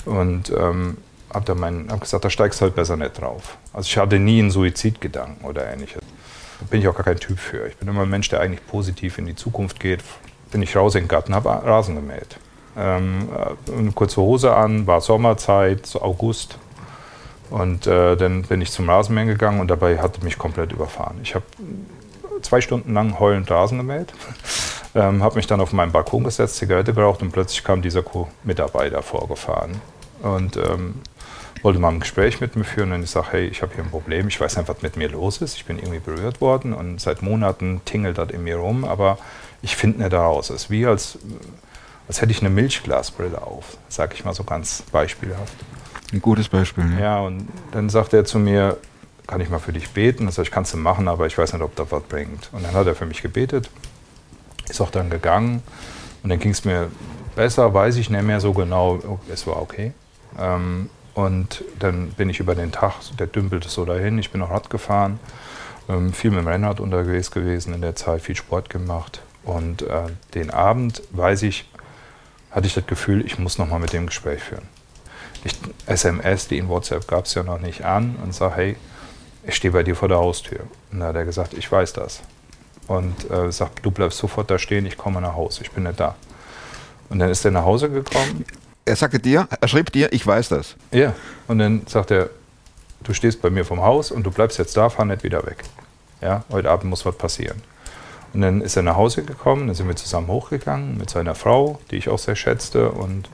Und 0.04 0.50
ähm, 0.50 0.98
habe 1.32 1.44
dann 1.44 1.58
mein, 1.58 1.88
hab 1.90 2.00
gesagt, 2.00 2.24
da 2.24 2.30
steigst 2.30 2.60
du 2.60 2.64
halt 2.64 2.74
besser 2.74 2.96
nicht 2.96 3.20
drauf. 3.20 3.56
Also 3.72 3.86
ich 3.86 3.96
hatte 3.96 4.18
nie 4.18 4.40
einen 4.40 4.50
Suizidgedanken 4.50 5.46
oder 5.46 5.66
ähnliches. 5.72 6.02
Da 6.60 6.66
bin 6.68 6.80
ich 6.80 6.88
auch 6.88 6.94
gar 6.94 7.04
kein 7.04 7.18
Typ 7.18 7.38
für. 7.38 7.66
Ich 7.66 7.76
bin 7.76 7.88
immer 7.88 8.02
ein 8.02 8.10
Mensch, 8.10 8.28
der 8.28 8.40
eigentlich 8.40 8.66
positiv 8.66 9.18
in 9.18 9.26
die 9.26 9.34
Zukunft 9.36 9.80
geht. 9.80 10.00
Bin 10.50 10.62
ich 10.62 10.76
raus 10.76 10.94
in 10.94 11.04
den 11.04 11.08
Garten, 11.08 11.34
habe 11.34 11.48
Rasen 11.48 11.94
gemäht. 11.94 12.38
Ähm, 12.76 13.28
äh, 13.68 13.78
eine 13.78 13.92
kurze 13.92 14.20
Hose 14.20 14.54
an, 14.54 14.86
war 14.86 15.00
Sommerzeit, 15.00 15.86
so 15.86 16.02
August. 16.02 16.58
Und 17.50 17.86
äh, 17.86 18.16
dann 18.16 18.42
bin 18.42 18.60
ich 18.60 18.70
zum 18.70 18.88
Rasenmähen 18.88 19.28
gegangen 19.28 19.60
und 19.60 19.68
dabei 19.68 19.98
hatte 19.98 20.24
mich 20.24 20.38
komplett 20.38 20.72
überfahren. 20.72 21.18
Ich 21.22 21.34
habe 21.34 21.44
zwei 22.42 22.60
Stunden 22.60 22.94
lang 22.94 23.18
heulend 23.18 23.50
Rasen 23.50 23.78
gemäht, 23.78 24.12
ähm, 24.94 25.22
habe 25.22 25.36
mich 25.36 25.46
dann 25.46 25.60
auf 25.60 25.72
meinen 25.72 25.92
Balkon 25.92 26.24
gesetzt, 26.24 26.56
Zigarette 26.56 26.94
geraucht 26.94 27.22
und 27.22 27.32
plötzlich 27.32 27.64
kam 27.64 27.82
dieser 27.82 28.02
Co-Mitarbeiter 28.02 29.02
vorgefahren 29.02 29.80
und 30.22 30.56
ähm, 30.56 30.94
wollte 31.62 31.78
mal 31.78 31.88
ein 31.88 32.00
Gespräch 32.00 32.40
mit 32.40 32.56
mir 32.56 32.64
führen 32.64 32.92
und 32.92 33.02
ich 33.02 33.10
sage, 33.10 33.28
hey, 33.32 33.46
ich 33.46 33.62
habe 33.62 33.74
hier 33.74 33.84
ein 33.84 33.90
Problem, 33.90 34.28
ich 34.28 34.40
weiß 34.40 34.56
nicht, 34.56 34.68
was 34.68 34.80
mit 34.82 34.96
mir 34.96 35.08
los 35.08 35.42
ist, 35.42 35.56
ich 35.56 35.64
bin 35.64 35.78
irgendwie 35.78 35.98
berührt 35.98 36.40
worden 36.40 36.72
und 36.72 37.00
seit 37.00 37.20
Monaten 37.22 37.80
tingelt 37.84 38.16
das 38.18 38.30
in 38.30 38.44
mir 38.44 38.56
rum, 38.56 38.84
aber 38.84 39.18
ich 39.62 39.76
finde 39.76 40.02
nicht 40.02 40.12
raus. 40.12 40.50
Es 40.50 40.64
ist 40.64 40.70
wie 40.70 40.86
als, 40.86 41.18
als 42.08 42.20
hätte 42.20 42.32
ich 42.32 42.40
eine 42.40 42.50
Milchglasbrille 42.50 43.40
auf, 43.42 43.76
sage 43.88 44.14
ich 44.14 44.24
mal 44.24 44.34
so 44.34 44.44
ganz 44.44 44.82
beispielhaft. 44.90 45.54
Ein 46.12 46.20
gutes 46.20 46.48
Beispiel. 46.48 46.84
Ne? 46.84 47.00
Ja, 47.00 47.20
und 47.20 47.48
dann 47.72 47.88
sagt 47.88 48.12
er 48.12 48.24
zu 48.24 48.38
mir, 48.38 48.78
kann 49.26 49.40
ich 49.40 49.48
mal 49.48 49.60
für 49.60 49.72
dich 49.72 49.90
beten? 49.90 50.26
Das 50.26 50.34
sag 50.34 50.44
ich, 50.44 50.50
kannst 50.50 50.74
du 50.74 50.76
machen, 50.76 51.06
aber 51.06 51.26
ich 51.26 51.38
weiß 51.38 51.52
nicht, 51.52 51.62
ob 51.62 51.76
das 51.76 51.92
was 51.92 52.02
bringt. 52.02 52.48
Und 52.52 52.64
dann 52.64 52.74
hat 52.74 52.86
er 52.86 52.96
für 52.96 53.06
mich 53.06 53.22
gebetet, 53.22 53.70
ist 54.68 54.80
auch 54.80 54.90
dann 54.90 55.08
gegangen 55.08 55.62
und 56.22 56.30
dann 56.30 56.38
ging 56.38 56.50
es 56.50 56.64
mir 56.64 56.90
besser, 57.36 57.72
weiß 57.72 57.96
ich 57.96 58.10
nicht 58.10 58.22
mehr 58.22 58.40
so 58.40 58.52
genau, 58.52 59.20
es 59.32 59.46
war 59.46 59.60
okay. 59.60 59.92
Ähm, 60.38 60.90
und 61.14 61.64
dann 61.78 62.10
bin 62.10 62.30
ich 62.30 62.40
über 62.40 62.54
den 62.54 62.72
Tag, 62.72 62.94
der 63.18 63.26
dümpelte 63.26 63.68
so 63.68 63.84
dahin, 63.84 64.18
ich 64.18 64.30
bin 64.30 64.42
auch 64.42 64.50
Rad 64.50 64.70
gefahren, 64.70 65.18
ähm, 65.88 66.12
viel 66.12 66.30
mit 66.30 66.40
dem 66.40 66.48
Rennrad 66.48 66.80
unterwegs 66.80 67.30
gewesen 67.30 67.74
in 67.74 67.80
der 67.80 67.96
Zeit, 67.96 68.22
viel 68.22 68.36
Sport 68.36 68.70
gemacht. 68.70 69.22
Und 69.50 69.82
äh, 69.82 70.06
den 70.34 70.50
Abend, 70.50 71.02
weiß 71.10 71.42
ich, 71.42 71.68
hatte 72.50 72.66
ich 72.66 72.74
das 72.74 72.86
Gefühl, 72.86 73.24
ich 73.24 73.38
muss 73.38 73.58
nochmal 73.58 73.80
mit 73.80 73.92
dem 73.92 74.06
Gespräch 74.06 74.42
führen 74.42 74.68
ich 75.44 75.54
SMS, 75.86 76.48
die 76.48 76.58
in 76.58 76.68
WhatsApp 76.68 77.06
gab 77.06 77.26
es 77.26 77.34
ja 77.34 77.42
noch 77.42 77.60
nicht 77.60 77.84
an 77.84 78.16
und 78.22 78.34
sage, 78.34 78.54
hey, 78.56 78.76
ich 79.44 79.54
stehe 79.56 79.72
bei 79.72 79.82
dir 79.82 79.96
vor 79.96 80.08
der 80.08 80.18
Haustür. 80.18 80.60
Und 80.92 81.00
dann 81.00 81.08
hat 81.08 81.16
er 81.16 81.24
gesagt, 81.24 81.54
ich 81.54 81.70
weiß 81.70 81.92
das. 81.94 82.20
Und 82.86 83.30
äh, 83.30 83.50
sagt, 83.50 83.84
du 83.84 83.90
bleibst 83.90 84.18
sofort 84.18 84.50
da 84.50 84.58
stehen, 84.58 84.84
ich 84.84 84.98
komme 84.98 85.20
nach 85.20 85.34
Hause, 85.34 85.62
ich 85.62 85.70
bin 85.70 85.84
nicht 85.84 85.98
da. 85.98 86.16
Und 87.08 87.18
dann 87.20 87.30
ist 87.30 87.44
er 87.44 87.50
nach 87.50 87.64
Hause 87.64 87.88
gekommen. 87.88 88.44
Er 88.84 88.96
sagte 88.96 89.18
dir, 89.18 89.48
er 89.60 89.68
schrieb 89.68 89.92
dir, 89.92 90.12
ich 90.12 90.26
weiß 90.26 90.48
das. 90.50 90.76
Ja. 90.90 91.14
Und 91.48 91.58
dann 91.58 91.86
sagt 91.86 92.10
er, 92.10 92.30
du 93.02 93.14
stehst 93.14 93.40
bei 93.40 93.50
mir 93.50 93.64
vom 93.64 93.80
Haus 93.80 94.10
und 94.10 94.24
du 94.24 94.30
bleibst 94.30 94.58
jetzt 94.58 94.76
da, 94.76 94.90
fahr 94.90 95.04
nicht 95.04 95.22
wieder 95.22 95.44
weg. 95.46 95.62
Ja, 96.20 96.44
heute 96.50 96.70
Abend 96.70 96.90
muss 96.90 97.06
was 97.06 97.16
passieren. 97.16 97.62
Und 98.32 98.42
dann 98.42 98.60
ist 98.60 98.76
er 98.76 98.82
nach 98.82 98.96
Hause 98.96 99.24
gekommen, 99.24 99.66
dann 99.66 99.74
sind 99.74 99.88
wir 99.88 99.96
zusammen 99.96 100.28
hochgegangen 100.28 100.96
mit 100.96 101.10
seiner 101.10 101.34
Frau, 101.34 101.80
die 101.90 101.96
ich 101.96 102.08
auch 102.08 102.18
sehr 102.18 102.36
schätzte. 102.36 102.90
Und 102.90 103.28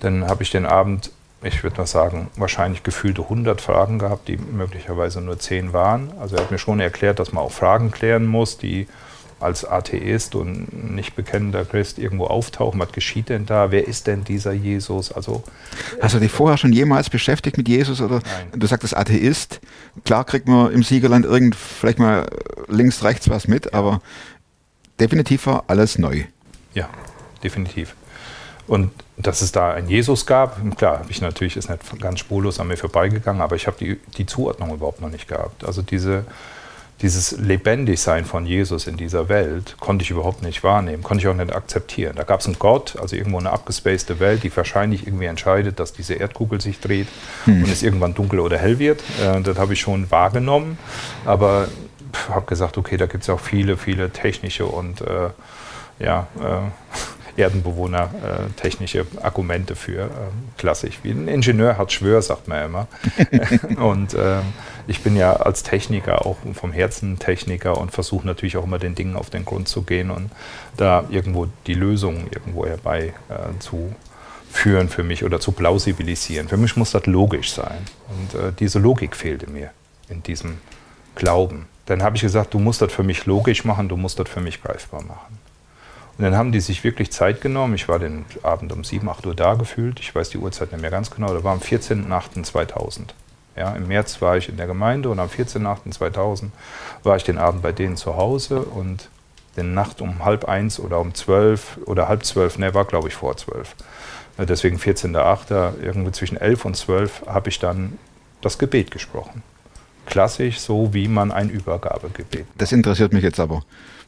dann 0.00 0.26
habe 0.26 0.42
ich 0.42 0.50
den 0.50 0.66
Abend, 0.66 1.10
ich 1.42 1.62
würde 1.62 1.78
mal 1.78 1.86
sagen, 1.86 2.28
wahrscheinlich 2.36 2.82
gefühlte 2.82 3.22
100 3.22 3.60
Fragen 3.60 3.98
gehabt, 3.98 4.28
die 4.28 4.36
möglicherweise 4.36 5.20
nur 5.20 5.38
10 5.38 5.72
waren. 5.72 6.12
Also 6.18 6.36
er 6.36 6.42
hat 6.42 6.50
mir 6.50 6.58
schon 6.58 6.80
erklärt, 6.80 7.18
dass 7.18 7.32
man 7.32 7.44
auch 7.44 7.52
Fragen 7.52 7.90
klären 7.90 8.26
muss, 8.26 8.58
die 8.58 8.88
als 9.44 9.64
Atheist 9.64 10.34
und 10.34 10.94
nicht 10.94 11.14
bekennender 11.14 11.64
Christ 11.64 11.98
irgendwo 11.98 12.26
auftauchen. 12.26 12.80
Was 12.80 12.92
geschieht 12.92 13.28
denn 13.28 13.46
da? 13.46 13.70
Wer 13.70 13.86
ist 13.86 14.06
denn 14.06 14.24
dieser 14.24 14.52
Jesus? 14.52 15.12
Also 15.12 15.44
Hast 16.00 16.14
du 16.14 16.18
dich 16.18 16.32
vorher 16.32 16.56
schon 16.56 16.72
jemals 16.72 17.10
beschäftigt 17.10 17.56
mit 17.56 17.68
Jesus? 17.68 18.00
Oder 18.00 18.16
Nein. 18.16 18.60
du 18.60 18.66
sagtest 18.66 18.96
Atheist. 18.96 19.60
Klar 20.04 20.24
kriegt 20.24 20.48
man 20.48 20.72
im 20.72 20.82
Siegerland 20.82 21.24
irgend 21.24 21.54
vielleicht 21.54 21.98
mal 21.98 22.26
links, 22.68 23.04
rechts 23.04 23.28
was 23.28 23.46
mit, 23.46 23.74
aber 23.74 24.00
definitiv 24.98 25.46
war 25.46 25.64
alles 25.66 25.98
neu. 25.98 26.24
Ja, 26.72 26.88
definitiv. 27.42 27.94
Und 28.66 28.90
dass 29.16 29.42
es 29.42 29.52
da 29.52 29.72
einen 29.72 29.88
Jesus 29.88 30.26
gab, 30.26 30.58
klar, 30.76 31.00
habe 31.00 31.10
ich 31.10 31.20
natürlich, 31.20 31.56
ist 31.56 31.68
nicht 31.68 32.00
ganz 32.00 32.18
spurlos 32.18 32.58
an 32.58 32.68
mir 32.68 32.76
vorbeigegangen, 32.76 33.42
aber 33.42 33.56
ich 33.56 33.66
habe 33.66 33.76
die, 33.78 34.00
die 34.16 34.26
Zuordnung 34.26 34.72
überhaupt 34.72 35.00
noch 35.00 35.10
nicht 35.10 35.28
gehabt. 35.28 35.64
Also 35.64 35.82
diese, 35.82 36.24
dieses 37.02 37.32
Lebendigsein 37.32 38.24
von 38.24 38.46
Jesus 38.46 38.86
in 38.86 38.96
dieser 38.96 39.28
Welt 39.28 39.76
konnte 39.80 40.04
ich 40.04 40.10
überhaupt 40.10 40.42
nicht 40.42 40.62
wahrnehmen, 40.62 41.02
konnte 41.02 41.22
ich 41.22 41.28
auch 41.28 41.34
nicht 41.34 41.54
akzeptieren. 41.54 42.14
Da 42.16 42.22
gab 42.22 42.40
es 42.40 42.46
einen 42.46 42.58
Gott, 42.58 42.96
also 43.00 43.16
irgendwo 43.16 43.38
eine 43.38 43.50
abgespacede 43.50 44.20
Welt, 44.20 44.42
die 44.42 44.56
wahrscheinlich 44.56 45.06
irgendwie 45.06 45.26
entscheidet, 45.26 45.80
dass 45.80 45.92
diese 45.92 46.14
Erdkugel 46.14 46.60
sich 46.60 46.80
dreht 46.80 47.08
und 47.46 47.68
es 47.68 47.82
irgendwann 47.82 48.14
dunkel 48.14 48.40
oder 48.40 48.58
hell 48.58 48.78
wird. 48.78 49.02
Äh, 49.22 49.40
das 49.42 49.58
habe 49.58 49.72
ich 49.72 49.80
schon 49.80 50.10
wahrgenommen, 50.10 50.78
aber 51.24 51.68
habe 52.28 52.46
gesagt, 52.46 52.78
okay, 52.78 52.96
da 52.96 53.06
gibt 53.06 53.24
es 53.24 53.30
auch 53.30 53.40
viele, 53.40 53.76
viele 53.76 54.10
technische 54.10 54.66
und 54.66 55.00
äh, 55.00 55.30
ja, 55.98 56.26
äh, 56.40 56.60
Erdenbewohner 57.40 58.10
äh, 58.22 58.60
technische 58.60 59.06
Argumente 59.20 59.74
für. 59.74 60.02
Ähm, 60.02 60.08
klassisch. 60.56 61.00
Wie 61.02 61.10
ein 61.10 61.26
Ingenieur 61.26 61.76
hat 61.76 61.90
Schwör, 61.90 62.22
sagt 62.22 62.46
man 62.46 62.64
immer. 62.64 62.86
und 63.82 64.14
ähm, 64.14 64.42
ich 64.86 65.02
bin 65.02 65.16
ja 65.16 65.34
als 65.34 65.62
Techniker 65.62 66.26
auch 66.26 66.36
vom 66.54 66.72
Herzen 66.72 67.18
Techniker 67.18 67.78
und 67.78 67.90
versuche 67.90 68.26
natürlich 68.26 68.56
auch 68.56 68.64
immer 68.64 68.78
den 68.78 68.94
Dingen 68.94 69.16
auf 69.16 69.30
den 69.30 69.44
Grund 69.44 69.68
zu 69.68 69.82
gehen 69.82 70.10
und 70.10 70.30
da 70.76 71.04
irgendwo 71.10 71.46
die 71.66 71.74
Lösung 71.74 72.26
irgendwo 72.30 72.66
herbei 72.66 73.14
äh, 73.28 73.58
zu 73.60 73.94
führen 74.50 74.88
für 74.88 75.02
mich 75.02 75.24
oder 75.24 75.40
zu 75.40 75.52
plausibilisieren. 75.52 76.48
Für 76.48 76.56
mich 76.56 76.76
muss 76.76 76.92
das 76.92 77.06
logisch 77.06 77.52
sein. 77.52 77.78
Und 78.08 78.40
äh, 78.40 78.52
diese 78.58 78.78
Logik 78.78 79.16
fehlte 79.16 79.50
mir 79.50 79.70
in 80.08 80.22
diesem 80.22 80.58
Glauben. 81.16 81.66
Dann 81.86 82.02
habe 82.02 82.16
ich 82.16 82.22
gesagt, 82.22 82.54
du 82.54 82.58
musst 82.58 82.80
das 82.80 82.92
für 82.92 83.02
mich 83.02 83.26
logisch 83.26 83.64
machen, 83.64 83.88
du 83.88 83.96
musst 83.96 84.18
das 84.18 84.28
für 84.28 84.40
mich 84.40 84.62
greifbar 84.62 85.02
machen. 85.02 85.38
Und 86.16 86.24
dann 86.24 86.36
haben 86.36 86.52
die 86.52 86.60
sich 86.60 86.84
wirklich 86.84 87.10
Zeit 87.10 87.40
genommen. 87.40 87.74
Ich 87.74 87.88
war 87.88 87.98
den 87.98 88.24
Abend 88.42 88.72
um 88.72 88.84
7, 88.84 89.08
8 89.08 89.26
Uhr 89.26 89.34
da 89.34 89.54
gefühlt. 89.54 89.98
Ich 89.98 90.14
weiß 90.14 90.30
die 90.30 90.38
Uhrzeit 90.38 90.70
nicht 90.70 90.80
mehr 90.80 90.90
ganz 90.90 91.10
genau. 91.10 91.34
Da 91.34 91.42
war 91.42 91.52
am 91.52 91.58
14.08.2000. 91.58 93.08
Ja, 93.56 93.72
Im 93.76 93.86
März 93.86 94.20
war 94.20 94.36
ich 94.36 94.48
in 94.48 94.56
der 94.56 94.66
Gemeinde 94.66 95.08
und 95.10 95.18
am 95.20 95.28
14.08.2000 95.28 96.46
war 97.04 97.16
ich 97.16 97.22
den 97.24 97.38
Abend 97.38 97.62
bei 97.62 97.72
denen 97.72 97.96
zu 97.96 98.16
Hause 98.16 98.60
und 98.60 99.08
den 99.56 99.74
Nacht 99.74 100.00
um 100.00 100.24
halb 100.24 100.46
eins 100.46 100.80
oder 100.80 100.98
um 101.00 101.14
zwölf 101.14 101.78
oder 101.86 102.08
halb 102.08 102.24
zwölf, 102.24 102.58
ne, 102.58 102.74
war 102.74 102.84
glaube 102.84 103.06
ich 103.08 103.14
vor 103.14 103.36
zwölf. 103.36 103.76
Äh, 104.38 104.46
Deswegen 104.46 104.78
14.08. 104.78 105.74
irgendwie 105.82 106.10
zwischen 106.10 106.36
elf 106.36 106.64
und 106.64 106.76
zwölf 106.76 107.22
habe 107.26 107.48
ich 107.48 107.60
dann 107.60 107.96
das 108.40 108.58
Gebet 108.58 108.90
gesprochen. 108.90 109.42
Klassisch, 110.06 110.58
so 110.58 110.92
wie 110.92 111.06
man 111.08 111.30
ein 111.32 111.48
Übergabegebet. 111.48 112.46
Das 112.58 112.72
interessiert 112.72 113.12
mich 113.12 113.22
jetzt 113.22 113.38
aber. 113.40 113.62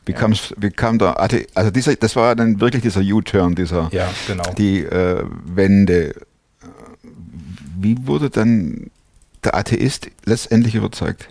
Wie, 0.04 0.12
Ja. 0.12 0.18
kam's, 0.18 0.52
wie 0.58 0.70
kam 0.70 0.98
der 0.98 1.20
Athe 1.20 1.46
also 1.54 1.70
dieser, 1.70 1.94
das 1.96 2.16
war 2.16 2.34
dann 2.36 2.60
wirklich 2.60 2.82
dieser 2.82 3.00
U-Turn, 3.00 3.54
dieser 3.54 3.88
Ja, 3.92 4.08
genau. 4.26 4.42
die 4.58 4.84
äh, 4.84 5.24
Wende. 5.46 6.14
Wie 7.78 7.96
wurde 8.06 8.30
dann 8.30 8.90
der 9.46 9.54
Atheist 9.54 10.10
letztendlich 10.24 10.74
überzeugt? 10.74 11.28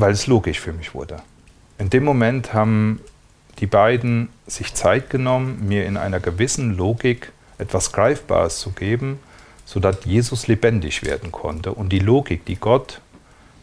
weil 0.00 0.12
es 0.12 0.26
logisch 0.26 0.60
für 0.60 0.72
mich 0.72 0.94
wurde. 0.94 1.16
In 1.78 1.90
dem 1.90 2.04
Moment 2.04 2.52
haben 2.52 3.00
die 3.58 3.66
beiden 3.66 4.28
sich 4.46 4.74
Zeit 4.74 5.10
genommen, 5.10 5.66
mir 5.68 5.86
in 5.86 5.96
einer 5.96 6.20
gewissen 6.20 6.76
Logik 6.76 7.32
etwas 7.58 7.92
Greifbares 7.92 8.58
zu 8.58 8.70
geben, 8.70 9.18
sodass 9.66 9.98
Jesus 10.04 10.46
lebendig 10.46 11.04
werden 11.04 11.30
konnte. 11.30 11.72
Und 11.72 11.90
die 11.90 11.98
Logik, 11.98 12.44
die 12.46 12.56
Gott 12.56 13.00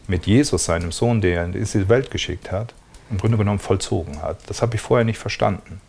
mit 0.08 0.26
Jesus, 0.28 0.65
seinem 0.65 0.91
Sohn, 0.91 1.19
der 1.21 1.39
er 1.39 1.45
in 1.45 1.52
diese 1.52 1.89
Welt 1.89 2.12
geschickt 2.12 2.52
hat, 2.52 2.73
im 3.10 3.17
Grunde 3.17 3.38
genommen 3.38 3.60
vollzogen 3.60 4.21
hat. 4.21 4.38
Das 4.47 4.62
habe 4.62 4.76
ich 4.76 4.82
vorher 4.82 5.06
nicht 5.06 5.17
verstanden. 5.17 5.82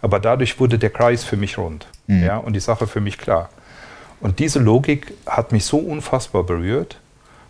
Aber 0.00 0.20
dadurch 0.20 0.60
wurde 0.60 0.78
der 0.78 0.90
Kreis 0.90 1.24
für 1.24 1.36
mich 1.36 1.58
rund 1.58 1.86
ja, 2.06 2.36
und 2.36 2.52
die 2.52 2.60
Sache 2.60 2.86
für 2.86 3.00
mich 3.00 3.18
klar. 3.18 3.50
Und 4.20 4.38
diese 4.38 4.58
Logik 4.58 5.12
hat 5.26 5.52
mich 5.52 5.64
so 5.64 5.78
unfassbar 5.78 6.44
berührt, 6.44 6.98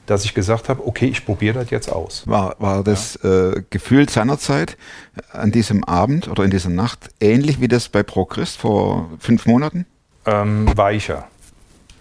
dass 0.06 0.24
ich 0.24 0.34
gesagt 0.34 0.68
habe, 0.68 0.86
okay, 0.86 1.06
ich 1.06 1.24
probiere 1.24 1.60
das 1.60 1.70
jetzt 1.70 1.90
aus. 1.90 2.22
War, 2.26 2.56
war 2.58 2.82
das 2.84 3.16
äh, 3.16 3.62
Gefühl 3.70 4.08
seinerzeit 4.08 4.76
an 5.32 5.52
diesem 5.52 5.84
Abend 5.84 6.28
oder 6.28 6.44
in 6.44 6.50
dieser 6.50 6.70
Nacht 6.70 7.10
ähnlich 7.20 7.60
wie 7.60 7.68
das 7.68 7.88
bei 7.88 8.02
Pro 8.02 8.24
Christ 8.24 8.58
vor 8.58 9.10
fünf 9.18 9.46
Monaten? 9.46 9.86
Ähm, 10.24 10.66
weicher. 10.76 11.28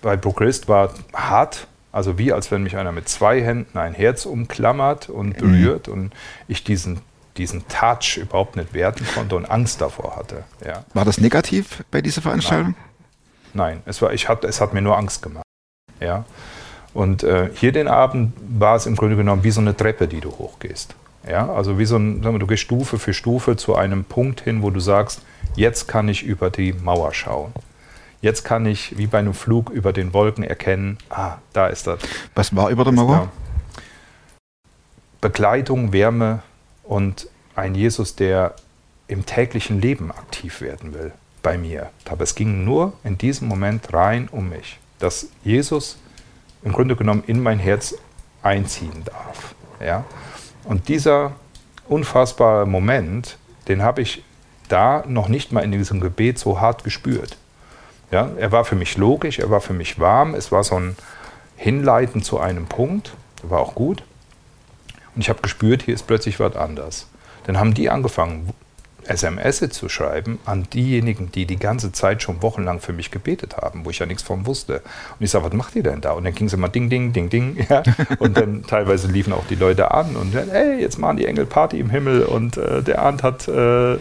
Bei 0.02 0.18
Prochrist 0.18 0.68
war 0.68 0.94
hart, 1.14 1.68
also 1.92 2.18
wie 2.20 2.32
als 2.32 2.52
wenn 2.52 2.62
mich 2.64 2.78
einer 2.78 2.92
mit 2.92 3.10
zwei 3.10 3.42
Händen 3.42 3.78
ein 3.78 3.94
Herz 3.94 4.26
umklammert 4.26 5.10
und 5.10 5.38
berührt 5.38 5.88
und 5.88 6.14
ich 6.48 6.64
diesen, 6.64 7.00
diesen 7.38 7.68
Touch 7.68 8.18
überhaupt 8.18 8.56
nicht 8.56 8.74
werten 8.76 9.06
konnte 9.16 9.36
und 9.36 9.46
Angst 9.46 9.82
davor 9.82 10.16
hatte. 10.16 10.44
Ja. 10.64 10.86
War 10.94 11.06
das 11.06 11.20
negativ 11.20 11.84
bei 11.90 12.02
dieser 12.02 12.22
Veranstaltung? 12.22 12.76
Nein, 12.78 12.95
es, 13.86 14.02
war, 14.02 14.14
ich 14.14 14.28
hat, 14.28 14.44
es 14.44 14.62
hat 14.62 14.74
mir 14.74 14.82
nur 14.82 14.98
Angst 14.98 15.22
gemacht. 15.22 15.46
Ja. 16.00 16.26
Und 16.94 17.24
äh, 17.24 17.50
hier 17.54 17.72
den 17.72 17.88
Abend 17.88 18.34
war 18.58 18.76
es 18.76 18.86
im 18.86 18.96
Grunde 18.96 19.16
genommen 19.16 19.44
wie 19.44 19.52
so 19.52 19.62
eine 19.62 19.76
Treppe, 19.76 20.08
die 20.08 20.22
du 20.22 20.32
hochgehst. 20.32 20.96
Ja, 21.28 21.52
also 21.52 21.80
wie 21.80 21.86
so 21.86 21.98
ein, 21.98 22.22
sagen 22.22 22.36
wir, 22.36 22.40
du 22.40 22.48
gehst 22.48 22.64
Stufe 22.64 23.00
für 23.00 23.14
Stufe 23.14 23.58
zu 23.58 23.76
einem 23.76 24.04
Punkt 24.04 24.42
hin, 24.42 24.62
wo 24.62 24.70
du 24.70 24.80
sagst, 24.80 25.22
jetzt 25.56 25.88
kann 25.88 26.08
ich 26.08 26.24
über 26.24 26.50
die 26.50 26.74
Mauer 26.74 27.14
schauen. 27.14 27.52
Jetzt 28.22 28.44
kann 28.44 28.66
ich 28.66 28.98
wie 28.98 29.08
bei 29.08 29.20
einem 29.20 29.34
Flug 29.34 29.70
über 29.70 29.92
den 29.92 30.14
Wolken 30.14 30.44
erkennen, 30.44 30.98
ah, 31.10 31.38
da 31.54 31.68
ist 31.68 31.88
das. 31.88 32.00
Was 32.34 32.56
war 32.56 32.70
über 32.70 32.84
der 32.84 32.94
Mauer? 32.94 33.30
Begleitung, 35.20 35.92
Wärme 35.92 36.44
und 36.84 37.28
ein 37.56 37.76
Jesus, 37.76 38.16
der 38.16 38.56
im 39.08 39.26
täglichen 39.26 39.82
Leben 39.82 40.12
aktiv 40.12 40.62
werden 40.62 40.94
will 40.94 41.12
bei 41.46 41.60
mir. 41.60 41.92
Aber 42.10 42.24
es 42.24 42.34
ging 42.34 42.66
nur 42.66 42.94
in 43.04 43.20
diesem 43.20 43.48
Moment 43.48 43.94
rein 43.94 44.28
um 44.32 44.50
mich, 44.50 44.80
dass 44.98 45.28
Jesus 45.44 46.00
im 46.64 46.74
Grunde 46.74 46.96
genommen 46.96 47.24
in 47.28 47.40
mein 47.40 47.60
Herz 47.60 47.94
einziehen 48.42 49.04
darf. 49.06 49.54
Ja? 49.80 50.06
Und 50.64 50.88
dieser 50.88 51.34
unfassbare 51.88 52.66
Moment, 52.66 53.38
den 53.68 53.84
habe 53.84 54.02
ich 54.02 54.24
da 54.70 55.04
noch 55.08 55.28
nicht 55.28 55.52
mal 55.52 55.62
in 55.62 55.72
diesem 55.72 56.02
Gebet 56.02 56.40
so 56.40 56.60
hart 56.60 56.84
gespürt. 56.84 57.38
Ja? 58.10 58.32
Er 58.40 58.52
war 58.52 58.66
für 58.66 58.76
mich 58.76 58.98
logisch, 58.98 59.38
er 59.38 59.52
war 59.52 59.62
für 59.62 59.74
mich 59.74 60.00
warm, 60.00 60.34
es 60.34 60.52
war 60.52 60.64
so 60.64 60.80
ein 60.80 60.96
Hinleiten 61.58 62.24
zu 62.24 62.40
einem 62.40 62.66
Punkt, 62.66 63.14
war 63.44 63.60
auch 63.60 63.76
gut. 63.76 64.02
Und 65.14 65.22
ich 65.22 65.30
habe 65.30 65.44
gespürt, 65.44 65.84
hier 65.84 65.94
ist 65.94 66.08
plötzlich 66.08 66.40
was 66.40 66.56
anders. 66.56 67.08
Dann 67.44 67.60
haben 67.60 67.76
die 67.76 67.92
angefangen, 67.92 68.50
SMS 69.08 69.64
zu 69.70 69.90
schreiben 69.90 70.40
an 70.46 70.68
diejenigen, 70.74 71.32
die 71.32 71.46
die 71.46 71.58
ganze 71.58 71.92
Zeit 71.92 72.22
schon 72.22 72.42
wochenlang 72.42 72.80
für 72.80 72.94
mich 72.94 73.12
gebetet 73.12 73.58
haben, 73.58 73.86
wo 73.86 73.90
ich 73.90 74.00
ja 74.00 74.06
nichts 74.06 74.24
von 74.24 74.46
wusste. 74.46 74.82
Und 75.20 75.24
ich 75.24 75.32
sage, 75.32 75.46
was 75.46 75.54
macht 75.54 75.76
ihr 75.76 75.84
denn 75.84 76.02
da? 76.02 76.12
Und 76.12 76.24
dann 76.24 76.34
ging 76.34 76.48
es 76.48 76.54
immer 76.54 76.70
ding, 76.70 76.90
ding, 76.90 77.14
ding, 77.14 77.30
ding. 77.30 77.58
Ja. 77.70 77.82
Und 78.20 78.38
dann 78.38 78.64
teilweise 78.64 79.08
liefen 79.08 79.34
auch 79.34 79.46
die 79.48 79.56
Leute 79.56 79.92
an 79.92 80.16
und 80.16 80.36
dann, 80.36 80.52
hey, 80.52 80.80
jetzt 80.80 81.00
machen 81.00 81.18
die 81.18 81.26
Engel 81.26 81.46
Party 81.46 81.80
im 81.80 81.90
Himmel 81.90 82.24
und 82.24 82.58
äh, 82.58 82.84
der 82.84 83.02
Arndt 83.02 83.24
hat 83.24 83.48
äh, 83.48 83.98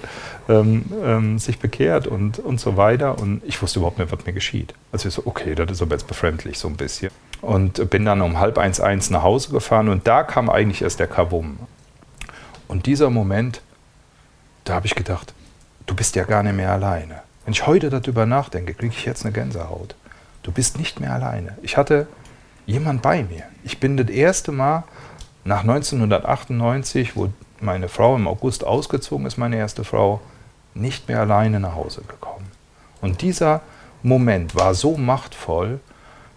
ähm, 0.48 0.84
ähm, 1.02 1.38
sich 1.38 1.58
bekehrt 1.58 2.06
und, 2.06 2.38
und 2.38 2.60
so 2.60 2.76
weiter. 2.76 3.18
Und 3.18 3.42
ich 3.44 3.60
wusste 3.62 3.78
überhaupt 3.78 3.98
nicht, 3.98 4.12
was 4.12 4.26
mir 4.26 4.32
geschieht. 4.32 4.74
Also 4.92 5.08
ich 5.08 5.14
so, 5.14 5.22
okay, 5.24 5.54
das 5.54 5.70
ist 5.70 5.82
aber 5.82 5.92
jetzt 5.92 6.06
befremdlich 6.06 6.58
so 6.58 6.68
ein 6.68 6.76
bisschen. 6.76 7.10
Und 7.40 7.90
bin 7.90 8.04
dann 8.04 8.20
um 8.20 8.38
halb 8.38 8.58
eins, 8.58 8.80
eins 8.80 9.10
nach 9.10 9.22
Hause 9.22 9.50
gefahren 9.50 9.88
und 9.88 10.06
da 10.06 10.22
kam 10.22 10.50
eigentlich 10.50 10.82
erst 10.82 11.00
der 11.00 11.06
Kavum. 11.06 11.58
Und 12.68 12.86
dieser 12.86 13.10
Moment, 13.10 13.60
da 14.64 14.74
habe 14.74 14.86
ich 14.86 14.94
gedacht, 14.94 15.34
du 15.86 15.94
bist 15.94 16.16
ja 16.16 16.24
gar 16.24 16.42
nicht 16.42 16.56
mehr 16.56 16.72
alleine. 16.72 17.22
Wenn 17.44 17.52
ich 17.52 17.66
heute 17.66 17.90
darüber 17.90 18.26
nachdenke, 18.26 18.74
kriege 18.74 18.94
ich 18.96 19.04
jetzt 19.04 19.24
eine 19.24 19.32
Gänsehaut. 19.32 19.94
Du 20.42 20.50
bist 20.50 20.78
nicht 20.78 21.00
mehr 21.00 21.12
alleine. 21.12 21.56
Ich 21.62 21.76
hatte 21.76 22.06
jemand 22.66 23.02
bei 23.02 23.22
mir. 23.22 23.44
Ich 23.62 23.80
bin 23.80 23.96
das 23.96 24.08
erste 24.08 24.52
Mal 24.52 24.84
nach 25.44 25.60
1998, 25.60 27.16
wo 27.16 27.28
meine 27.60 27.88
Frau 27.88 28.16
im 28.16 28.26
August 28.26 28.64
ausgezogen 28.64 29.26
ist, 29.26 29.36
meine 29.36 29.56
erste 29.56 29.84
Frau, 29.84 30.20
nicht 30.74 31.08
mehr 31.08 31.20
alleine 31.20 31.60
nach 31.60 31.74
Hause 31.74 32.02
gekommen. 32.08 32.50
Und 33.00 33.22
dieser 33.22 33.60
Moment 34.02 34.54
war 34.54 34.74
so 34.74 34.96
machtvoll, 34.96 35.80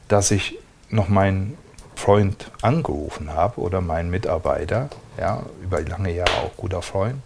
dass 0.07 0.31
ich 0.31 0.57
noch 0.89 1.09
meinen 1.09 1.57
Freund 1.95 2.51
angerufen 2.61 3.33
habe 3.33 3.59
oder 3.59 3.81
meinen 3.81 4.09
Mitarbeiter, 4.09 4.89
ja, 5.17 5.43
über 5.63 5.81
lange 5.81 6.13
Jahre 6.13 6.31
auch 6.45 6.55
guter 6.55 6.81
Freund, 6.81 7.21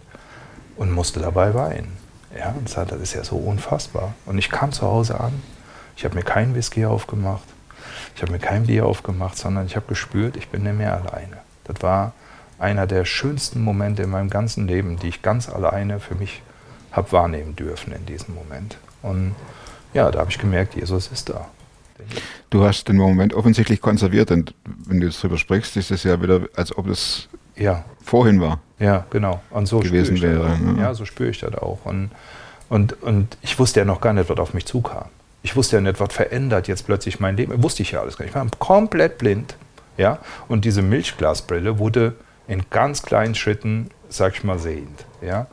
und 0.76 0.90
musste 0.90 1.20
dabei 1.20 1.54
weinen. 1.54 1.96
Ja, 2.36 2.54
und 2.58 2.68
sagte, 2.68 2.94
das 2.94 3.02
ist 3.02 3.14
ja 3.14 3.24
so 3.24 3.36
unfassbar. 3.36 4.14
Und 4.24 4.38
ich 4.38 4.50
kam 4.50 4.72
zu 4.72 4.86
Hause 4.86 5.20
an, 5.20 5.32
ich 5.96 6.04
habe 6.04 6.14
mir 6.14 6.22
keinen 6.22 6.54
Whisky 6.54 6.86
aufgemacht, 6.86 7.44
ich 8.16 8.22
habe 8.22 8.32
mir 8.32 8.38
kein 8.38 8.66
Bier 8.66 8.86
aufgemacht, 8.86 9.36
sondern 9.36 9.66
ich 9.66 9.76
habe 9.76 9.86
gespürt, 9.86 10.36
ich 10.36 10.48
bin 10.48 10.62
nicht 10.62 10.76
mehr 10.76 10.94
alleine. 10.94 11.38
Das 11.64 11.82
war 11.82 12.12
einer 12.58 12.86
der 12.86 13.04
schönsten 13.04 13.62
Momente 13.62 14.02
in 14.02 14.10
meinem 14.10 14.30
ganzen 14.30 14.66
Leben, 14.66 14.98
die 14.98 15.08
ich 15.08 15.22
ganz 15.22 15.48
alleine 15.48 16.00
für 16.00 16.14
mich 16.14 16.42
habe 16.92 17.12
wahrnehmen 17.12 17.56
dürfen 17.56 17.92
in 17.92 18.06
diesem 18.06 18.34
Moment. 18.34 18.78
Und 19.02 19.34
ja, 19.94 20.10
da 20.10 20.20
habe 20.20 20.30
ich 20.30 20.38
gemerkt, 20.38 20.74
Jesus 20.74 21.08
ist 21.08 21.28
da. 21.28 21.48
Du 22.50 22.64
hast 22.64 22.88
den 22.88 22.96
Moment 22.96 23.34
offensichtlich 23.34 23.80
konserviert 23.80 24.30
und 24.30 24.54
wenn 24.86 25.00
du 25.00 25.06
jetzt 25.06 25.22
drüber 25.22 25.38
sprichst, 25.38 25.76
ist 25.76 25.90
es 25.90 26.04
ja 26.04 26.20
wieder, 26.20 26.42
als 26.54 26.76
ob 26.76 26.88
es 26.88 27.28
Ja, 27.56 27.84
vorhin 28.02 28.40
war. 28.40 28.60
ja, 28.78 29.04
genau. 29.10 29.40
Und 29.50 29.66
so 29.66 29.80
Gewesen 29.80 30.16
spüre 30.16 30.32
ich 30.32 30.38
das 30.40 30.60
wäre, 30.60 30.72
auch. 30.72 30.76
ja. 30.78 30.82
Ja, 30.84 30.94
so 30.94 31.04
spüre 31.04 31.30
ich 31.30 31.40
das 31.40 31.54
auch. 31.54 31.78
Und, 31.84 32.10
und, 32.68 33.02
und 33.02 33.36
ich 33.42 33.58
wusste 33.58 33.80
ja 33.80 33.86
noch 33.86 34.00
gar 34.00 34.12
nicht, 34.12 34.28
was 34.30 34.38
auf 34.38 34.54
mich 34.54 34.66
zukam. 34.66 35.04
Ich 35.42 35.56
wusste 35.56 35.76
ja 35.76 35.82
nicht, 35.82 35.98
was 36.00 36.12
verändert 36.12 36.68
jetzt 36.68 36.86
plötzlich 36.86 37.20
mein 37.20 37.36
Leben. 37.36 37.62
Wusste 37.62 37.82
ich 37.82 37.92
ja 37.92 38.00
alles 38.00 38.16
gar 38.16 38.24
nicht. 38.24 38.34
Ich 38.34 38.40
war 38.40 38.46
komplett 38.58 39.18
blind. 39.18 39.56
Ja? 39.96 40.18
Und 40.48 40.64
diese 40.64 40.82
Milchglasbrille 40.82 41.78
wurde 41.78 42.14
in 42.48 42.62
ganz 42.70 43.02
kleinen 43.02 43.34
Schritten, 43.34 43.90
sag 44.08 44.34
ich 44.34 44.44
mal, 44.44 44.58
sehend. 44.58 45.04
Ja? 45.20 45.46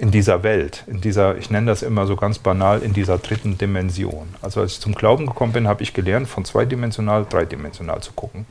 In 0.00 0.10
dieser 0.10 0.42
Welt, 0.42 0.84
in 0.86 1.02
dieser, 1.02 1.36
ich 1.36 1.50
nenne 1.50 1.66
das 1.66 1.82
immer 1.82 2.06
so 2.06 2.16
ganz 2.16 2.38
banal, 2.38 2.80
in 2.80 2.94
dieser 2.94 3.18
dritten 3.18 3.58
Dimension. 3.58 4.34
Also 4.40 4.62
als 4.62 4.72
ich 4.72 4.80
zum 4.80 4.94
Glauben 4.94 5.26
gekommen 5.26 5.52
bin, 5.52 5.68
habe 5.68 5.82
ich 5.82 5.92
gelernt, 5.92 6.26
von 6.26 6.46
zweidimensional, 6.46 7.26
dreidimensional 7.28 8.00
zu 8.00 8.12
gucken. 8.12 8.46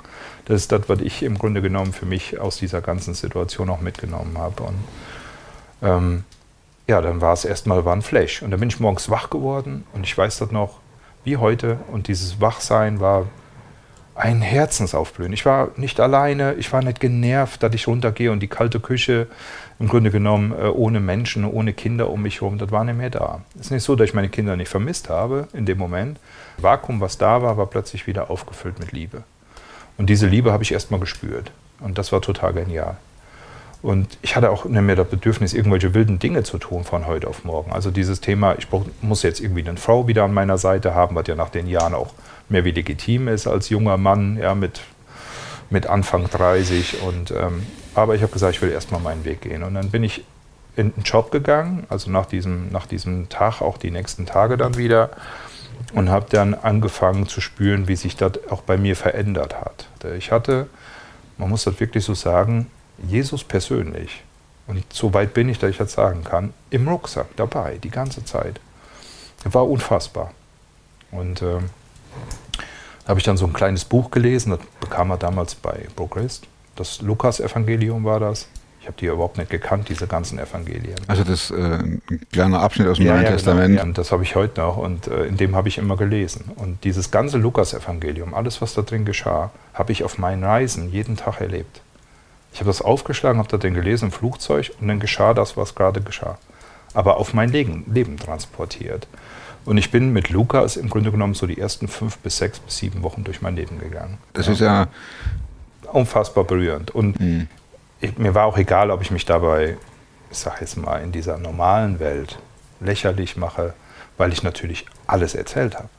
Das 0.45 0.61
ist 0.61 0.71
das, 0.71 0.87
was 0.87 1.01
ich 1.01 1.23
im 1.23 1.39
Grunde 1.39 1.63
genommen 1.63 1.91
für 1.91 2.05
mich 2.05 2.39
aus 2.39 2.57
dieser 2.57 2.81
ganzen 2.81 3.15
Situation 3.15 3.71
auch 3.71 3.81
mitgenommen 3.81 4.37
habe. 4.37 4.61
Und 4.61 4.75
ähm, 5.81 6.23
ja, 6.87 7.01
dann 7.01 7.19
war 7.19 7.33
es 7.33 7.45
erstmal 7.45 7.87
ein 7.87 8.03
Flash. 8.03 8.43
Und 8.43 8.51
dann 8.51 8.59
bin 8.59 8.69
ich 8.69 8.79
morgens 8.79 9.09
wach 9.09 9.31
geworden 9.31 9.85
und 9.93 10.05
ich 10.05 10.15
weiß 10.15 10.37
das 10.37 10.51
noch 10.51 10.77
wie 11.23 11.37
heute. 11.37 11.79
Und 11.91 12.09
dieses 12.09 12.39
Wachsein 12.39 12.99
war 12.99 13.25
ein 14.13 14.41
Herzensaufblühen. 14.41 15.33
Ich 15.33 15.45
war 15.45 15.69
nicht 15.77 15.99
alleine, 15.99 16.53
ich 16.55 16.71
war 16.73 16.83
nicht 16.83 16.99
genervt, 16.99 17.63
dass 17.63 17.73
ich 17.73 17.87
runtergehe 17.87 18.31
und 18.31 18.41
die 18.41 18.47
kalte 18.47 18.79
Küche 18.79 19.27
im 19.79 19.87
Grunde 19.87 20.11
genommen 20.11 20.51
äh, 20.51 20.67
ohne 20.67 20.99
Menschen, 20.99 21.45
ohne 21.45 21.73
Kinder 21.73 22.09
um 22.09 22.21
mich 22.21 22.41
herum, 22.41 22.57
das 22.57 22.71
war 22.71 22.83
nicht 22.83 22.97
mehr 22.97 23.09
da. 23.09 23.41
Es 23.55 23.67
ist 23.67 23.71
nicht 23.71 23.83
so, 23.83 23.95
dass 23.95 24.09
ich 24.09 24.13
meine 24.13 24.29
Kinder 24.29 24.55
nicht 24.57 24.69
vermisst 24.69 25.09
habe 25.09 25.47
in 25.53 25.65
dem 25.65 25.77
Moment. 25.77 26.19
Vakuum, 26.57 26.99
was 26.99 27.17
da 27.17 27.41
war, 27.41 27.57
war 27.57 27.67
plötzlich 27.67 28.05
wieder 28.05 28.29
aufgefüllt 28.29 28.79
mit 28.79 28.91
Liebe. 28.91 29.23
Und 29.97 30.09
diese 30.09 30.27
Liebe 30.27 30.51
habe 30.51 30.63
ich 30.63 30.71
erstmal 30.71 30.99
gespürt. 30.99 31.51
Und 31.79 31.97
das 31.97 32.11
war 32.11 32.21
total 32.21 32.53
genial. 32.53 32.97
Und 33.81 34.17
ich 34.21 34.35
hatte 34.35 34.49
auch 34.49 34.65
nicht 34.65 34.81
mehr 34.81 34.97
das 34.97 35.07
Bedürfnis, 35.07 35.53
irgendwelche 35.53 35.93
wilden 35.93 36.19
Dinge 36.19 36.43
zu 36.43 36.57
tun 36.57 36.83
von 36.83 37.07
heute 37.07 37.27
auf 37.27 37.45
morgen. 37.45 37.71
Also 37.71 37.91
dieses 37.91 38.19
Thema, 38.19 38.55
ich 38.57 38.67
muss 39.01 39.23
jetzt 39.23 39.39
irgendwie 39.39 39.65
eine 39.65 39.77
Frau 39.77 40.07
wieder 40.07 40.25
an 40.25 40.33
meiner 40.33 40.57
Seite 40.57 40.93
haben, 40.93 41.15
was 41.15 41.27
ja 41.27 41.35
nach 41.35 41.49
den 41.49 41.67
Jahren 41.67 41.93
auch 41.93 42.13
mehr 42.49 42.65
wie 42.65 42.71
legitim 42.71 43.29
ist 43.29 43.47
als 43.47 43.69
junger 43.69 43.95
Mann, 43.97 44.37
ja, 44.37 44.53
mit, 44.53 44.81
mit 45.69 45.87
Anfang 45.87 46.29
30. 46.29 47.01
Und, 47.01 47.31
ähm, 47.31 47.65
aber 47.95 48.15
ich 48.15 48.21
habe 48.21 48.31
gesagt, 48.31 48.55
ich 48.55 48.61
will 48.61 48.71
erstmal 48.71 49.01
meinen 49.01 49.25
Weg 49.25 49.41
gehen. 49.41 49.63
Und 49.63 49.73
dann 49.75 49.91
bin 49.91 50.03
ich 50.03 50.23
in 50.75 50.93
einen 50.93 51.03
Job 51.03 51.31
gegangen, 51.31 51.85
also 51.89 52.09
nach 52.09 52.25
diesem, 52.25 52.71
nach 52.71 52.85
diesem 52.85 53.29
Tag, 53.29 53.61
auch 53.61 53.77
die 53.77 53.91
nächsten 53.91 54.25
Tage 54.25 54.55
dann 54.57 54.77
wieder, 54.77 55.09
und 55.93 56.09
habe 56.09 56.27
dann 56.29 56.53
angefangen 56.53 57.27
zu 57.27 57.41
spüren, 57.41 57.87
wie 57.87 57.95
sich 57.95 58.15
das 58.15 58.33
auch 58.49 58.61
bei 58.61 58.77
mir 58.77 58.95
verändert 58.95 59.55
hat. 59.55 59.87
Ich 60.17 60.31
hatte, 60.31 60.67
man 61.37 61.49
muss 61.49 61.63
das 61.63 61.79
wirklich 61.79 62.05
so 62.05 62.13
sagen, 62.13 62.69
Jesus 63.07 63.43
persönlich, 63.43 64.23
und 64.67 64.83
so 64.93 65.13
weit 65.13 65.33
bin 65.33 65.49
ich, 65.49 65.57
dass 65.57 65.71
ich 65.71 65.77
das 65.77 65.93
sagen 65.93 66.23
kann, 66.23 66.53
im 66.69 66.87
Rucksack 66.87 67.27
dabei, 67.35 67.79
die 67.81 67.89
ganze 67.89 68.23
Zeit. 68.23 68.59
War 69.43 69.67
unfassbar. 69.67 70.31
Und 71.11 71.41
da 71.41 71.59
habe 73.09 73.19
ich 73.19 73.25
dann 73.25 73.37
so 73.37 73.47
ein 73.47 73.53
kleines 73.53 73.85
Buch 73.85 74.11
gelesen, 74.11 74.51
das 74.51 74.59
bekam 74.79 75.09
er 75.09 75.17
damals 75.17 75.55
bei 75.55 75.87
Progress. 75.95 76.41
Das 76.75 77.01
Lukas-Evangelium 77.01 78.05
war 78.05 78.19
das. 78.19 78.47
Ich 78.81 78.87
habe 78.87 78.95
die 78.97 79.07
überhaupt 79.07 79.37
nicht 79.37 79.49
gekannt, 79.49 79.89
diese 79.89 80.05
ganzen 80.07 80.37
Evangelien. 80.37 80.95
Also 81.07 81.23
das 81.23 81.49
äh, 81.51 81.55
ein 81.55 82.01
kleiner 82.31 82.61
Abschnitt 82.61 82.87
aus 82.87 82.97
dem 82.97 83.07
Ja, 83.07 83.13
Neuen 83.13 83.25
ja, 83.25 83.31
Testament. 83.31 83.75
Genau, 83.75 83.87
ja, 83.87 83.93
das 83.93 84.11
habe 84.11 84.23
ich 84.23 84.35
heute 84.35 84.61
noch 84.61 84.77
und 84.77 85.07
äh, 85.07 85.25
in 85.25 85.37
dem 85.37 85.55
habe 85.55 85.67
ich 85.67 85.79
immer 85.79 85.97
gelesen. 85.97 86.51
Und 86.55 86.83
dieses 86.83 87.09
ganze 87.09 87.39
Lukas-Evangelium, 87.39 88.35
alles, 88.35 88.61
was 88.61 88.75
da 88.75 88.83
drin 88.83 89.05
geschah, 89.05 89.49
habe 89.73 89.91
ich 89.91 90.03
auf 90.03 90.19
meinen 90.19 90.43
Reisen 90.43 90.91
jeden 90.91 91.17
Tag 91.17 91.41
erlebt. 91.41 91.81
Ich 92.53 92.59
habe 92.59 92.69
das 92.69 92.81
aufgeschlagen, 92.81 93.39
habe 93.39 93.49
das 93.49 93.59
dann 93.59 93.73
gelesen 93.73 94.05
im 94.05 94.11
Flugzeug 94.11 94.71
und 94.79 94.87
dann 94.87 94.99
geschah 94.99 95.33
das, 95.33 95.57
was 95.57 95.73
gerade 95.73 96.01
geschah. 96.01 96.37
Aber 96.93 97.17
auf 97.17 97.33
mein 97.33 97.49
Leben, 97.49 97.85
Leben 97.91 98.17
transportiert. 98.17 99.07
Und 99.65 99.77
ich 99.77 99.91
bin 99.91 100.11
mit 100.13 100.29
Lukas 100.29 100.77
im 100.77 100.89
Grunde 100.89 101.11
genommen 101.11 101.33
so 101.33 101.45
die 101.45 101.59
ersten 101.59 101.87
fünf 101.87 102.17
bis 102.19 102.37
sechs 102.37 102.59
bis 102.59 102.77
sieben 102.77 103.03
Wochen 103.03 103.23
durch 103.23 103.41
mein 103.41 103.55
Leben 103.55 103.79
gegangen. 103.79 104.17
Das 104.33 104.47
ist 104.47 104.61
ja, 104.61 104.87
unfassbar 105.91 106.43
berührend. 106.43 106.91
Und 106.91 107.19
Mhm. 107.19 107.47
ich, 108.01 108.17
mir 108.17 108.33
war 108.35 108.45
auch 108.45 108.57
egal, 108.57 108.89
ob 108.91 109.01
ich 109.01 109.11
mich 109.11 109.25
dabei, 109.25 109.77
ich 110.31 110.37
sag 110.37 110.61
jetzt 110.61 110.77
mal, 110.77 110.97
in 111.03 111.11
dieser 111.11 111.37
normalen 111.37 111.99
Welt 111.99 112.39
lächerlich 112.79 113.37
mache, 113.37 113.73
weil 114.17 114.31
ich 114.33 114.43
natürlich 114.43 114.85
alles 115.07 115.35
erzählt 115.35 115.75
habe. 115.75 115.89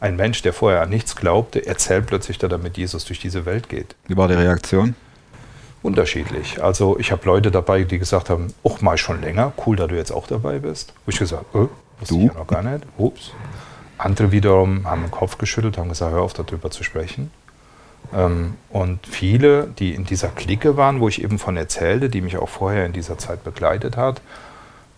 Ein 0.00 0.16
Mensch, 0.16 0.42
der 0.42 0.52
vorher 0.52 0.82
an 0.82 0.90
nichts 0.90 1.16
glaubte, 1.16 1.66
erzählt 1.66 2.06
plötzlich, 2.06 2.38
dass 2.38 2.50
er 2.52 2.58
mit 2.58 2.76
Jesus 2.76 3.04
durch 3.04 3.18
diese 3.20 3.44
Welt 3.46 3.68
geht. 3.68 3.96
wie 4.06 4.16
war 4.16 4.28
die 4.28 4.34
Reaktion? 4.34 4.94
Unterschiedlich. 5.82 6.62
Also 6.62 6.98
ich 6.98 7.12
habe 7.12 7.24
Leute 7.24 7.50
dabei, 7.50 7.84
die 7.84 7.98
gesagt 7.98 8.30
haben, 8.30 8.52
ach, 8.68 8.80
mal 8.80 8.98
schon 8.98 9.20
länger, 9.20 9.52
cool, 9.66 9.76
dass 9.76 9.88
du 9.88 9.94
jetzt 9.96 10.10
auch 10.10 10.26
dabei 10.26 10.58
bist. 10.58 10.92
Wo 11.06 11.10
ich 11.10 11.18
gesagt, 11.18 11.44
äh, 11.54 11.66
wusste 12.00 12.14
Du? 12.14 12.20
ich 12.20 12.32
ja 12.32 12.38
noch 12.38 12.46
gar 12.46 12.62
nicht. 12.62 12.84
Ups. 12.96 13.32
Andere 13.98 14.30
wiederum 14.30 14.86
haben 14.86 15.02
den 15.02 15.10
Kopf 15.10 15.38
geschüttelt, 15.38 15.76
haben 15.76 15.88
gesagt, 15.88 16.12
hör 16.12 16.22
auf, 16.22 16.32
darüber 16.32 16.70
zu 16.70 16.84
sprechen. 16.84 17.30
Ähm, 18.14 18.54
und 18.70 19.06
viele, 19.06 19.66
die 19.78 19.94
in 19.94 20.04
dieser 20.04 20.28
Clique 20.28 20.76
waren, 20.76 21.00
wo 21.00 21.08
ich 21.08 21.22
eben 21.22 21.38
von 21.38 21.56
erzählte, 21.56 22.08
die 22.08 22.20
mich 22.20 22.36
auch 22.36 22.48
vorher 22.48 22.86
in 22.86 22.92
dieser 22.92 23.18
Zeit 23.18 23.44
begleitet 23.44 23.96
hat, 23.96 24.20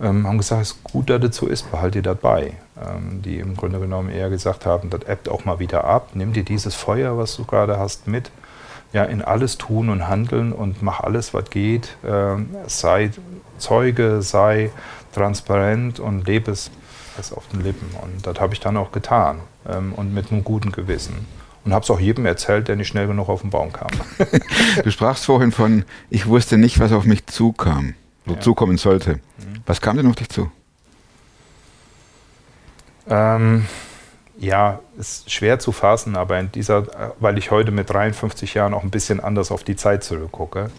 ähm, 0.01 0.27
haben 0.27 0.39
gesagt, 0.39 0.63
es 0.63 0.71
ist 0.73 0.85
gut, 0.85 1.11
dass 1.11 1.21
das 1.21 1.37
so 1.37 1.47
ist, 1.47 1.71
behalt 1.71 1.95
dir 1.95 2.03
das 2.03 2.19
bei. 2.19 2.55
Ähm, 2.81 3.23
die 3.23 3.39
im 3.39 3.57
Grunde 3.57 3.81
genommen 3.81 4.11
eher 4.11 4.31
gesagt 4.31 4.67
haben, 4.67 4.91
das 4.91 5.03
ebbt 5.03 5.29
auch 5.29 5.45
mal 5.45 5.59
wieder 5.59 5.85
ab, 5.85 6.11
nimm 6.15 6.33
dir 6.33 6.45
dieses 6.45 6.75
Feuer, 6.75 7.19
was 7.19 7.37
du 7.37 7.45
gerade 7.45 7.79
hast, 7.79 8.07
mit. 8.07 8.31
Ja, 8.93 9.05
in 9.05 9.23
alles 9.23 9.57
tun 9.57 9.89
und 9.89 10.09
handeln 10.09 10.53
und 10.53 10.83
mach 10.83 11.01
alles, 11.01 11.33
was 11.33 11.49
geht. 11.51 11.97
Ähm, 12.05 12.51
sei 12.67 13.11
Zeuge, 13.59 14.21
sei 14.21 14.71
transparent 15.13 16.01
und 16.01 16.27
lebe 16.27 16.51
es 16.51 16.71
es 17.21 17.33
auf 17.33 17.47
den 17.49 17.63
Lippen. 17.63 17.89
Und 18.03 18.27
das 18.27 18.41
habe 18.41 18.55
ich 18.55 18.61
dann 18.61 18.77
auch 18.77 18.93
getan 18.93 19.41
ähm, 19.69 19.93
und 19.95 20.13
mit 20.15 20.31
einem 20.33 20.43
guten 20.45 20.73
Gewissen. 20.73 21.27
Und 21.65 21.75
habe 21.75 21.85
es 21.85 21.91
auch 21.91 22.01
jedem 22.01 22.25
erzählt, 22.27 22.69
der 22.69 22.77
nicht 22.77 22.89
schnell 22.89 23.07
genug 23.07 23.29
auf 23.29 23.43
den 23.43 23.51
Baum 23.51 23.73
kam. 23.73 23.91
Du 24.83 24.91
sprachst 24.91 25.27
vorhin 25.27 25.53
von, 25.53 25.85
ich 26.09 26.27
wusste 26.27 26.57
nicht, 26.57 26.81
was 26.81 26.91
auf 26.93 27.05
mich 27.05 27.27
zukam, 27.27 27.95
oder 28.27 28.37
Ja. 28.37 28.41
zukommen 28.41 28.79
sollte. 28.79 29.21
Was 29.67 29.81
kam 29.81 29.97
denn 29.99 30.07
auf 30.07 30.17
dich 30.17 30.31
zu? 30.31 30.51
Ähm, 33.09 33.67
ja, 34.39 34.81
ist 34.99 35.31
schwer 35.31 35.59
zu 35.59 35.73
fassen, 35.73 36.17
aber 36.17 36.39
in 36.39 36.51
dieser, 36.53 36.87
weil 37.19 37.37
ich 37.39 37.51
heute 37.51 37.73
mit 37.73 37.91
53 37.91 38.55
Jahren 38.55 38.73
auch 38.75 38.83
ein 38.83 38.91
bisschen 38.91 39.21
anders 39.21 39.51
auf 39.51 39.65
die 39.65 39.77
Zeit 39.77 40.03
zurückgucke 40.05 40.71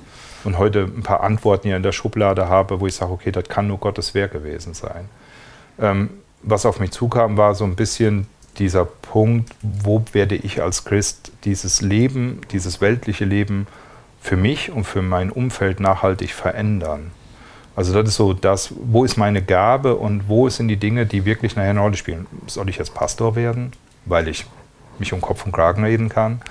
und 0.44 0.58
heute 0.58 0.84
ein 0.84 1.04
paar 1.04 1.22
Antworten 1.22 1.68
hier 1.68 1.78
in 1.78 1.84
der 1.84 1.92
Schublade 1.92 2.48
habe, 2.50 2.80
wo 2.80 2.88
ich 2.88 2.96
sage, 2.96 3.12
okay, 3.12 3.32
das 3.32 3.46
kann 3.50 3.68
nur 3.68 3.78
Gottes 3.78 4.16
Werk 4.16 4.32
gewesen 4.32 4.74
sein. 4.74 5.10
Ähm, 5.80 6.10
was 6.44 6.66
auf 6.66 6.80
mich 6.80 6.92
zukam, 6.92 7.38
war 7.38 7.56
so 7.56 7.64
ein 7.64 7.76
bisschen 7.76 8.28
dieser 8.58 8.86
Punkt, 8.86 9.54
wo 9.62 10.04
werde 10.14 10.36
ich 10.36 10.62
als 10.62 10.84
Christ 10.84 11.32
dieses 11.46 11.82
Leben, 11.82 12.42
dieses 12.52 12.82
weltliche 12.82 13.26
Leben 13.26 13.68
für 14.22 14.38
mich 14.38 14.72
und 14.72 14.84
für 14.84 15.02
mein 15.02 15.32
Umfeld 15.32 15.80
nachhaltig 15.80 16.34
verändern. 16.34 17.12
Also 17.76 17.94
das 17.94 18.10
ist 18.10 18.16
so 18.16 18.34
das, 18.34 18.74
wo 18.78 19.06
ist 19.06 19.18
meine 19.18 19.42
Gabe 19.42 19.96
und 19.96 20.28
wo 20.28 20.50
sind 20.50 20.68
die 20.68 20.78
Dinge, 20.78 21.06
die 21.06 21.26
wirklich 21.26 21.56
nachher 21.56 21.70
eine 21.70 21.80
Rolle 21.80 21.96
spielen. 21.96 22.28
Soll 22.48 22.70
ich 22.70 22.78
jetzt 22.78 22.94
Pastor 22.94 23.36
werden, 23.36 23.72
weil 24.06 24.28
ich 24.28 24.46
mich 25.00 25.14
um 25.14 25.22
Kopf 25.22 25.46
und 25.46 25.54
Kragen 25.54 25.84
reden 25.84 26.10
kann? 26.10 26.42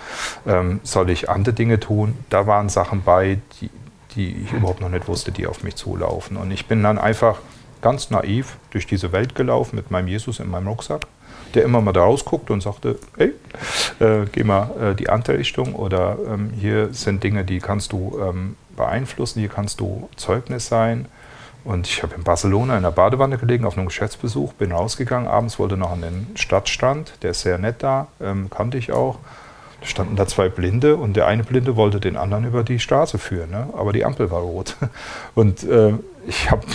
Ähm, 0.47 0.81
soll 0.83 1.11
ich 1.11 1.29
andere 1.29 1.55
Dinge 1.55 1.79
tun? 1.79 2.17
Da 2.31 2.47
waren 2.47 2.69
Sachen 2.71 3.03
bei, 3.03 3.39
die, 3.61 3.71
die 4.17 4.45
ich 4.45 4.53
überhaupt 4.53 4.81
noch 4.81 4.89
nicht 4.89 5.07
wusste, 5.09 5.31
die 5.31 5.47
auf 5.47 5.63
mich 5.63 5.77
zulaufen. 5.77 6.37
Und 6.39 6.51
ich 6.51 6.67
bin 6.67 6.83
dann 6.83 6.99
einfach 6.99 7.39
ganz 7.83 8.11
naiv 8.11 8.57
durch 8.71 8.87
diese 8.87 9.13
Welt 9.13 9.35
gelaufen 9.35 9.77
mit 9.77 9.91
meinem 9.91 10.09
Jesus 10.09 10.41
in 10.41 10.51
meinem 10.51 10.69
Rucksack, 10.69 11.07
der 11.55 11.65
immer 11.65 11.81
mal 11.81 11.93
da 11.93 12.03
rausguckt 12.03 12.51
und 12.51 12.63
sagte, 12.63 12.99
hey, 13.17 13.33
äh, 14.01 14.27
geh 14.31 14.45
mal 14.45 14.71
äh, 14.81 14.95
die 14.95 15.09
andere 15.09 15.39
Richtung 15.39 15.75
oder 15.75 16.19
ähm, 16.29 16.53
hier 16.59 16.93
sind 16.93 17.23
Dinge, 17.23 17.45
die 17.45 17.59
kannst 17.59 17.93
du 17.93 18.21
ähm, 18.23 18.57
beeinflussen, 18.77 19.41
hier 19.41 19.49
kannst 19.49 19.81
du 19.81 20.09
Zeugnis 20.17 20.67
sein. 20.67 21.07
Und 21.63 21.87
ich 21.87 22.03
habe 22.03 22.15
in 22.15 22.23
Barcelona 22.23 22.77
in 22.77 22.83
der 22.83 22.91
Badewanne 22.91 23.37
gelegen 23.37 23.67
auf 23.67 23.77
einem 23.77 23.87
Geschäftsbesuch, 23.87 24.55
bin 24.55 24.73
rausgegangen, 24.73 25.29
abends 25.29 25.59
wollte 25.59 25.77
noch 25.77 25.93
an 25.93 26.01
den 26.01 26.29
Stadtstrand, 26.35 27.13
der 27.23 27.33
ist 27.33 27.43
sehr 27.43 27.59
nett 27.59 27.77
da, 27.81 28.09
ähm, 28.21 28.49
kannte 28.49 28.79
ich 28.79 28.93
auch. 28.93 29.19
Da 29.81 29.87
standen 29.87 30.17
da 30.17 30.27
zwei 30.27 30.49
Blinde 30.49 30.97
und 30.97 31.17
der 31.17 31.27
eine 31.27 31.43
Blinde 31.43 31.77
wollte 31.77 32.01
den 32.01 32.17
anderen 32.17 32.45
über 32.45 32.65
die 32.65 32.79
Straße 32.79 33.19
führen, 33.19 33.51
ne? 33.51 33.69
aber 33.77 33.93
die 33.93 34.05
Ampel 34.05 34.31
war 34.31 34.41
rot. 34.41 34.77
Und 35.35 35.63
äh, 35.65 35.95
ich 36.27 36.51
habe 36.51 36.67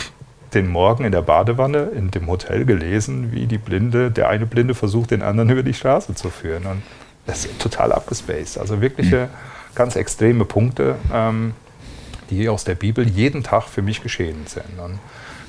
den 0.56 0.68
Morgen 0.70 1.04
in 1.06 1.12
der 1.12 1.22
Badewanne 1.22 1.92
in 1.96 2.12
dem 2.12 2.28
Hotel 2.28 2.66
gelesen, 2.66 3.32
wie 3.32 3.46
die 3.46 3.58
Blinde, 3.58 4.10
der 4.12 4.30
eine 4.30 4.46
Blinde 4.46 4.74
versucht, 4.74 5.12
den 5.12 5.22
anderen 5.22 5.50
über 5.52 5.64
die 5.64 5.74
Straße 5.74 6.16
zu 6.16 6.30
führen. 6.30 6.66
Und 6.66 6.82
das 7.28 7.46
ist 7.46 7.60
total 7.60 7.92
abgespaced. 7.92 8.58
Also 8.58 8.82
wirkliche 8.82 9.30
ganz 9.76 9.96
extreme 9.96 10.46
Punkte. 10.46 10.96
Ähm, 11.14 11.54
die 12.30 12.50
aus 12.50 12.64
der 12.64 12.76
Bibel 12.76 13.08
jeden 13.08 13.44
Tag 13.44 13.64
für 13.66 13.82
mich 13.82 14.02
geschehen 14.02 14.48
sind. 14.48 14.80
Und, 14.84 15.00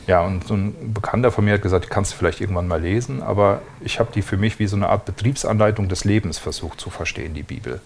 ja, 0.07 0.21
und 0.21 0.47
so 0.47 0.55
ein 0.55 0.93
Bekannter 0.93 1.33
von 1.33 1.45
mir 1.45 1.55
hat 1.55 1.63
gesagt, 1.63 1.87
die 1.87 1.89
kannst 1.89 2.13
du 2.13 2.17
vielleicht 2.17 2.41
irgendwann 2.41 2.69
mal 2.69 2.81
lesen, 2.81 3.23
aber 3.23 3.63
ich 3.81 3.99
habe 3.99 4.11
die 4.15 4.23
für 4.23 4.37
mich 4.37 4.59
wie 4.59 4.67
so 4.67 4.77
eine 4.77 4.89
Art 4.89 5.05
Betriebsanleitung 5.05 5.89
des 5.89 6.05
Lebens 6.05 6.39
versucht 6.39 6.81
zu 6.81 6.91
verstehen, 6.91 7.35
die 7.35 7.43
Bibel. 7.43 7.81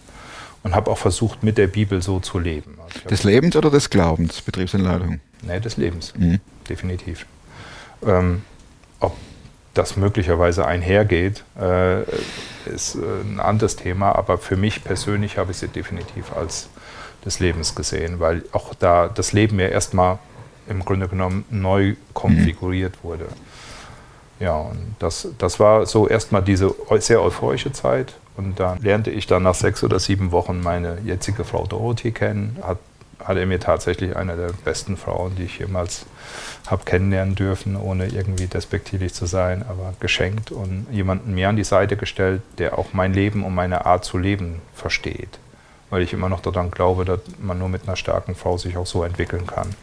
Und 0.63 0.75
habe 0.75 0.91
auch 0.91 0.99
versucht, 0.99 1.43
mit 1.43 1.57
der 1.57 1.69
Bibel 1.69 2.03
so 2.03 2.21
zu 2.21 2.39
leben. 2.39 2.77
Also 2.85 3.09
Des 3.09 3.25
Lebens 3.25 3.57
oder 3.57 3.71
des 3.71 3.89
Glaubens, 3.89 4.43
Betriebsanleitung? 4.43 5.21
Nee, 5.43 5.61
des 5.61 5.79
Lebens, 5.79 6.13
Mhm. 6.19 6.41
Definitiv. 6.69 7.27
Ähm, 8.07 8.43
ob 8.99 9.17
das 9.75 9.97
möglicherweise 9.97 10.67
einhergeht, 10.67 11.45
äh, 11.59 12.03
ist 12.67 12.97
äh, 12.97 12.99
ein 13.25 13.41
anderes 13.41 13.77
Thema, 13.77 14.15
aber 14.15 14.39
für 14.39 14.57
mich 14.57 14.83
persönlich 14.85 15.39
habe 15.39 15.53
ich 15.53 15.59
sie 15.59 15.69
definitiv 15.69 16.37
als 16.37 16.69
des 17.25 17.39
Lebens 17.39 17.75
gesehen, 17.75 18.19
weil 18.19 18.45
auch 18.53 18.75
da 18.75 19.09
das 19.09 19.33
Leben 19.33 19.61
ja 19.61 19.69
erstmal 19.69 20.19
im 20.69 20.85
Grunde 20.85 21.09
genommen 21.09 21.45
neu 21.51 21.97
konfiguriert 22.15 23.03
wurde. 23.03 23.27
Ja, 24.39 24.57
und 24.57 24.95
das, 24.99 25.29
das 25.37 25.61
war 25.61 25.85
so 25.85 26.09
erstmal 26.09 26.43
diese 26.43 26.75
sehr 26.99 27.23
euphorische 27.23 27.73
Zeit. 27.73 28.15
Und 28.37 28.59
dann 28.59 28.81
lernte 28.81 29.11
ich 29.11 29.27
dann 29.27 29.43
nach 29.43 29.55
sechs 29.55 29.85
oder 29.85 29.99
sieben 29.99 30.33
Wochen 30.33 30.63
meine 30.63 30.99
jetzige 31.05 31.45
Frau 31.45 31.67
Dorothee 31.67 32.13
kennen. 32.13 32.57
Hat, 32.63 32.79
hat 33.25 33.37
er 33.37 33.47
mir 33.47 33.61
tatsächlich 33.61 34.17
eine 34.17 34.37
der 34.37 34.53
besten 34.65 34.97
Frauen, 34.97 35.37
die 35.37 35.45
ich 35.45 35.59
jemals 35.59 36.07
habe 36.67 36.85
kennenlernen 36.85 37.35
dürfen, 37.35 37.77
ohne 37.77 38.07
irgendwie 38.07 38.47
despektierlich 38.47 39.15
zu 39.15 39.27
sein, 39.27 39.65
aber 39.69 39.95
geschenkt 40.01 40.53
und 40.53 40.87
jemanden 40.91 41.35
mir 41.35 41.49
an 41.49 41.57
die 41.57 41.65
Seite 41.65 41.97
gestellt, 41.97 42.43
der 42.59 42.79
auch 42.79 42.93
mein 42.93 43.13
Leben 43.13 43.45
und 43.45 43.55
meine 43.55 43.87
Art 43.87 44.05
zu 44.05 44.19
leben 44.19 44.61
versteht. 44.75 45.39
Weil 45.91 46.03
ich 46.03 46.13
immer 46.13 46.29
noch 46.29 46.41
daran 46.41 46.71
glaube, 46.71 47.05
dass 47.05 47.21
man 47.41 47.59
nur 47.59 47.69
mit 47.69 47.83
einer 47.87 47.97
starken 47.97 48.35
Frau 48.35 48.59
sich 48.59 48.77
auch 48.77 48.87
so 48.87 49.03
entwickeln 49.03 49.47
kann, 49.47 49.75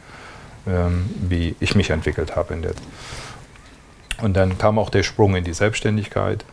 ähm, 0.65 1.09
wie 1.19 1.55
ich 1.59 1.75
mich 1.75 1.89
entwickelt 1.89 2.35
habe 2.35 2.53
in 2.53 2.61
der 2.61 2.73
und 4.21 4.35
dann 4.35 4.57
kam 4.57 4.79
auch 4.79 4.89
der 4.89 5.03
Sprung 5.03 5.35
in 5.35 5.43
die 5.43 5.53
Selbstständigkeit, 5.53 6.43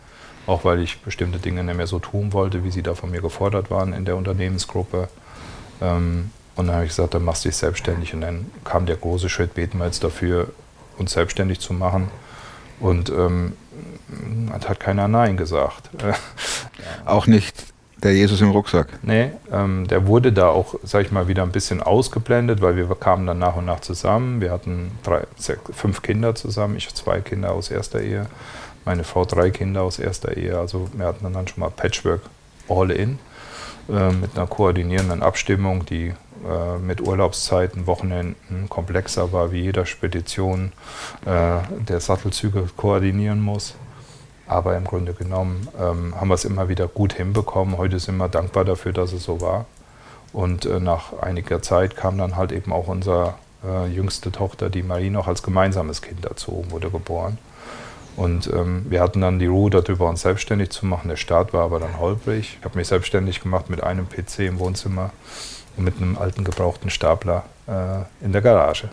auch 0.45 0.63
weil 0.63 0.79
ich 0.79 0.99
bestimmte 1.01 1.39
Dinge 1.39 1.63
nicht 1.63 1.77
mehr 1.77 1.87
so 1.87 1.99
tun 1.99 2.33
wollte, 2.33 2.63
wie 2.63 2.71
sie 2.71 2.83
da 2.83 2.93
von 2.93 3.09
mir 3.09 3.21
gefordert 3.21 3.71
waren 3.71 3.93
in 3.93 4.05
der 4.05 4.15
Unternehmensgruppe. 4.15 5.09
Ähm, 5.81 6.31
und 6.55 6.67
dann 6.67 6.75
habe 6.75 6.85
ich 6.85 6.91
gesagt, 6.91 7.13
dann 7.13 7.23
machst 7.23 7.43
du 7.43 7.49
dich 7.49 7.57
selbstständig. 7.57 8.13
Und 8.13 8.21
dann 8.21 8.49
kam 8.63 8.85
der 8.85 8.95
große 8.95 9.29
Schritt, 9.29 9.53
beten 9.53 9.77
wir 9.77 9.85
jetzt 9.85 10.03
dafür, 10.03 10.47
uns 10.97 11.11
selbstständig 11.11 11.59
zu 11.59 11.73
machen. 11.73 12.09
Und 12.79 13.09
ähm, 13.09 13.53
hat 14.51 14.79
keiner 14.79 15.07
Nein 15.07 15.37
gesagt. 15.37 15.89
Auch 17.05 17.27
nicht 17.27 17.55
der 18.03 18.13
Jesus 18.13 18.41
im 18.41 18.51
Rucksack. 18.51 18.87
Nee, 19.01 19.31
ähm, 19.51 19.87
der 19.87 20.05
wurde 20.05 20.31
da 20.31 20.49
auch, 20.49 20.75
sag 20.83 21.05
ich 21.05 21.11
mal, 21.11 21.27
wieder 21.27 21.43
ein 21.43 21.51
bisschen 21.51 21.81
ausgeblendet, 21.81 22.61
weil 22.61 22.75
wir 22.75 22.87
kamen 22.95 23.25
dann 23.25 23.39
nach 23.39 23.55
und 23.55 23.65
nach 23.65 23.79
zusammen. 23.79 24.41
Wir 24.41 24.51
hatten 24.51 24.91
drei, 25.01 25.23
sech, 25.37 25.57
fünf 25.73 26.01
Kinder 26.01 26.35
zusammen, 26.35 26.75
ich 26.75 26.93
zwei 26.93 27.21
Kinder 27.21 27.53
aus 27.53 27.71
erster 27.71 28.01
Ehe, 28.01 28.27
meine 28.83 29.05
Frau 29.05 29.25
drei 29.25 29.49
Kinder 29.49 29.81
aus 29.81 29.97
erster 29.97 30.37
Ehe. 30.37 30.57
Also 30.57 30.89
wir 30.93 31.05
hatten 31.05 31.33
dann 31.33 31.47
schon 31.47 31.61
mal 31.61 31.71
Patchwork 31.71 32.21
all 32.69 32.91
in 32.91 33.17
äh, 33.89 34.11
mit 34.11 34.37
einer 34.37 34.47
koordinierenden 34.47 35.23
Abstimmung, 35.23 35.85
die 35.85 36.13
äh, 36.45 36.77
mit 36.77 37.01
Urlaubszeiten, 37.01 37.87
Wochenenden 37.87 38.69
komplexer 38.69 39.33
war, 39.33 39.51
wie 39.51 39.61
jeder 39.61 39.85
Spedition 39.85 40.73
äh, 41.25 41.57
der 41.87 41.99
Sattelzüge 41.99 42.69
koordinieren 42.77 43.41
muss. 43.41 43.75
Aber 44.47 44.77
im 44.77 44.83
Grunde 44.83 45.13
genommen 45.13 45.67
ähm, 45.79 46.13
haben 46.15 46.27
wir 46.27 46.35
es 46.35 46.45
immer 46.45 46.69
wieder 46.69 46.87
gut 46.87 47.13
hinbekommen. 47.13 47.77
Heute 47.77 47.97
sind 47.97 48.17
wir 48.17 48.29
dankbar 48.29 48.63
dafür, 48.63 48.93
dass 48.93 49.11
es 49.11 49.23
so 49.23 49.41
war. 49.41 49.65
Und 50.33 50.65
äh, 50.65 50.79
nach 50.79 51.17
einiger 51.19 51.63
Zeit 51.63 51.95
kam 51.95 52.17
dann 52.17 52.35
halt 52.35 52.51
eben 52.51 52.71
auch 52.71 52.87
unsere 52.87 53.33
äh, 53.63 53.87
jüngste 53.87 54.31
Tochter, 54.31 54.69
die 54.69 54.83
Marie, 54.83 55.09
noch 55.09 55.27
als 55.27 55.41
gemeinsames 55.41 56.03
Kind 56.03 56.25
dazu, 56.25 56.65
wurde 56.69 56.91
geboren. 56.91 57.39
Und 58.17 58.47
ähm, 58.53 58.85
wir 58.87 59.01
hatten 59.01 59.21
dann 59.21 59.39
die 59.39 59.47
Ruhe 59.47 59.71
darüber, 59.71 60.07
uns 60.07 60.21
selbstständig 60.21 60.69
zu 60.69 60.85
machen. 60.85 61.09
Der 61.09 61.15
Start 61.15 61.53
war 61.53 61.63
aber 61.63 61.79
dann 61.79 61.99
holprig. 61.99 62.57
Ich 62.59 62.65
habe 62.65 62.77
mich 62.77 62.87
selbstständig 62.87 63.41
gemacht 63.41 63.69
mit 63.69 63.81
einem 63.81 64.07
PC 64.07 64.39
im 64.39 64.59
Wohnzimmer 64.59 65.11
mit 65.77 65.97
einem 65.97 66.17
alten 66.17 66.43
gebrauchten 66.43 66.89
Stapler 66.89 67.43
äh, 67.67 68.23
in 68.25 68.31
der 68.31 68.41
Garage. 68.41 68.89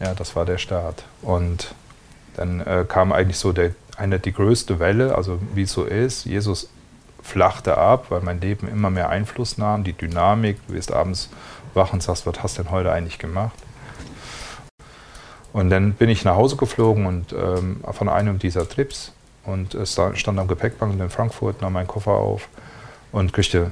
Ja, 0.00 0.14
das 0.14 0.34
war 0.36 0.44
der 0.44 0.58
Start. 0.58 1.04
Und 1.22 1.74
dann 2.36 2.60
äh, 2.60 2.84
kam 2.86 3.12
eigentlich 3.12 3.38
so 3.38 3.52
der, 3.52 3.70
eine 3.96 4.18
die 4.18 4.32
größte 4.32 4.78
Welle, 4.78 5.14
also 5.14 5.38
wie 5.54 5.62
es 5.62 5.72
so 5.72 5.84
ist. 5.84 6.24
Jesus 6.24 6.68
flachte 7.22 7.78
ab, 7.78 8.06
weil 8.10 8.20
mein 8.20 8.40
Leben 8.40 8.68
immer 8.68 8.90
mehr 8.90 9.08
Einfluss 9.08 9.56
nahm, 9.56 9.84
die 9.84 9.92
Dynamik. 9.92 10.58
Du 10.66 10.74
wirst 10.74 10.92
abends 10.92 11.30
wach 11.72 11.92
und 11.92 12.02
sagst, 12.02 12.26
was 12.26 12.42
hast 12.42 12.58
du 12.58 12.62
denn 12.62 12.70
heute 12.70 12.92
eigentlich 12.92 13.18
gemacht? 13.18 13.54
Und 15.52 15.70
dann 15.70 15.92
bin 15.92 16.08
ich 16.08 16.24
nach 16.24 16.34
Hause 16.34 16.56
geflogen 16.56 17.06
und 17.06 17.32
ähm, 17.32 17.82
von 17.92 18.08
einem 18.08 18.40
dieser 18.40 18.68
Trips 18.68 19.12
und 19.44 19.74
es 19.74 19.92
sta- 19.92 20.14
stand 20.16 20.38
am 20.38 20.48
Gepäckband 20.48 21.00
in 21.00 21.10
Frankfurt, 21.10 21.62
nahm 21.62 21.74
meinen 21.74 21.86
Koffer 21.86 22.12
auf 22.12 22.48
und 23.14 23.32
kriegte, 23.32 23.70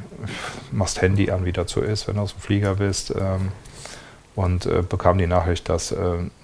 machst 0.70 1.02
Handy 1.02 1.30
an, 1.32 1.44
wie 1.44 1.52
so 1.66 1.80
ist, 1.80 2.06
wenn 2.06 2.14
du 2.14 2.22
aus 2.22 2.32
dem 2.32 2.40
Flieger 2.40 2.76
bist. 2.76 3.10
Ähm, 3.10 3.50
und 4.36 4.66
äh, 4.66 4.82
bekam 4.88 5.18
die 5.18 5.26
Nachricht, 5.26 5.68
dass 5.68 5.90
äh, 5.90 5.96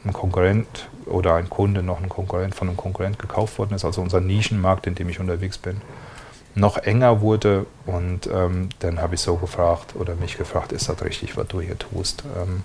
ein 0.05 0.13
Konkurrent 0.13 0.91
oder 1.07 1.37
ein 1.37 1.49
Kunde 1.49 1.83
noch 1.83 2.03
ein 2.03 2.09
Konkurrent 2.09 2.55
von 2.57 2.69
einem 2.69 2.77
Konkurrent 2.77 3.19
gekauft 3.19 3.59
worden 3.59 3.75
ist, 3.75 3.85
also 3.85 4.03
unser 4.03 4.21
Nischenmarkt, 4.21 4.87
in 4.89 4.97
dem 4.97 5.09
ich 5.09 5.21
unterwegs 5.21 5.57
bin, 5.59 5.81
noch 6.57 6.77
enger 6.77 7.21
wurde. 7.21 7.67
Und 7.87 8.27
ähm, 8.27 8.69
dann 8.81 9.01
habe 9.01 9.15
ich 9.15 9.21
so 9.21 9.37
gefragt 9.37 9.95
oder 9.95 10.17
mich 10.17 10.37
gefragt, 10.37 10.73
ist 10.73 10.89
das 10.89 11.03
richtig, 11.03 11.37
was 11.37 11.47
du 11.47 11.61
hier 11.61 11.79
tust? 11.79 12.25
Ähm, 12.37 12.65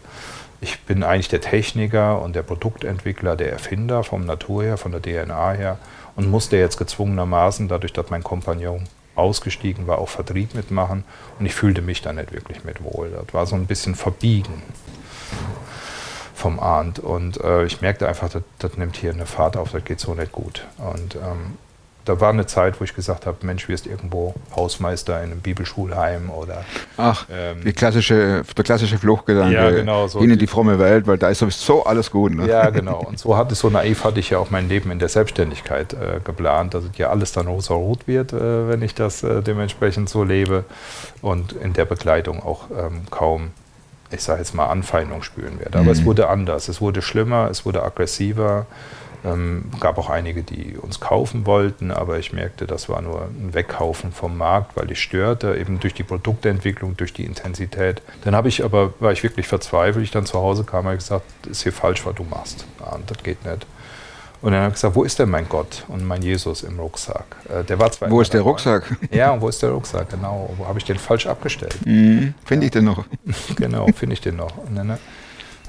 ich 0.62 0.82
bin 0.82 1.04
eigentlich 1.04 1.30
der 1.30 1.42
Techniker 1.42 2.22
und 2.22 2.36
der 2.36 2.44
Produktentwickler, 2.44 3.36
der 3.36 3.52
Erfinder 3.52 4.04
vom 4.04 4.26
Natur 4.26 4.64
her, 4.64 4.78
von 4.78 4.92
der 4.92 5.02
DNA 5.02 5.52
her 5.52 5.78
und 6.16 6.30
musste 6.30 6.58
jetzt 6.58 6.78
gezwungenermaßen, 6.78 7.68
dadurch, 7.68 7.94
dass 7.94 8.10
mein 8.10 8.24
Kompagnon 8.24 8.88
ausgestiegen 9.16 9.88
war, 9.88 10.00
auch 10.00 10.10
Vertrieb 10.10 10.56
mitmachen 10.56 11.04
und 11.40 11.46
ich 11.46 11.54
fühlte 11.54 11.82
mich 11.82 12.02
da 12.02 12.14
nicht 12.14 12.32
wirklich 12.32 12.64
mit 12.64 12.84
wohl. 12.84 13.12
Das 13.12 13.34
war 13.34 13.46
so 13.46 13.56
ein 13.56 13.68
bisschen 13.68 13.96
verbiegen 13.96 14.64
vom 16.34 16.60
Arndt 16.60 17.00
und 17.00 17.40
äh, 17.42 17.64
ich 17.66 17.82
merkte 17.82 18.08
einfach, 18.08 18.30
das, 18.60 18.78
nimmt 18.78 18.98
hier 18.98 19.14
eine 19.14 19.26
Fahrt 19.26 19.56
auf, 19.56 19.72
das 19.72 19.86
geht 19.86 20.00
so 20.00 20.14
nicht 20.14 20.32
gut. 20.32 20.66
Und 20.78 21.16
ähm, 21.16 21.58
da 22.06 22.20
war 22.20 22.30
eine 22.30 22.46
Zeit, 22.46 22.80
wo 22.80 22.84
ich 22.84 22.94
gesagt 22.96 23.26
habe, 23.26 23.38
Mensch, 23.46 23.70
wirst 23.70 23.88
irgendwo 23.88 24.34
Hausmeister 24.56 25.24
in 25.24 25.32
einem 25.32 25.40
Bibelschulheim 25.42 26.30
oder 26.30 26.66
Ach, 26.98 27.26
Ähm, 27.32 27.64
die 27.64 27.74
klassische, 27.74 28.44
der 28.58 28.64
klassische 28.64 28.98
Fluchtgedanke 28.98 29.54
Ja, 29.54 29.70
genau, 29.70 30.08
so 30.08 30.20
in 30.20 30.30
die- 30.30 30.38
die 30.38 30.48
fromme 30.48 30.80
Welt, 30.80 31.08
weil 31.08 31.18
da 31.18 31.30
ist 31.30 31.40
sowieso 31.40 31.86
alles 31.86 32.12
gut. 32.12 32.34
Ne? 32.34 32.48
Ja, 32.48 32.70
genau. 32.72 33.00
Und 33.00 33.20
so 33.20 33.38
hatte 33.38 33.56
so 33.56 33.70
naiv 33.70 34.04
hatte 34.04 34.20
ich 34.20 34.30
ja 34.32 34.38
auch 34.40 34.50
mein 34.50 34.68
Leben 34.68 34.92
in 34.92 35.00
der 35.00 35.10
Selbstständigkeit 35.10 35.94
äh, 35.94 36.20
geplant, 36.24 36.74
dass 36.74 36.84
ja 36.98 37.10
alles 37.10 37.32
dann 37.32 37.48
rosa-rot 37.48 38.08
wird, 38.08 38.34
äh, 38.34 38.68
wenn 38.68 38.82
ich 38.82 38.96
das 38.96 39.24
äh, 39.24 39.42
dementsprechend 39.42 40.10
so 40.10 40.24
lebe 40.24 40.66
und 41.22 41.54
in 41.54 41.74
der 41.74 41.86
Begleitung 41.86 42.44
auch 42.44 42.66
ähm, 42.78 43.04
kaum, 43.12 43.52
ich 44.12 44.22
sage 44.22 44.40
jetzt 44.40 44.54
mal, 44.54 44.68
Anfeindung 44.68 45.24
spüren 45.24 45.60
werde. 45.60 45.80
Aber 45.80 45.92
es 45.92 46.04
wurde 46.06 46.28
anders, 46.30 46.68
es 46.68 46.82
wurde 46.82 47.02
schlimmer, 47.02 47.48
es 47.50 47.66
wurde 47.66 47.82
aggressiver. 47.82 48.66
Ähm, 49.26 49.66
gab 49.80 49.98
auch 49.98 50.10
einige, 50.10 50.44
die 50.44 50.76
uns 50.78 51.00
kaufen 51.00 51.46
wollten, 51.46 51.92
aber 51.92 52.20
ich 52.20 52.34
merkte, 52.34 52.68
das 52.68 52.90
war 52.90 53.02
nur 53.02 53.24
ein 53.24 53.54
Wegkaufen 53.54 54.12
vom 54.12 54.38
Markt, 54.38 54.76
weil 54.76 54.92
ich 54.92 55.02
störte, 55.02 55.56
eben 55.56 55.80
durch 55.80 55.94
die 55.94 56.04
Produktentwicklung, 56.04 56.98
durch 56.98 57.14
die 57.14 57.24
Intensität. 57.24 58.02
Dann 58.24 58.36
habe 58.36 58.50
ich 58.50 58.64
aber, 58.66 58.94
war 59.00 59.14
ich 59.14 59.24
wirklich 59.24 59.48
verzweifelt, 59.48 60.04
ich 60.04 60.12
dann 60.12 60.26
zu 60.26 60.40
Hause 60.40 60.66
kam, 60.66 60.88
ich 60.90 61.00
gesagt, 61.00 61.26
das 61.44 61.52
ist 61.54 61.64
hier 61.64 61.72
falsch, 61.74 62.06
was 62.06 62.16
du 62.16 62.24
machst. 62.24 62.66
Ja, 62.82 62.96
und 62.96 63.10
das 63.10 63.24
geht 63.24 63.46
nicht. 63.46 63.66
Und 64.42 64.52
dann 64.52 64.60
habe 64.60 64.70
ich 64.72 64.74
gesagt, 64.74 64.94
wo 64.96 65.06
ist 65.06 65.18
denn 65.20 65.30
mein 65.30 65.48
Gott 65.48 65.86
und 65.88 66.04
mein 66.04 66.22
Jesus 66.22 66.64
im 66.64 66.78
Rucksack? 66.78 67.38
Äh, 67.50 67.64
der 67.64 67.80
war 67.80 67.90
zwar 67.94 68.12
Wo 68.12 68.20
ist 68.20 68.34
der 68.34 68.42
dabei. 68.42 68.50
Rucksack? 68.50 68.98
Ja, 69.12 69.32
und 69.32 69.40
wo 69.40 69.48
ist 69.48 69.64
der 69.64 69.70
Rucksack? 69.70 70.10
Genau. 70.10 70.54
Wo 70.58 70.68
habe 70.68 70.78
ich 70.80 70.84
den 70.84 70.98
falsch 70.98 71.28
abgestellt? 71.28 71.78
Hm, 71.86 72.34
Finde 72.44 72.66
ich 72.66 72.72
den 72.74 72.84
noch? 72.84 73.06
genau, 73.56 73.88
finde 73.96 74.16
ich 74.16 74.22
den 74.22 74.36
noch. 74.36 74.58
Und 74.58 74.76
dann 74.76 74.88
ne, 74.88 75.00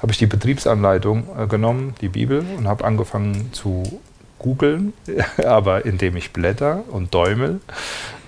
habe 0.01 0.11
ich 0.11 0.17
die 0.17 0.25
Betriebsanleitung 0.25 1.27
äh, 1.37 1.47
genommen, 1.47 1.95
die 2.01 2.09
Bibel, 2.09 2.45
und 2.57 2.67
habe 2.67 2.83
angefangen 2.85 3.51
zu 3.53 4.01
googeln, 4.39 4.93
aber 5.45 5.85
indem 5.85 6.17
ich 6.17 6.33
blätter 6.33 6.83
und 6.89 7.13
däumel 7.13 7.61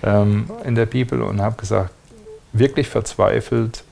ähm, 0.02 0.50
in 0.64 0.74
der 0.74 0.86
Bibel 0.86 1.22
und 1.22 1.40
habe 1.40 1.56
gesagt, 1.56 1.90
wirklich 2.52 2.88
verzweifelt, 2.88 3.84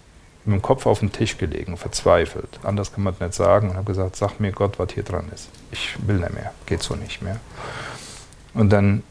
mit 0.46 0.54
dem 0.54 0.62
Kopf 0.62 0.86
auf 0.86 1.00
den 1.00 1.12
Tisch 1.12 1.38
gelegen, 1.38 1.76
verzweifelt. 1.76 2.60
Anders 2.62 2.92
kann 2.92 3.02
man 3.02 3.14
es 3.14 3.20
nicht 3.20 3.34
sagen. 3.34 3.70
Und 3.70 3.76
habe 3.76 3.86
gesagt, 3.86 4.16
sag 4.16 4.38
mir 4.38 4.52
Gott, 4.52 4.78
was 4.78 4.92
hier 4.92 5.02
dran 5.02 5.26
ist. 5.34 5.50
Ich 5.72 5.96
will 6.06 6.16
nicht 6.16 6.34
mehr, 6.34 6.52
geht 6.66 6.82
so 6.82 6.94
nicht 6.94 7.20
mehr. 7.20 7.38
Und 8.54 8.70
dann, 8.70 9.02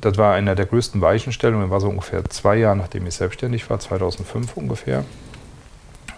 das 0.00 0.18
war 0.18 0.34
einer 0.34 0.54
der 0.54 0.66
größten 0.66 1.00
Weichenstellungen, 1.00 1.70
war 1.70 1.80
so 1.80 1.88
ungefähr 1.88 2.24
zwei 2.26 2.56
Jahre, 2.56 2.76
nachdem 2.76 3.06
ich 3.06 3.14
selbstständig 3.14 3.68
war, 3.70 3.78
2005 3.78 4.56
ungefähr. 4.56 5.04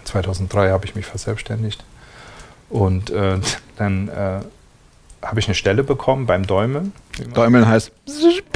2003 0.05 0.69
habe 0.69 0.85
ich 0.85 0.95
mich 0.95 1.05
verselbstständigt. 1.05 1.83
Und 2.69 3.09
äh, 3.09 3.39
dann 3.77 4.07
äh, 4.07 4.39
habe 5.25 5.39
ich 5.39 5.47
eine 5.47 5.55
Stelle 5.55 5.83
bekommen 5.83 6.25
beim 6.25 6.45
Däumeln. 6.47 6.93
Däumeln 7.33 7.67
heißt. 7.67 7.91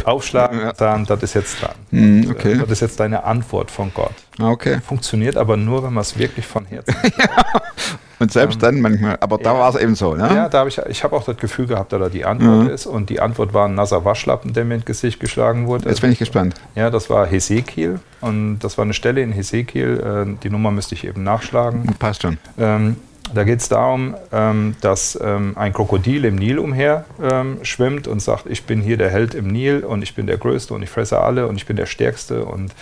Aufschlagen, 0.06 0.60
Ja. 0.60 0.74
sagen, 0.76 1.06
das 1.08 1.22
ist 1.24 1.34
jetzt 1.36 1.62
dran. 1.62 1.72
Hm, 1.92 2.28
okay. 2.32 2.58
Das 2.60 2.70
ist 2.70 2.80
jetzt 2.82 3.00
deine 3.00 3.24
Antwort 3.24 3.70
von 3.72 3.92
Gott. 3.94 4.14
Ah, 4.40 4.50
Okay. 4.52 4.80
Funktioniert 4.86 5.38
aber 5.38 5.58
nur, 5.58 5.84
wenn 5.84 5.94
man 5.94 6.02
es 6.02 6.18
wirklich 6.18 6.46
von 6.46 6.66
Herzen 6.66 6.96
Und 8.22 8.34
selbst 8.34 8.62
dann 8.62 8.82
manchmal, 8.82 9.18
aber 9.22 9.38
da 9.38 9.52
Ähm, 9.52 9.56
ja. 9.56 9.62
war 9.62 9.70
es 9.70 9.82
eben 9.82 9.96
so, 9.96 10.14
ne? 10.14 10.28
Ja, 10.36 10.50
da 10.50 10.60
habe 10.60 10.70
ich, 10.70 10.78
ich 10.90 11.04
habe 11.06 11.16
auch 11.16 11.24
das 11.24 11.38
Gefühl 11.38 11.68
gehabt, 11.68 11.94
dass 11.94 12.02
da 12.02 12.10
die 12.10 12.26
Antwort 12.26 12.66
Mhm. 12.66 12.70
ist. 12.70 12.86
Und 12.86 13.10
die 13.10 13.22
Antwort 13.22 13.54
war 13.54 13.66
ein 13.66 13.76
nasser 13.76 14.04
Waschlappen, 14.04 14.52
der 14.52 14.66
mir 14.66 14.76
ins 14.76 14.84
Gesicht 14.86 15.22
geschlagen 15.22 15.68
wurde. 15.68 15.88
Jetzt 15.88 16.02
bin 16.02 16.12
ich 16.12 16.20
gespannt. 16.20 16.56
Ja, 16.76 16.90
das 16.90 17.10
war 17.10 17.26
Hesekiel. 17.26 18.00
Und 18.20 18.60
das 18.60 18.78
war 18.78 18.84
eine 18.84 18.94
Stelle 18.94 19.22
in 19.22 19.32
Hesekiel. 19.32 20.26
Äh, 20.36 20.38
die 20.44 20.50
Nummer 20.50 20.70
müsste 20.72 20.96
ich 20.96 21.08
eben 21.08 21.24
nachschlagen. 21.24 21.96
Passt 21.98 22.24
schon. 22.24 22.38
Ähm, 22.58 22.98
da 23.34 23.44
geht 23.44 23.60
es 23.60 23.70
darum, 23.70 24.16
ähm, 24.32 24.76
dass 24.82 25.18
ähm, 25.22 25.54
ein 25.56 25.74
Krokodil 25.74 26.26
im 26.26 26.36
Nil 26.36 26.60
umher 26.60 27.06
ähm, 27.22 27.60
schwimmt 27.64 28.08
und 28.08 28.22
sagt, 28.22 28.46
ich 28.48 28.64
bin 28.64 28.82
hier 28.82 28.98
der 28.98 29.10
Held 29.10 29.36
im 29.36 29.48
Nil 29.48 29.84
und 29.84 30.02
ich 30.02 30.16
bin 30.16 30.28
der 30.28 30.38
Größte 30.38 30.74
und 30.74 30.82
ich 30.84 30.90
fresse 30.90 31.20
alle 31.20 31.48
und 31.48 31.56
ich 31.56 31.66
bin 31.66 31.76
der 31.78 31.86
Stärkste 31.86 32.46
und 32.46 32.74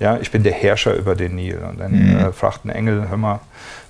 ja, 0.00 0.18
ich 0.20 0.30
bin 0.32 0.42
der 0.42 0.52
Herrscher 0.52 0.94
über 0.96 1.14
den 1.14 1.36
Nil. 1.36 1.58
Und 1.68 1.78
dann 1.78 1.92
Mhm. 1.92 2.16
äh, 2.16 2.32
fragt 2.32 2.64
ein 2.64 2.70
Engel, 2.70 3.08
hör 3.08 3.16
mal, 3.16 3.40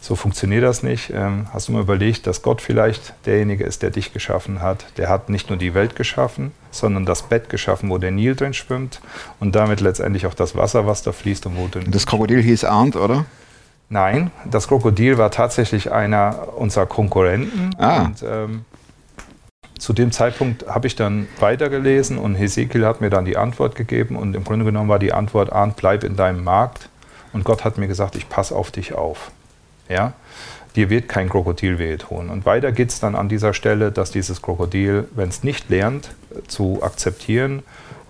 so 0.03 0.15
funktioniert 0.17 0.63
das 0.63 0.83
nicht. 0.83 1.11
Ähm, 1.15 1.47
hast 1.53 1.69
du 1.69 1.73
mal 1.73 1.81
überlegt, 1.81 2.27
dass 2.27 2.43
Gott 2.43 2.61
vielleicht 2.61 3.15
derjenige 3.25 3.65
ist, 3.65 3.83
der 3.83 3.91
dich 3.91 4.13
geschaffen 4.13 4.61
hat? 4.61 4.85
Der 4.99 5.09
hat 5.09 5.31
nicht 5.31 5.49
nur 5.49 5.59
die 5.59 5.73
Welt 5.73 5.97
geschaffen, 5.97 6.53
sondern 6.71 7.07
das 7.07 7.23
Bett 7.23 7.49
geschaffen, 7.49 7.89
wo 7.89 7.97
der 7.97 8.11
Nil 8.11 8.37
drin 8.37 8.53
schwimmt 8.53 9.01
und 9.41 9.57
damit 9.57 9.81
letztendlich 9.81 10.27
auch 10.27 10.35
das 10.35 10.55
Wasser, 10.55 10.87
was 10.87 11.03
da 11.03 11.13
fließt 11.13 11.47
und 11.47 11.57
wo 11.57 11.69
drin 11.69 11.85
Das 11.89 12.07
Krokodil 12.07 12.43
hieß 12.43 12.65
Arndt, 12.65 12.97
oder? 12.97 13.25
Nein, 13.89 14.31
das 14.45 14.69
Krokodil 14.69 15.19
war 15.19 15.31
tatsächlich 15.31 15.93
einer 15.93 16.55
unserer 16.57 16.87
Konkurrenten. 16.87 17.71
Ah. 17.79 18.05
Und 18.05 18.25
ähm, 18.27 18.65
zu 19.79 19.93
dem 19.93 20.13
Zeitpunkt 20.13 20.67
habe 20.67 20.87
ich 20.87 20.97
dann 20.97 21.29
weitergelesen 21.41 22.17
und 22.19 22.35
Hesekiel 22.35 22.87
hat 22.87 23.01
mir 23.01 23.11
dann 23.11 23.25
die 23.25 23.37
Antwort 23.37 23.75
gegeben. 23.75 24.17
Und 24.17 24.35
im 24.35 24.45
Grunde 24.45 24.65
genommen 24.65 24.89
war 24.89 24.99
die 24.99 25.13
Antwort, 25.13 25.53
Arndt, 25.53 25.77
bleib 25.77 26.05
in 26.05 26.17
deinem 26.17 26.43
Markt. 26.43 26.89
Und 27.33 27.45
Gott 27.45 27.65
hat 27.65 27.79
mir 27.79 27.89
gesagt, 27.89 28.17
ich 28.17 28.29
passe 28.29 28.55
auf 28.55 28.71
dich 28.71 28.95
auf. 28.95 29.31
Ja? 29.89 30.15
Dir 30.77 30.91
wird 30.91 31.09
kein 31.09 31.29
Krokodil 31.29 31.79
wehtun. 31.79 32.31
Und 32.31 32.47
weiter 32.47 32.73
geht 32.73 32.91
es 32.91 33.01
dann 33.01 33.15
an 33.15 33.29
dieser 33.29 33.53
Stelle, 33.53 33.93
dass 33.93 34.11
dieses 34.11 34.41
Krokodil, 34.41 35.09
wenn 35.15 35.29
es 35.29 35.45
nicht 35.45 35.69
lernt, 35.69 36.15
äh, 36.31 36.47
zu 36.49 36.83
akzeptieren, 36.83 37.63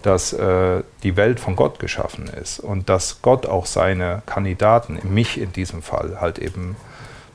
dass 0.05 0.35
äh, 0.35 0.83
die 1.03 1.17
Welt 1.17 1.41
von 1.41 1.57
Gott 1.57 1.79
geschaffen 1.79 2.29
ist 2.41 2.61
und 2.61 2.91
dass 2.91 3.23
Gott 3.23 3.47
auch 3.47 3.65
seine 3.65 4.23
Kandidaten, 4.27 4.99
mich 5.03 5.41
in 5.41 5.53
diesem 5.53 5.83
Fall, 5.83 6.19
halt 6.21 6.39
eben 6.39 6.77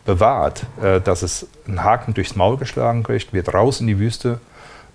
bewahrt, 0.05 0.65
äh, 0.82 1.01
dass 1.01 1.23
es 1.23 1.47
einen 1.67 1.84
Haken 1.84 2.13
durchs 2.13 2.36
Maul 2.36 2.58
geschlagen 2.58 3.01
kriegt, 3.03 3.34
wird 3.34 3.53
raus 3.53 3.82
in 3.82 3.88
die 3.88 3.97
Wüste 3.97 4.39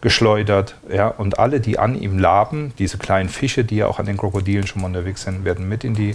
geschleudert, 0.03 0.77
ja, 0.93 1.09
und 1.09 1.39
alle, 1.39 1.61
die 1.61 1.79
an 1.79 1.95
ihm 1.95 2.19
laben, 2.19 2.75
diese 2.79 2.99
kleinen 2.99 3.31
Fische, 3.31 3.65
die 3.65 3.77
ja 3.77 3.87
auch 3.87 3.99
an 3.99 4.05
den 4.05 4.19
Krokodilen 4.19 4.67
schon 4.67 4.83
mal 4.83 4.89
unterwegs 4.89 5.23
sind, 5.23 5.47
werden 5.47 5.67
mit 5.67 5.83
in 5.83 5.95
die 5.95 6.15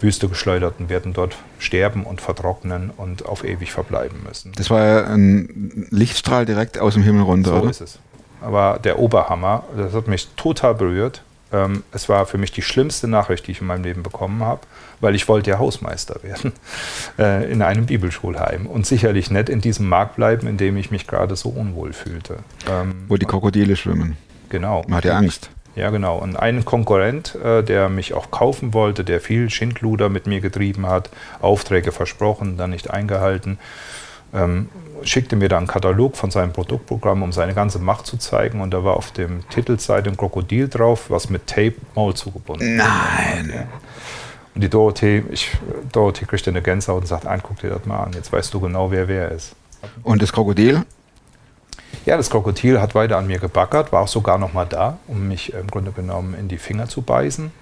Wüste 0.00 0.28
geschleudert 0.28 0.74
und 0.80 0.88
werden 0.88 1.12
dort 1.12 1.36
sterben 1.60 2.02
und 2.02 2.20
vertrocknen 2.20 2.90
und 2.96 3.26
auf 3.26 3.44
ewig 3.44 3.70
verbleiben 3.70 4.24
müssen. 4.26 4.52
Das 4.56 4.70
war 4.70 4.84
ja 4.84 5.04
ein 5.06 5.86
Lichtstrahl 5.90 6.46
direkt 6.46 6.78
aus 6.78 6.94
dem 6.94 7.04
Himmel 7.04 7.22
runter, 7.22 7.50
So 7.50 7.56
oder? 7.58 7.70
ist 7.70 7.80
es. 7.80 7.98
Aber 8.40 8.78
der 8.82 8.98
Oberhammer, 8.98 9.64
das 9.76 9.92
hat 9.94 10.08
mich 10.08 10.28
total 10.36 10.74
berührt. 10.74 11.22
Ähm, 11.52 11.82
es 11.92 12.08
war 12.08 12.26
für 12.26 12.38
mich 12.38 12.52
die 12.52 12.62
schlimmste 12.62 13.08
Nachricht, 13.08 13.46
die 13.46 13.52
ich 13.52 13.60
in 13.60 13.66
meinem 13.66 13.82
Leben 13.82 14.02
bekommen 14.02 14.42
habe, 14.42 14.60
weil 15.00 15.14
ich 15.14 15.28
wollte 15.28 15.50
ja 15.50 15.58
Hausmeister 15.58 16.22
werden 16.22 16.52
äh, 17.18 17.50
in 17.50 17.62
einem 17.62 17.86
Bibelschulheim 17.86 18.66
und 18.66 18.86
sicherlich 18.86 19.30
nicht 19.30 19.48
in 19.48 19.60
diesem 19.60 19.88
Markt 19.88 20.16
bleiben, 20.16 20.46
in 20.46 20.58
dem 20.58 20.76
ich 20.76 20.90
mich 20.90 21.06
gerade 21.06 21.36
so 21.36 21.48
unwohl 21.48 21.92
fühlte. 21.92 22.40
Ähm, 22.68 23.06
Wo 23.08 23.16
die 23.16 23.26
Krokodile 23.26 23.76
schwimmen. 23.76 24.16
genau. 24.50 24.84
Man 24.86 24.98
hat 24.98 25.04
ja 25.04 25.16
Angst. 25.16 25.50
Ja, 25.74 25.90
genau. 25.90 26.18
Und 26.18 26.36
ein 26.36 26.64
Konkurrent, 26.64 27.36
äh, 27.36 27.62
der 27.62 27.88
mich 27.88 28.12
auch 28.12 28.32
kaufen 28.32 28.74
wollte, 28.74 29.04
der 29.04 29.20
viel 29.20 29.48
Schindluder 29.48 30.08
mit 30.08 30.26
mir 30.26 30.40
getrieben 30.40 30.86
hat, 30.86 31.08
Aufträge 31.40 31.92
versprochen, 31.92 32.56
dann 32.56 32.70
nicht 32.70 32.90
eingehalten, 32.90 33.58
ähm, 34.34 34.68
schickte 35.02 35.36
mir 35.36 35.48
dann 35.48 35.58
einen 35.58 35.66
Katalog 35.66 36.16
von 36.16 36.30
seinem 36.30 36.52
Produktprogramm, 36.52 37.22
um 37.22 37.32
seine 37.32 37.54
ganze 37.54 37.78
Macht 37.78 38.06
zu 38.06 38.16
zeigen. 38.16 38.60
Und 38.60 38.72
da 38.72 38.84
war 38.84 38.96
auf 38.96 39.12
dem 39.12 39.48
Titelseite 39.48 40.10
ein 40.10 40.16
Krokodil 40.16 40.68
drauf, 40.68 41.10
was 41.10 41.30
mit 41.30 41.46
Tape 41.46 41.74
Maul 41.94 42.14
zugebunden 42.14 42.76
Nein. 42.76 43.52
Ja. 43.54 43.62
Und 44.54 44.62
die 44.62 44.68
Dorothee, 44.68 45.22
ich, 45.30 45.56
Dorothee 45.92 46.26
kriegte 46.26 46.50
eine 46.50 46.62
Gänsehaut 46.62 47.02
und 47.02 47.06
sagt, 47.06 47.26
ein, 47.26 47.40
guck 47.42 47.60
dir 47.60 47.70
das 47.70 47.84
mal 47.86 48.00
an, 48.00 48.12
jetzt 48.14 48.32
weißt 48.32 48.52
du 48.52 48.60
genau, 48.60 48.90
wer 48.90 49.06
wer 49.06 49.30
ist. 49.30 49.54
Und 50.02 50.20
das 50.20 50.32
Krokodil? 50.32 50.84
Ja, 52.04 52.16
das 52.16 52.30
Krokodil 52.30 52.80
hat 52.80 52.94
weiter 52.94 53.18
an 53.18 53.26
mir 53.26 53.38
gebackert, 53.38 53.92
war 53.92 54.02
auch 54.02 54.08
sogar 54.08 54.38
noch 54.38 54.52
mal 54.52 54.64
da, 54.64 54.98
um 55.06 55.28
mich 55.28 55.52
im 55.52 55.68
Grunde 55.68 55.92
genommen 55.92 56.34
in 56.34 56.48
die 56.48 56.58
Finger 56.58 56.88
zu 56.88 57.02
beißen 57.02 57.52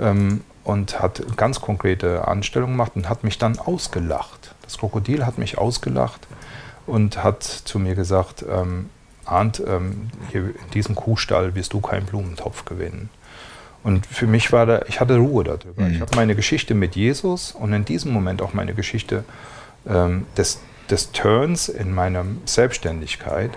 ähm, 0.00 0.42
und 0.64 1.00
hat 1.00 1.22
ganz 1.36 1.60
konkrete 1.60 2.26
Anstellungen 2.26 2.74
gemacht 2.74 2.92
und 2.94 3.08
hat 3.08 3.24
mich 3.24 3.38
dann 3.38 3.58
ausgelacht. 3.58 4.54
Das 4.68 4.76
Krokodil 4.76 5.24
hat 5.24 5.38
mich 5.38 5.56
ausgelacht 5.56 6.26
und 6.86 7.24
hat 7.24 7.42
zu 7.42 7.78
mir 7.78 7.94
gesagt, 7.94 8.44
ähm, 8.46 8.90
Arndt, 9.24 9.62
ähm, 9.66 10.10
hier 10.30 10.42
in 10.42 10.70
diesem 10.74 10.94
Kuhstall 10.94 11.54
wirst 11.54 11.72
du 11.72 11.80
keinen 11.80 12.04
Blumentopf 12.04 12.66
gewinnen. 12.66 13.08
Und 13.82 14.04
für 14.04 14.26
mich 14.26 14.52
war 14.52 14.66
da, 14.66 14.82
ich 14.86 15.00
hatte 15.00 15.16
Ruhe 15.16 15.42
darüber. 15.44 15.88
Ich 15.88 16.02
habe 16.02 16.14
meine 16.16 16.34
Geschichte 16.34 16.74
mit 16.74 16.96
Jesus 16.96 17.52
und 17.52 17.72
in 17.72 17.86
diesem 17.86 18.12
Moment 18.12 18.42
auch 18.42 18.52
meine 18.52 18.74
Geschichte 18.74 19.24
ähm, 19.88 20.26
des, 20.36 20.60
des 20.90 21.12
Turns 21.12 21.70
in 21.70 21.94
meiner 21.94 22.26
Selbstständigkeit, 22.44 23.52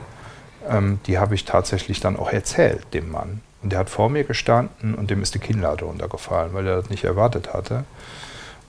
ähm, 0.70 1.00
die 1.08 1.20
habe 1.20 1.36
ich 1.36 1.44
tatsächlich 1.44 2.00
dann 2.00 2.16
auch 2.16 2.32
erzählt 2.32 2.94
dem 2.94 3.12
Mann. 3.12 3.42
Und 3.62 3.74
der 3.74 3.80
hat 3.80 3.90
vor 3.90 4.10
mir 4.10 4.24
gestanden 4.24 4.96
und 4.96 5.10
dem 5.10 5.22
ist 5.22 5.36
die 5.36 5.40
Kinnlade 5.40 5.84
runtergefallen, 5.84 6.54
weil 6.54 6.66
er 6.68 6.78
das 6.78 6.90
nicht 6.90 7.04
erwartet 7.04 7.54
hatte. 7.54 7.84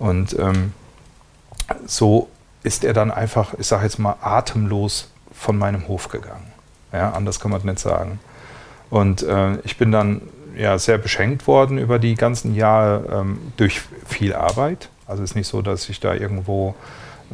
Und 0.00 0.36
ähm, 0.40 0.72
so 1.86 2.28
ist 2.62 2.84
er 2.84 2.92
dann 2.92 3.10
einfach, 3.10 3.54
ich 3.58 3.66
sage 3.66 3.84
jetzt 3.84 3.98
mal, 3.98 4.16
atemlos 4.20 5.10
von 5.32 5.58
meinem 5.58 5.88
Hof 5.88 6.08
gegangen. 6.08 6.52
Ja, 6.92 7.10
anders 7.12 7.40
kann 7.40 7.50
man 7.50 7.60
es 7.60 7.64
nicht 7.64 7.78
sagen. 7.78 8.20
Und 8.90 9.22
äh, 9.22 9.56
ich 9.64 9.78
bin 9.78 9.90
dann 9.90 10.22
ja, 10.56 10.78
sehr 10.78 10.98
beschenkt 10.98 11.46
worden 11.46 11.78
über 11.78 11.98
die 11.98 12.14
ganzen 12.14 12.54
Jahre 12.54 13.20
ähm, 13.20 13.38
durch 13.56 13.80
viel 14.06 14.34
Arbeit. 14.34 14.90
Also 15.06 15.22
es 15.22 15.30
ist 15.30 15.36
nicht 15.36 15.48
so, 15.48 15.62
dass 15.62 15.88
ich 15.88 16.00
da 16.00 16.14
irgendwo 16.14 16.74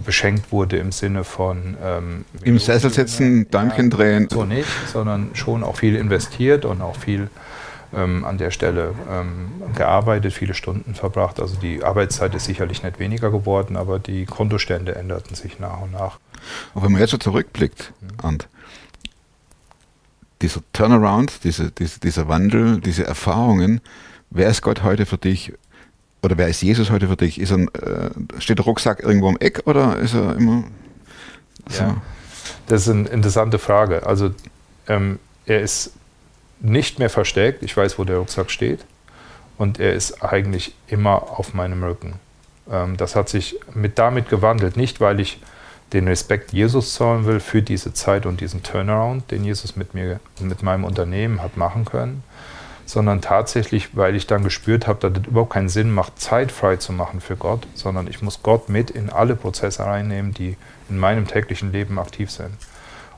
beschenkt 0.04 0.52
wurde 0.52 0.76
im 0.76 0.92
Sinne 0.92 1.24
von 1.24 1.76
ähm, 1.82 2.24
Im 2.44 2.58
Sessel 2.58 2.90
sitzen, 2.90 3.50
Däumchen 3.50 3.90
drehen. 3.90 4.28
so 4.30 4.44
nicht, 4.44 4.68
sondern 4.92 5.30
schon 5.34 5.64
auch 5.64 5.76
viel 5.76 5.96
investiert 5.96 6.64
und 6.64 6.80
auch 6.82 6.96
viel 6.96 7.28
ähm, 7.94 8.24
an 8.24 8.38
der 8.38 8.50
Stelle 8.50 8.94
ähm, 9.10 9.50
gearbeitet, 9.74 10.32
viele 10.32 10.54
Stunden 10.54 10.94
verbracht. 10.94 11.40
Also 11.40 11.56
die 11.56 11.82
Arbeitszeit 11.82 12.34
ist 12.34 12.44
sicherlich 12.44 12.82
nicht 12.82 12.98
weniger 12.98 13.30
geworden, 13.30 13.76
aber 13.76 13.98
die 13.98 14.26
Kontostände 14.26 14.94
änderten 14.94 15.34
sich 15.34 15.58
nach 15.58 15.80
und 15.80 15.92
nach. 15.92 16.18
Und 16.74 16.84
wenn 16.84 16.92
man 16.92 17.00
jetzt 17.00 17.10
so 17.10 17.18
zurückblickt, 17.18 17.92
und 18.22 18.48
dieser 20.42 20.60
Turnaround, 20.72 21.44
diese, 21.44 21.70
diese, 21.70 22.00
dieser 22.00 22.28
Wandel, 22.28 22.80
diese 22.80 23.04
Erfahrungen, 23.04 23.80
wer 24.30 24.48
ist 24.48 24.62
Gott 24.62 24.82
heute 24.82 25.06
für 25.06 25.18
dich? 25.18 25.52
Oder 26.22 26.36
wer 26.36 26.48
ist 26.48 26.62
Jesus 26.62 26.90
heute 26.90 27.08
für 27.08 27.16
dich? 27.16 27.40
Ist 27.40 27.52
er, 27.52 27.58
äh, 27.58 28.10
steht 28.38 28.58
der 28.58 28.64
Rucksack 28.64 29.02
irgendwo 29.02 29.28
im 29.30 29.38
Eck 29.38 29.62
oder 29.66 29.96
ist 29.98 30.14
er 30.14 30.36
immer 30.36 30.64
so? 31.68 31.84
Ja. 31.84 32.02
Das 32.66 32.82
ist 32.82 32.88
eine 32.88 33.08
interessante 33.08 33.58
Frage. 33.58 34.06
Also 34.06 34.30
ähm, 34.88 35.18
er 35.46 35.60
ist 35.60 35.92
nicht 36.60 36.98
mehr 36.98 37.10
versteckt. 37.10 37.62
Ich 37.62 37.76
weiß, 37.76 37.98
wo 37.98 38.04
der 38.04 38.18
Rucksack 38.18 38.50
steht. 38.50 38.80
Und 39.56 39.80
er 39.80 39.92
ist 39.92 40.22
eigentlich 40.22 40.74
immer 40.86 41.38
auf 41.38 41.54
meinem 41.54 41.82
Rücken. 41.82 42.14
Ähm, 42.70 42.96
das 42.96 43.16
hat 43.16 43.28
sich 43.28 43.58
mit 43.74 43.98
damit 43.98 44.28
gewandelt. 44.28 44.76
Nicht, 44.76 45.00
weil 45.00 45.20
ich 45.20 45.40
den 45.92 46.06
Respekt 46.06 46.52
Jesus 46.52 46.94
zollen 46.94 47.24
will 47.24 47.40
für 47.40 47.62
diese 47.62 47.94
Zeit 47.94 48.26
und 48.26 48.40
diesen 48.40 48.62
Turnaround, 48.62 49.30
den 49.30 49.44
Jesus 49.44 49.74
mit 49.74 49.94
mir, 49.94 50.20
mit 50.40 50.62
meinem 50.62 50.84
Unternehmen 50.84 51.42
hat 51.42 51.56
machen 51.56 51.86
können, 51.86 52.22
sondern 52.84 53.20
tatsächlich, 53.20 53.96
weil 53.96 54.14
ich 54.14 54.26
dann 54.26 54.44
gespürt 54.44 54.86
habe, 54.86 55.00
dass 55.00 55.20
es 55.20 55.26
überhaupt 55.26 55.52
keinen 55.52 55.68
Sinn 55.68 55.92
macht, 55.92 56.20
Zeit 56.20 56.52
frei 56.52 56.76
zu 56.76 56.92
machen 56.92 57.20
für 57.20 57.36
Gott, 57.36 57.66
sondern 57.74 58.06
ich 58.06 58.22
muss 58.22 58.42
Gott 58.42 58.68
mit 58.68 58.90
in 58.90 59.10
alle 59.10 59.34
Prozesse 59.34 59.84
reinnehmen, 59.84 60.34
die 60.34 60.56
in 60.88 60.98
meinem 60.98 61.26
täglichen 61.26 61.72
Leben 61.72 61.98
aktiv 61.98 62.30
sind. 62.30 62.52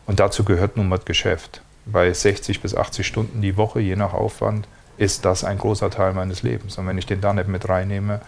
Und 0.06 0.20
dazu 0.20 0.44
gehört 0.44 0.76
nun 0.76 0.88
mal 0.88 0.96
das 0.96 1.04
Geschäft. 1.04 1.62
Bei 1.92 2.12
60 2.12 2.60
bis 2.60 2.74
80 2.74 3.06
Stunden 3.06 3.40
die 3.42 3.56
Woche, 3.56 3.80
je 3.80 3.96
nach 3.96 4.14
Aufwand, 4.14 4.68
ist 4.96 5.24
das 5.24 5.44
ein 5.44 5.58
großer 5.58 5.90
Teil 5.90 6.12
meines 6.12 6.42
Lebens. 6.42 6.76
Und 6.78 6.86
wenn 6.86 6.98
ich 6.98 7.06
den 7.06 7.20
da 7.20 7.32
nicht 7.32 7.48
mit 7.48 7.68
reinnehme, 7.68 8.20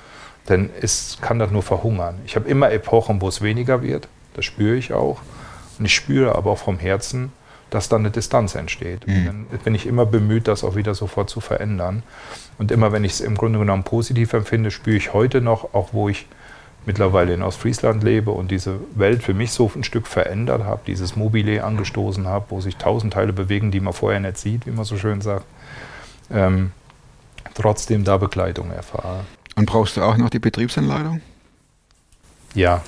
dann 0.46 0.70
ist, 0.80 1.20
kann 1.22 1.38
das 1.38 1.50
nur 1.50 1.62
verhungern. 1.62 2.18
Ich 2.24 2.34
habe 2.34 2.48
immer 2.48 2.70
Epochen, 2.72 3.20
wo 3.20 3.28
es 3.28 3.42
weniger 3.42 3.82
wird, 3.82 4.08
das 4.34 4.44
spüre 4.44 4.76
ich 4.76 4.92
auch. 4.92 5.20
Und 5.78 5.84
ich 5.84 5.94
spüre 5.94 6.34
aber 6.34 6.50
auch 6.50 6.58
vom 6.58 6.78
Herzen, 6.78 7.32
dass 7.70 7.88
dann 7.88 8.02
eine 8.02 8.10
Distanz 8.10 8.54
entsteht. 8.54 9.06
Und 9.06 9.26
dann 9.26 9.46
bin 9.64 9.74
ich 9.74 9.86
immer 9.86 10.04
bemüht, 10.04 10.48
das 10.48 10.64
auch 10.64 10.76
wieder 10.76 10.94
sofort 10.94 11.30
zu 11.30 11.40
verändern. 11.40 12.02
Und 12.58 12.70
immer 12.70 12.92
wenn 12.92 13.04
ich 13.04 13.12
es 13.12 13.20
im 13.20 13.36
Grunde 13.36 13.58
genommen 13.58 13.84
positiv 13.84 14.32
empfinde, 14.34 14.70
spüre 14.70 14.96
ich 14.96 15.14
heute 15.14 15.40
noch, 15.40 15.72
auch 15.74 15.90
wo 15.92 16.08
ich 16.08 16.26
mittlerweile 16.87 17.33
in 17.35 17.43
Ostfriesland 17.43 18.03
lebe 18.03 18.30
und 18.33 18.51
diese 18.51 18.78
Welt 18.95 19.22
für 19.22 19.35
mich 19.35 19.53
so 19.53 19.70
ein 19.74 19.85
Stück 19.85 20.07
verändert 20.07 20.64
habe, 20.64 20.80
dieses 20.87 21.14
Mobile 21.16 21.62
angestoßen 21.64 22.26
habe, 22.26 22.47
wo 22.51 22.61
sich 22.61 22.76
tausend 22.76 23.12
Teile 23.12 23.33
bewegen, 23.33 23.70
die 23.70 23.80
man 23.80 23.93
vorher 23.93 24.20
nicht 24.20 24.39
sieht, 24.39 24.66
wie 24.66 24.70
man 24.72 24.85
so 24.85 24.97
schön 24.97 25.20
sagt, 25.20 25.45
ähm, 26.30 26.72
trotzdem 27.55 28.05
da 28.05 28.16
Begleitung 28.16 28.70
erfahre. 28.72 29.20
Und 29.57 29.66
brauchst 29.66 29.97
du 29.97 30.03
auch 30.03 30.16
noch 30.16 30.30
die 30.30 30.39
Betriebsanleitung? 30.39 31.20
Ja, 32.55 32.83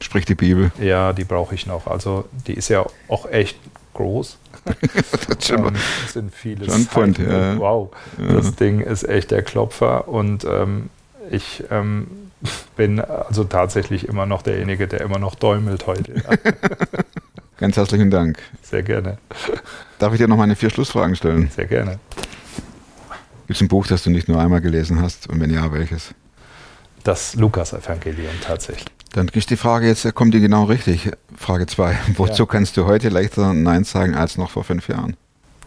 Sprich 0.00 0.24
die 0.24 0.36
Bibel. 0.36 0.70
ja, 0.80 1.12
die 1.12 1.24
brauche 1.24 1.54
ich 1.56 1.66
noch. 1.66 1.88
Also 1.88 2.28
die 2.46 2.52
ist 2.54 2.68
ja 2.68 2.84
auch 3.08 3.26
echt 3.30 3.58
groß. 3.94 4.38
Das 5.28 5.50
immer- 5.50 5.68
Ähm, 5.68 5.76
sind 6.08 6.34
viele 6.34 6.64
Schon 6.66 6.84
Seiten. 7.14 7.30
ja. 7.30 7.58
Wow, 7.58 7.90
das 8.16 8.54
Ding 8.54 8.80
ist 8.80 9.08
echt 9.08 9.30
der 9.32 9.42
Klopfer 9.42 10.06
und 10.08 10.44
ähm, 10.44 10.88
ich 11.30 11.64
ähm, 11.70 12.27
bin 12.76 13.00
also 13.00 13.44
tatsächlich 13.44 14.06
immer 14.08 14.26
noch 14.26 14.42
derjenige, 14.42 14.86
der 14.88 15.00
immer 15.00 15.18
noch 15.18 15.34
däumelt 15.34 15.86
heute. 15.86 16.14
Ganz 17.58 17.76
herzlichen 17.76 18.10
Dank. 18.10 18.38
sehr 18.62 18.82
gerne, 18.82 19.18
Darf 19.98 20.12
ich 20.12 20.18
dir 20.18 20.28
noch 20.28 20.36
meine 20.36 20.54
vier 20.54 20.70
Schlussfragen 20.70 21.16
stellen? 21.16 21.50
sehr 21.54 21.66
gerne. 21.66 21.98
Gibt 23.48 23.56
es 23.56 23.60
ein 23.62 23.68
Buch, 23.68 23.86
das 23.86 24.02
du 24.04 24.10
nicht 24.10 24.28
nur 24.28 24.40
einmal 24.40 24.60
gelesen 24.60 25.02
hast? 25.02 25.28
Und 25.28 25.40
wenn 25.40 25.50
ja, 25.50 25.72
welches? 25.72 26.14
Das 27.02 27.34
Lukas-Evangelium 27.34 28.32
tatsächlich. 28.42 28.86
Dann 29.14 29.28
ist 29.28 29.50
die 29.50 29.56
Frage 29.56 29.86
jetzt, 29.88 30.14
kommt 30.14 30.34
die 30.34 30.40
genau 30.40 30.64
richtig? 30.64 31.10
Frage 31.34 31.66
2. 31.66 31.98
Wozu 32.16 32.42
Ja. 32.42 32.46
kannst 32.46 32.76
du 32.76 32.84
heute 32.84 33.08
leichter 33.08 33.54
Nein 33.54 33.84
sagen 33.84 34.14
als 34.14 34.36
noch 34.36 34.50
vor 34.50 34.64
fünf 34.64 34.88
Jahren? 34.88 35.16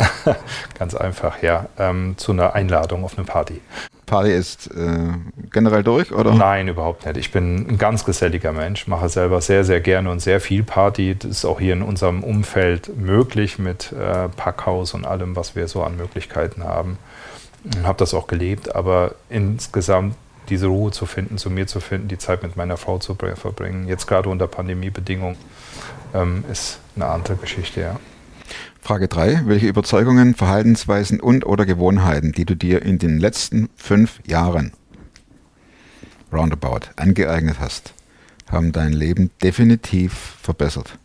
Ganz 0.79 0.95
einfach, 0.95 1.41
ja. 1.41 1.67
Ähm, 1.77 2.15
zu 2.17 2.31
einer 2.31 2.53
Einladung 2.53 3.03
auf 3.03 3.17
eine 3.17 3.25
Party. 3.25 3.61
Party 4.05 4.31
ist 4.31 4.67
äh, 4.67 5.09
generell 5.51 5.83
durch, 5.83 6.11
oder? 6.11 6.33
Nein, 6.33 6.67
überhaupt 6.67 7.05
nicht. 7.05 7.17
Ich 7.17 7.31
bin 7.31 7.67
ein 7.69 7.77
ganz 7.77 8.03
geselliger 8.03 8.51
Mensch, 8.51 8.87
mache 8.87 9.07
selber 9.07 9.39
sehr, 9.41 9.63
sehr 9.63 9.79
gerne 9.79 10.11
und 10.11 10.19
sehr 10.19 10.41
viel 10.41 10.63
Party. 10.63 11.15
Das 11.17 11.31
ist 11.31 11.45
auch 11.45 11.59
hier 11.59 11.73
in 11.73 11.81
unserem 11.81 12.23
Umfeld 12.23 12.97
möglich 12.97 13.57
mit 13.57 13.93
äh, 13.93 14.27
Packhaus 14.29 14.93
und 14.93 15.05
allem, 15.05 15.35
was 15.35 15.55
wir 15.55 15.67
so 15.67 15.83
an 15.83 15.95
Möglichkeiten 15.95 16.63
haben. 16.63 16.97
Habe 17.83 17.97
das 17.99 18.13
auch 18.13 18.27
gelebt, 18.27 18.75
aber 18.75 19.13
insgesamt 19.29 20.15
diese 20.49 20.67
Ruhe 20.67 20.91
zu 20.91 21.05
finden, 21.05 21.37
zu 21.37 21.49
mir 21.49 21.67
zu 21.67 21.79
finden, 21.79 22.07
die 22.09 22.17
Zeit 22.17 22.43
mit 22.43 22.57
meiner 22.57 22.75
Frau 22.75 22.97
zu 22.97 23.15
br- 23.15 23.35
verbringen, 23.37 23.87
jetzt 23.87 24.07
gerade 24.07 24.27
unter 24.27 24.47
Pandemiebedingungen, 24.47 25.37
ähm, 26.13 26.43
ist 26.51 26.79
eine 26.95 27.05
andere 27.05 27.35
Geschichte, 27.35 27.79
ja. 27.81 27.95
Frage 28.81 29.07
3. 29.07 29.43
Welche 29.45 29.67
Überzeugungen, 29.67 30.35
Verhaltensweisen 30.35 31.19
und 31.19 31.45
oder 31.45 31.65
Gewohnheiten, 31.65 32.31
die 32.31 32.45
du 32.45 32.55
dir 32.55 32.81
in 32.81 32.99
den 32.99 33.19
letzten 33.19 33.69
fünf 33.75 34.19
Jahren 34.25 34.73
roundabout 36.33 36.87
angeeignet 36.95 37.59
hast, 37.59 37.93
haben 38.49 38.71
dein 38.71 38.93
Leben 38.93 39.31
definitiv 39.43 40.13
verbessert? 40.41 40.97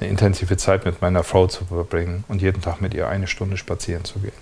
Eine 0.00 0.10
intensive 0.10 0.56
Zeit 0.56 0.84
mit 0.84 1.00
meiner 1.00 1.22
Frau 1.24 1.46
zu 1.46 1.64
verbringen 1.64 2.24
und 2.28 2.42
jeden 2.42 2.60
Tag 2.60 2.80
mit 2.80 2.92
ihr 2.92 3.08
eine 3.08 3.26
Stunde 3.26 3.56
spazieren 3.56 4.04
zu 4.04 4.18
gehen. 4.18 4.32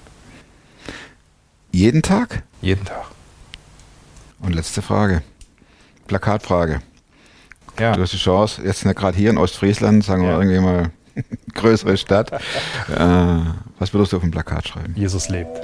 Jeden 1.70 2.02
Tag? 2.02 2.42
Jeden 2.62 2.84
Tag. 2.84 3.06
Und 4.40 4.54
letzte 4.54 4.82
Frage. 4.82 5.22
Plakatfrage. 6.06 6.80
Ja. 7.78 7.92
Du 7.92 8.02
hast 8.02 8.12
die 8.12 8.18
Chance, 8.18 8.62
jetzt 8.64 8.84
gerade 8.84 9.16
hier 9.16 9.30
in 9.30 9.38
Ostfriesland, 9.38 10.04
sagen 10.04 10.22
wir 10.22 10.30
Ja. 10.32 10.38
irgendwie 10.40 10.60
mal 10.60 10.90
größere 11.54 11.96
Stadt. 11.96 12.32
äh, 12.32 12.38
was 13.78 13.92
würdest 13.94 14.12
du 14.12 14.16
auf 14.16 14.22
dem 14.22 14.30
Plakat 14.30 14.68
schreiben? 14.68 14.92
Jesus 14.96 15.28
lebt. 15.28 15.58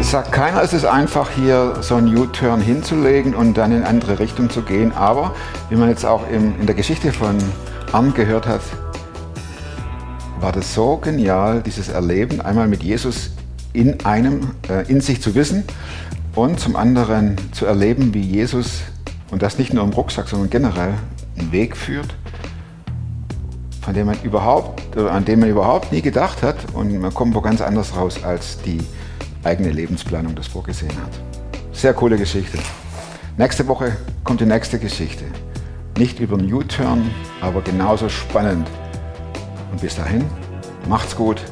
Es 0.00 0.10
sagt 0.10 0.32
keiner, 0.32 0.62
es 0.62 0.72
ist 0.72 0.84
einfach 0.84 1.30
hier 1.30 1.76
so 1.80 1.96
einen 1.96 2.14
U-Turn 2.16 2.60
hinzulegen 2.60 3.34
und 3.34 3.56
dann 3.56 3.72
in 3.72 3.78
eine 3.78 3.86
andere 3.88 4.18
Richtung 4.18 4.50
zu 4.50 4.62
gehen. 4.62 4.92
Aber 4.92 5.34
wie 5.70 5.76
man 5.76 5.88
jetzt 5.88 6.04
auch 6.04 6.28
im, 6.30 6.58
in 6.60 6.66
der 6.66 6.74
Geschichte 6.74 7.12
von 7.12 7.36
Arndt 7.92 8.14
gehört 8.14 8.46
hat, 8.46 8.60
war 10.40 10.52
das 10.52 10.74
so 10.74 10.98
genial, 10.98 11.62
dieses 11.62 11.88
Erleben, 11.88 12.40
einmal 12.42 12.68
mit 12.68 12.82
Jesus 12.82 13.30
in 13.72 14.04
einem, 14.04 14.50
äh, 14.68 14.86
in 14.88 15.00
sich 15.00 15.22
zu 15.22 15.34
wissen 15.34 15.64
und 16.34 16.58
zum 16.58 16.76
anderen 16.76 17.36
zu 17.52 17.66
erleben, 17.66 18.14
wie 18.14 18.20
Jesus, 18.20 18.82
und 19.30 19.42
das 19.42 19.58
nicht 19.58 19.72
nur 19.72 19.84
im 19.84 19.90
Rucksack, 19.90 20.28
sondern 20.28 20.50
generell, 20.50 20.94
einen 21.38 21.52
Weg 21.52 21.76
führt, 21.76 22.14
von 23.80 23.94
dem 23.94 24.06
man 24.06 24.20
überhaupt, 24.22 24.96
an 24.96 25.24
dem 25.24 25.40
man 25.40 25.48
überhaupt 25.48 25.92
nie 25.92 26.02
gedacht 26.02 26.42
hat 26.42 26.56
und 26.72 26.96
man 26.98 27.12
kommt 27.12 27.34
wo 27.34 27.40
ganz 27.40 27.60
anders 27.60 27.96
raus, 27.96 28.22
als 28.22 28.58
die 28.62 28.78
eigene 29.42 29.70
Lebensplanung 29.70 30.34
das 30.34 30.46
vorgesehen 30.46 30.96
hat. 30.96 31.12
Sehr 31.72 31.92
coole 31.92 32.16
Geschichte. 32.16 32.58
Nächste 33.36 33.66
Woche 33.66 33.96
kommt 34.22 34.40
die 34.40 34.46
nächste 34.46 34.78
Geschichte. 34.78 35.24
Nicht 35.98 36.18
über 36.20 36.38
einen 36.38 36.52
U-Turn, 36.52 37.10
aber 37.40 37.60
genauso 37.60 38.08
spannend. 38.08 38.68
Und 39.70 39.80
bis 39.80 39.96
dahin, 39.96 40.24
macht's 40.88 41.14
gut 41.14 41.42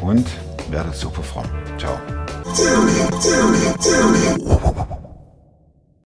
und 0.00 0.26
werdet 0.70 0.94
super 0.94 1.22
fromm. 1.22 1.46
Ciao. 1.78 2.19
Tell 2.54 2.84
me, 2.84 2.92
tell 3.22 3.50
me, 3.50 3.74
tell 3.78 4.10
me. 4.10 4.99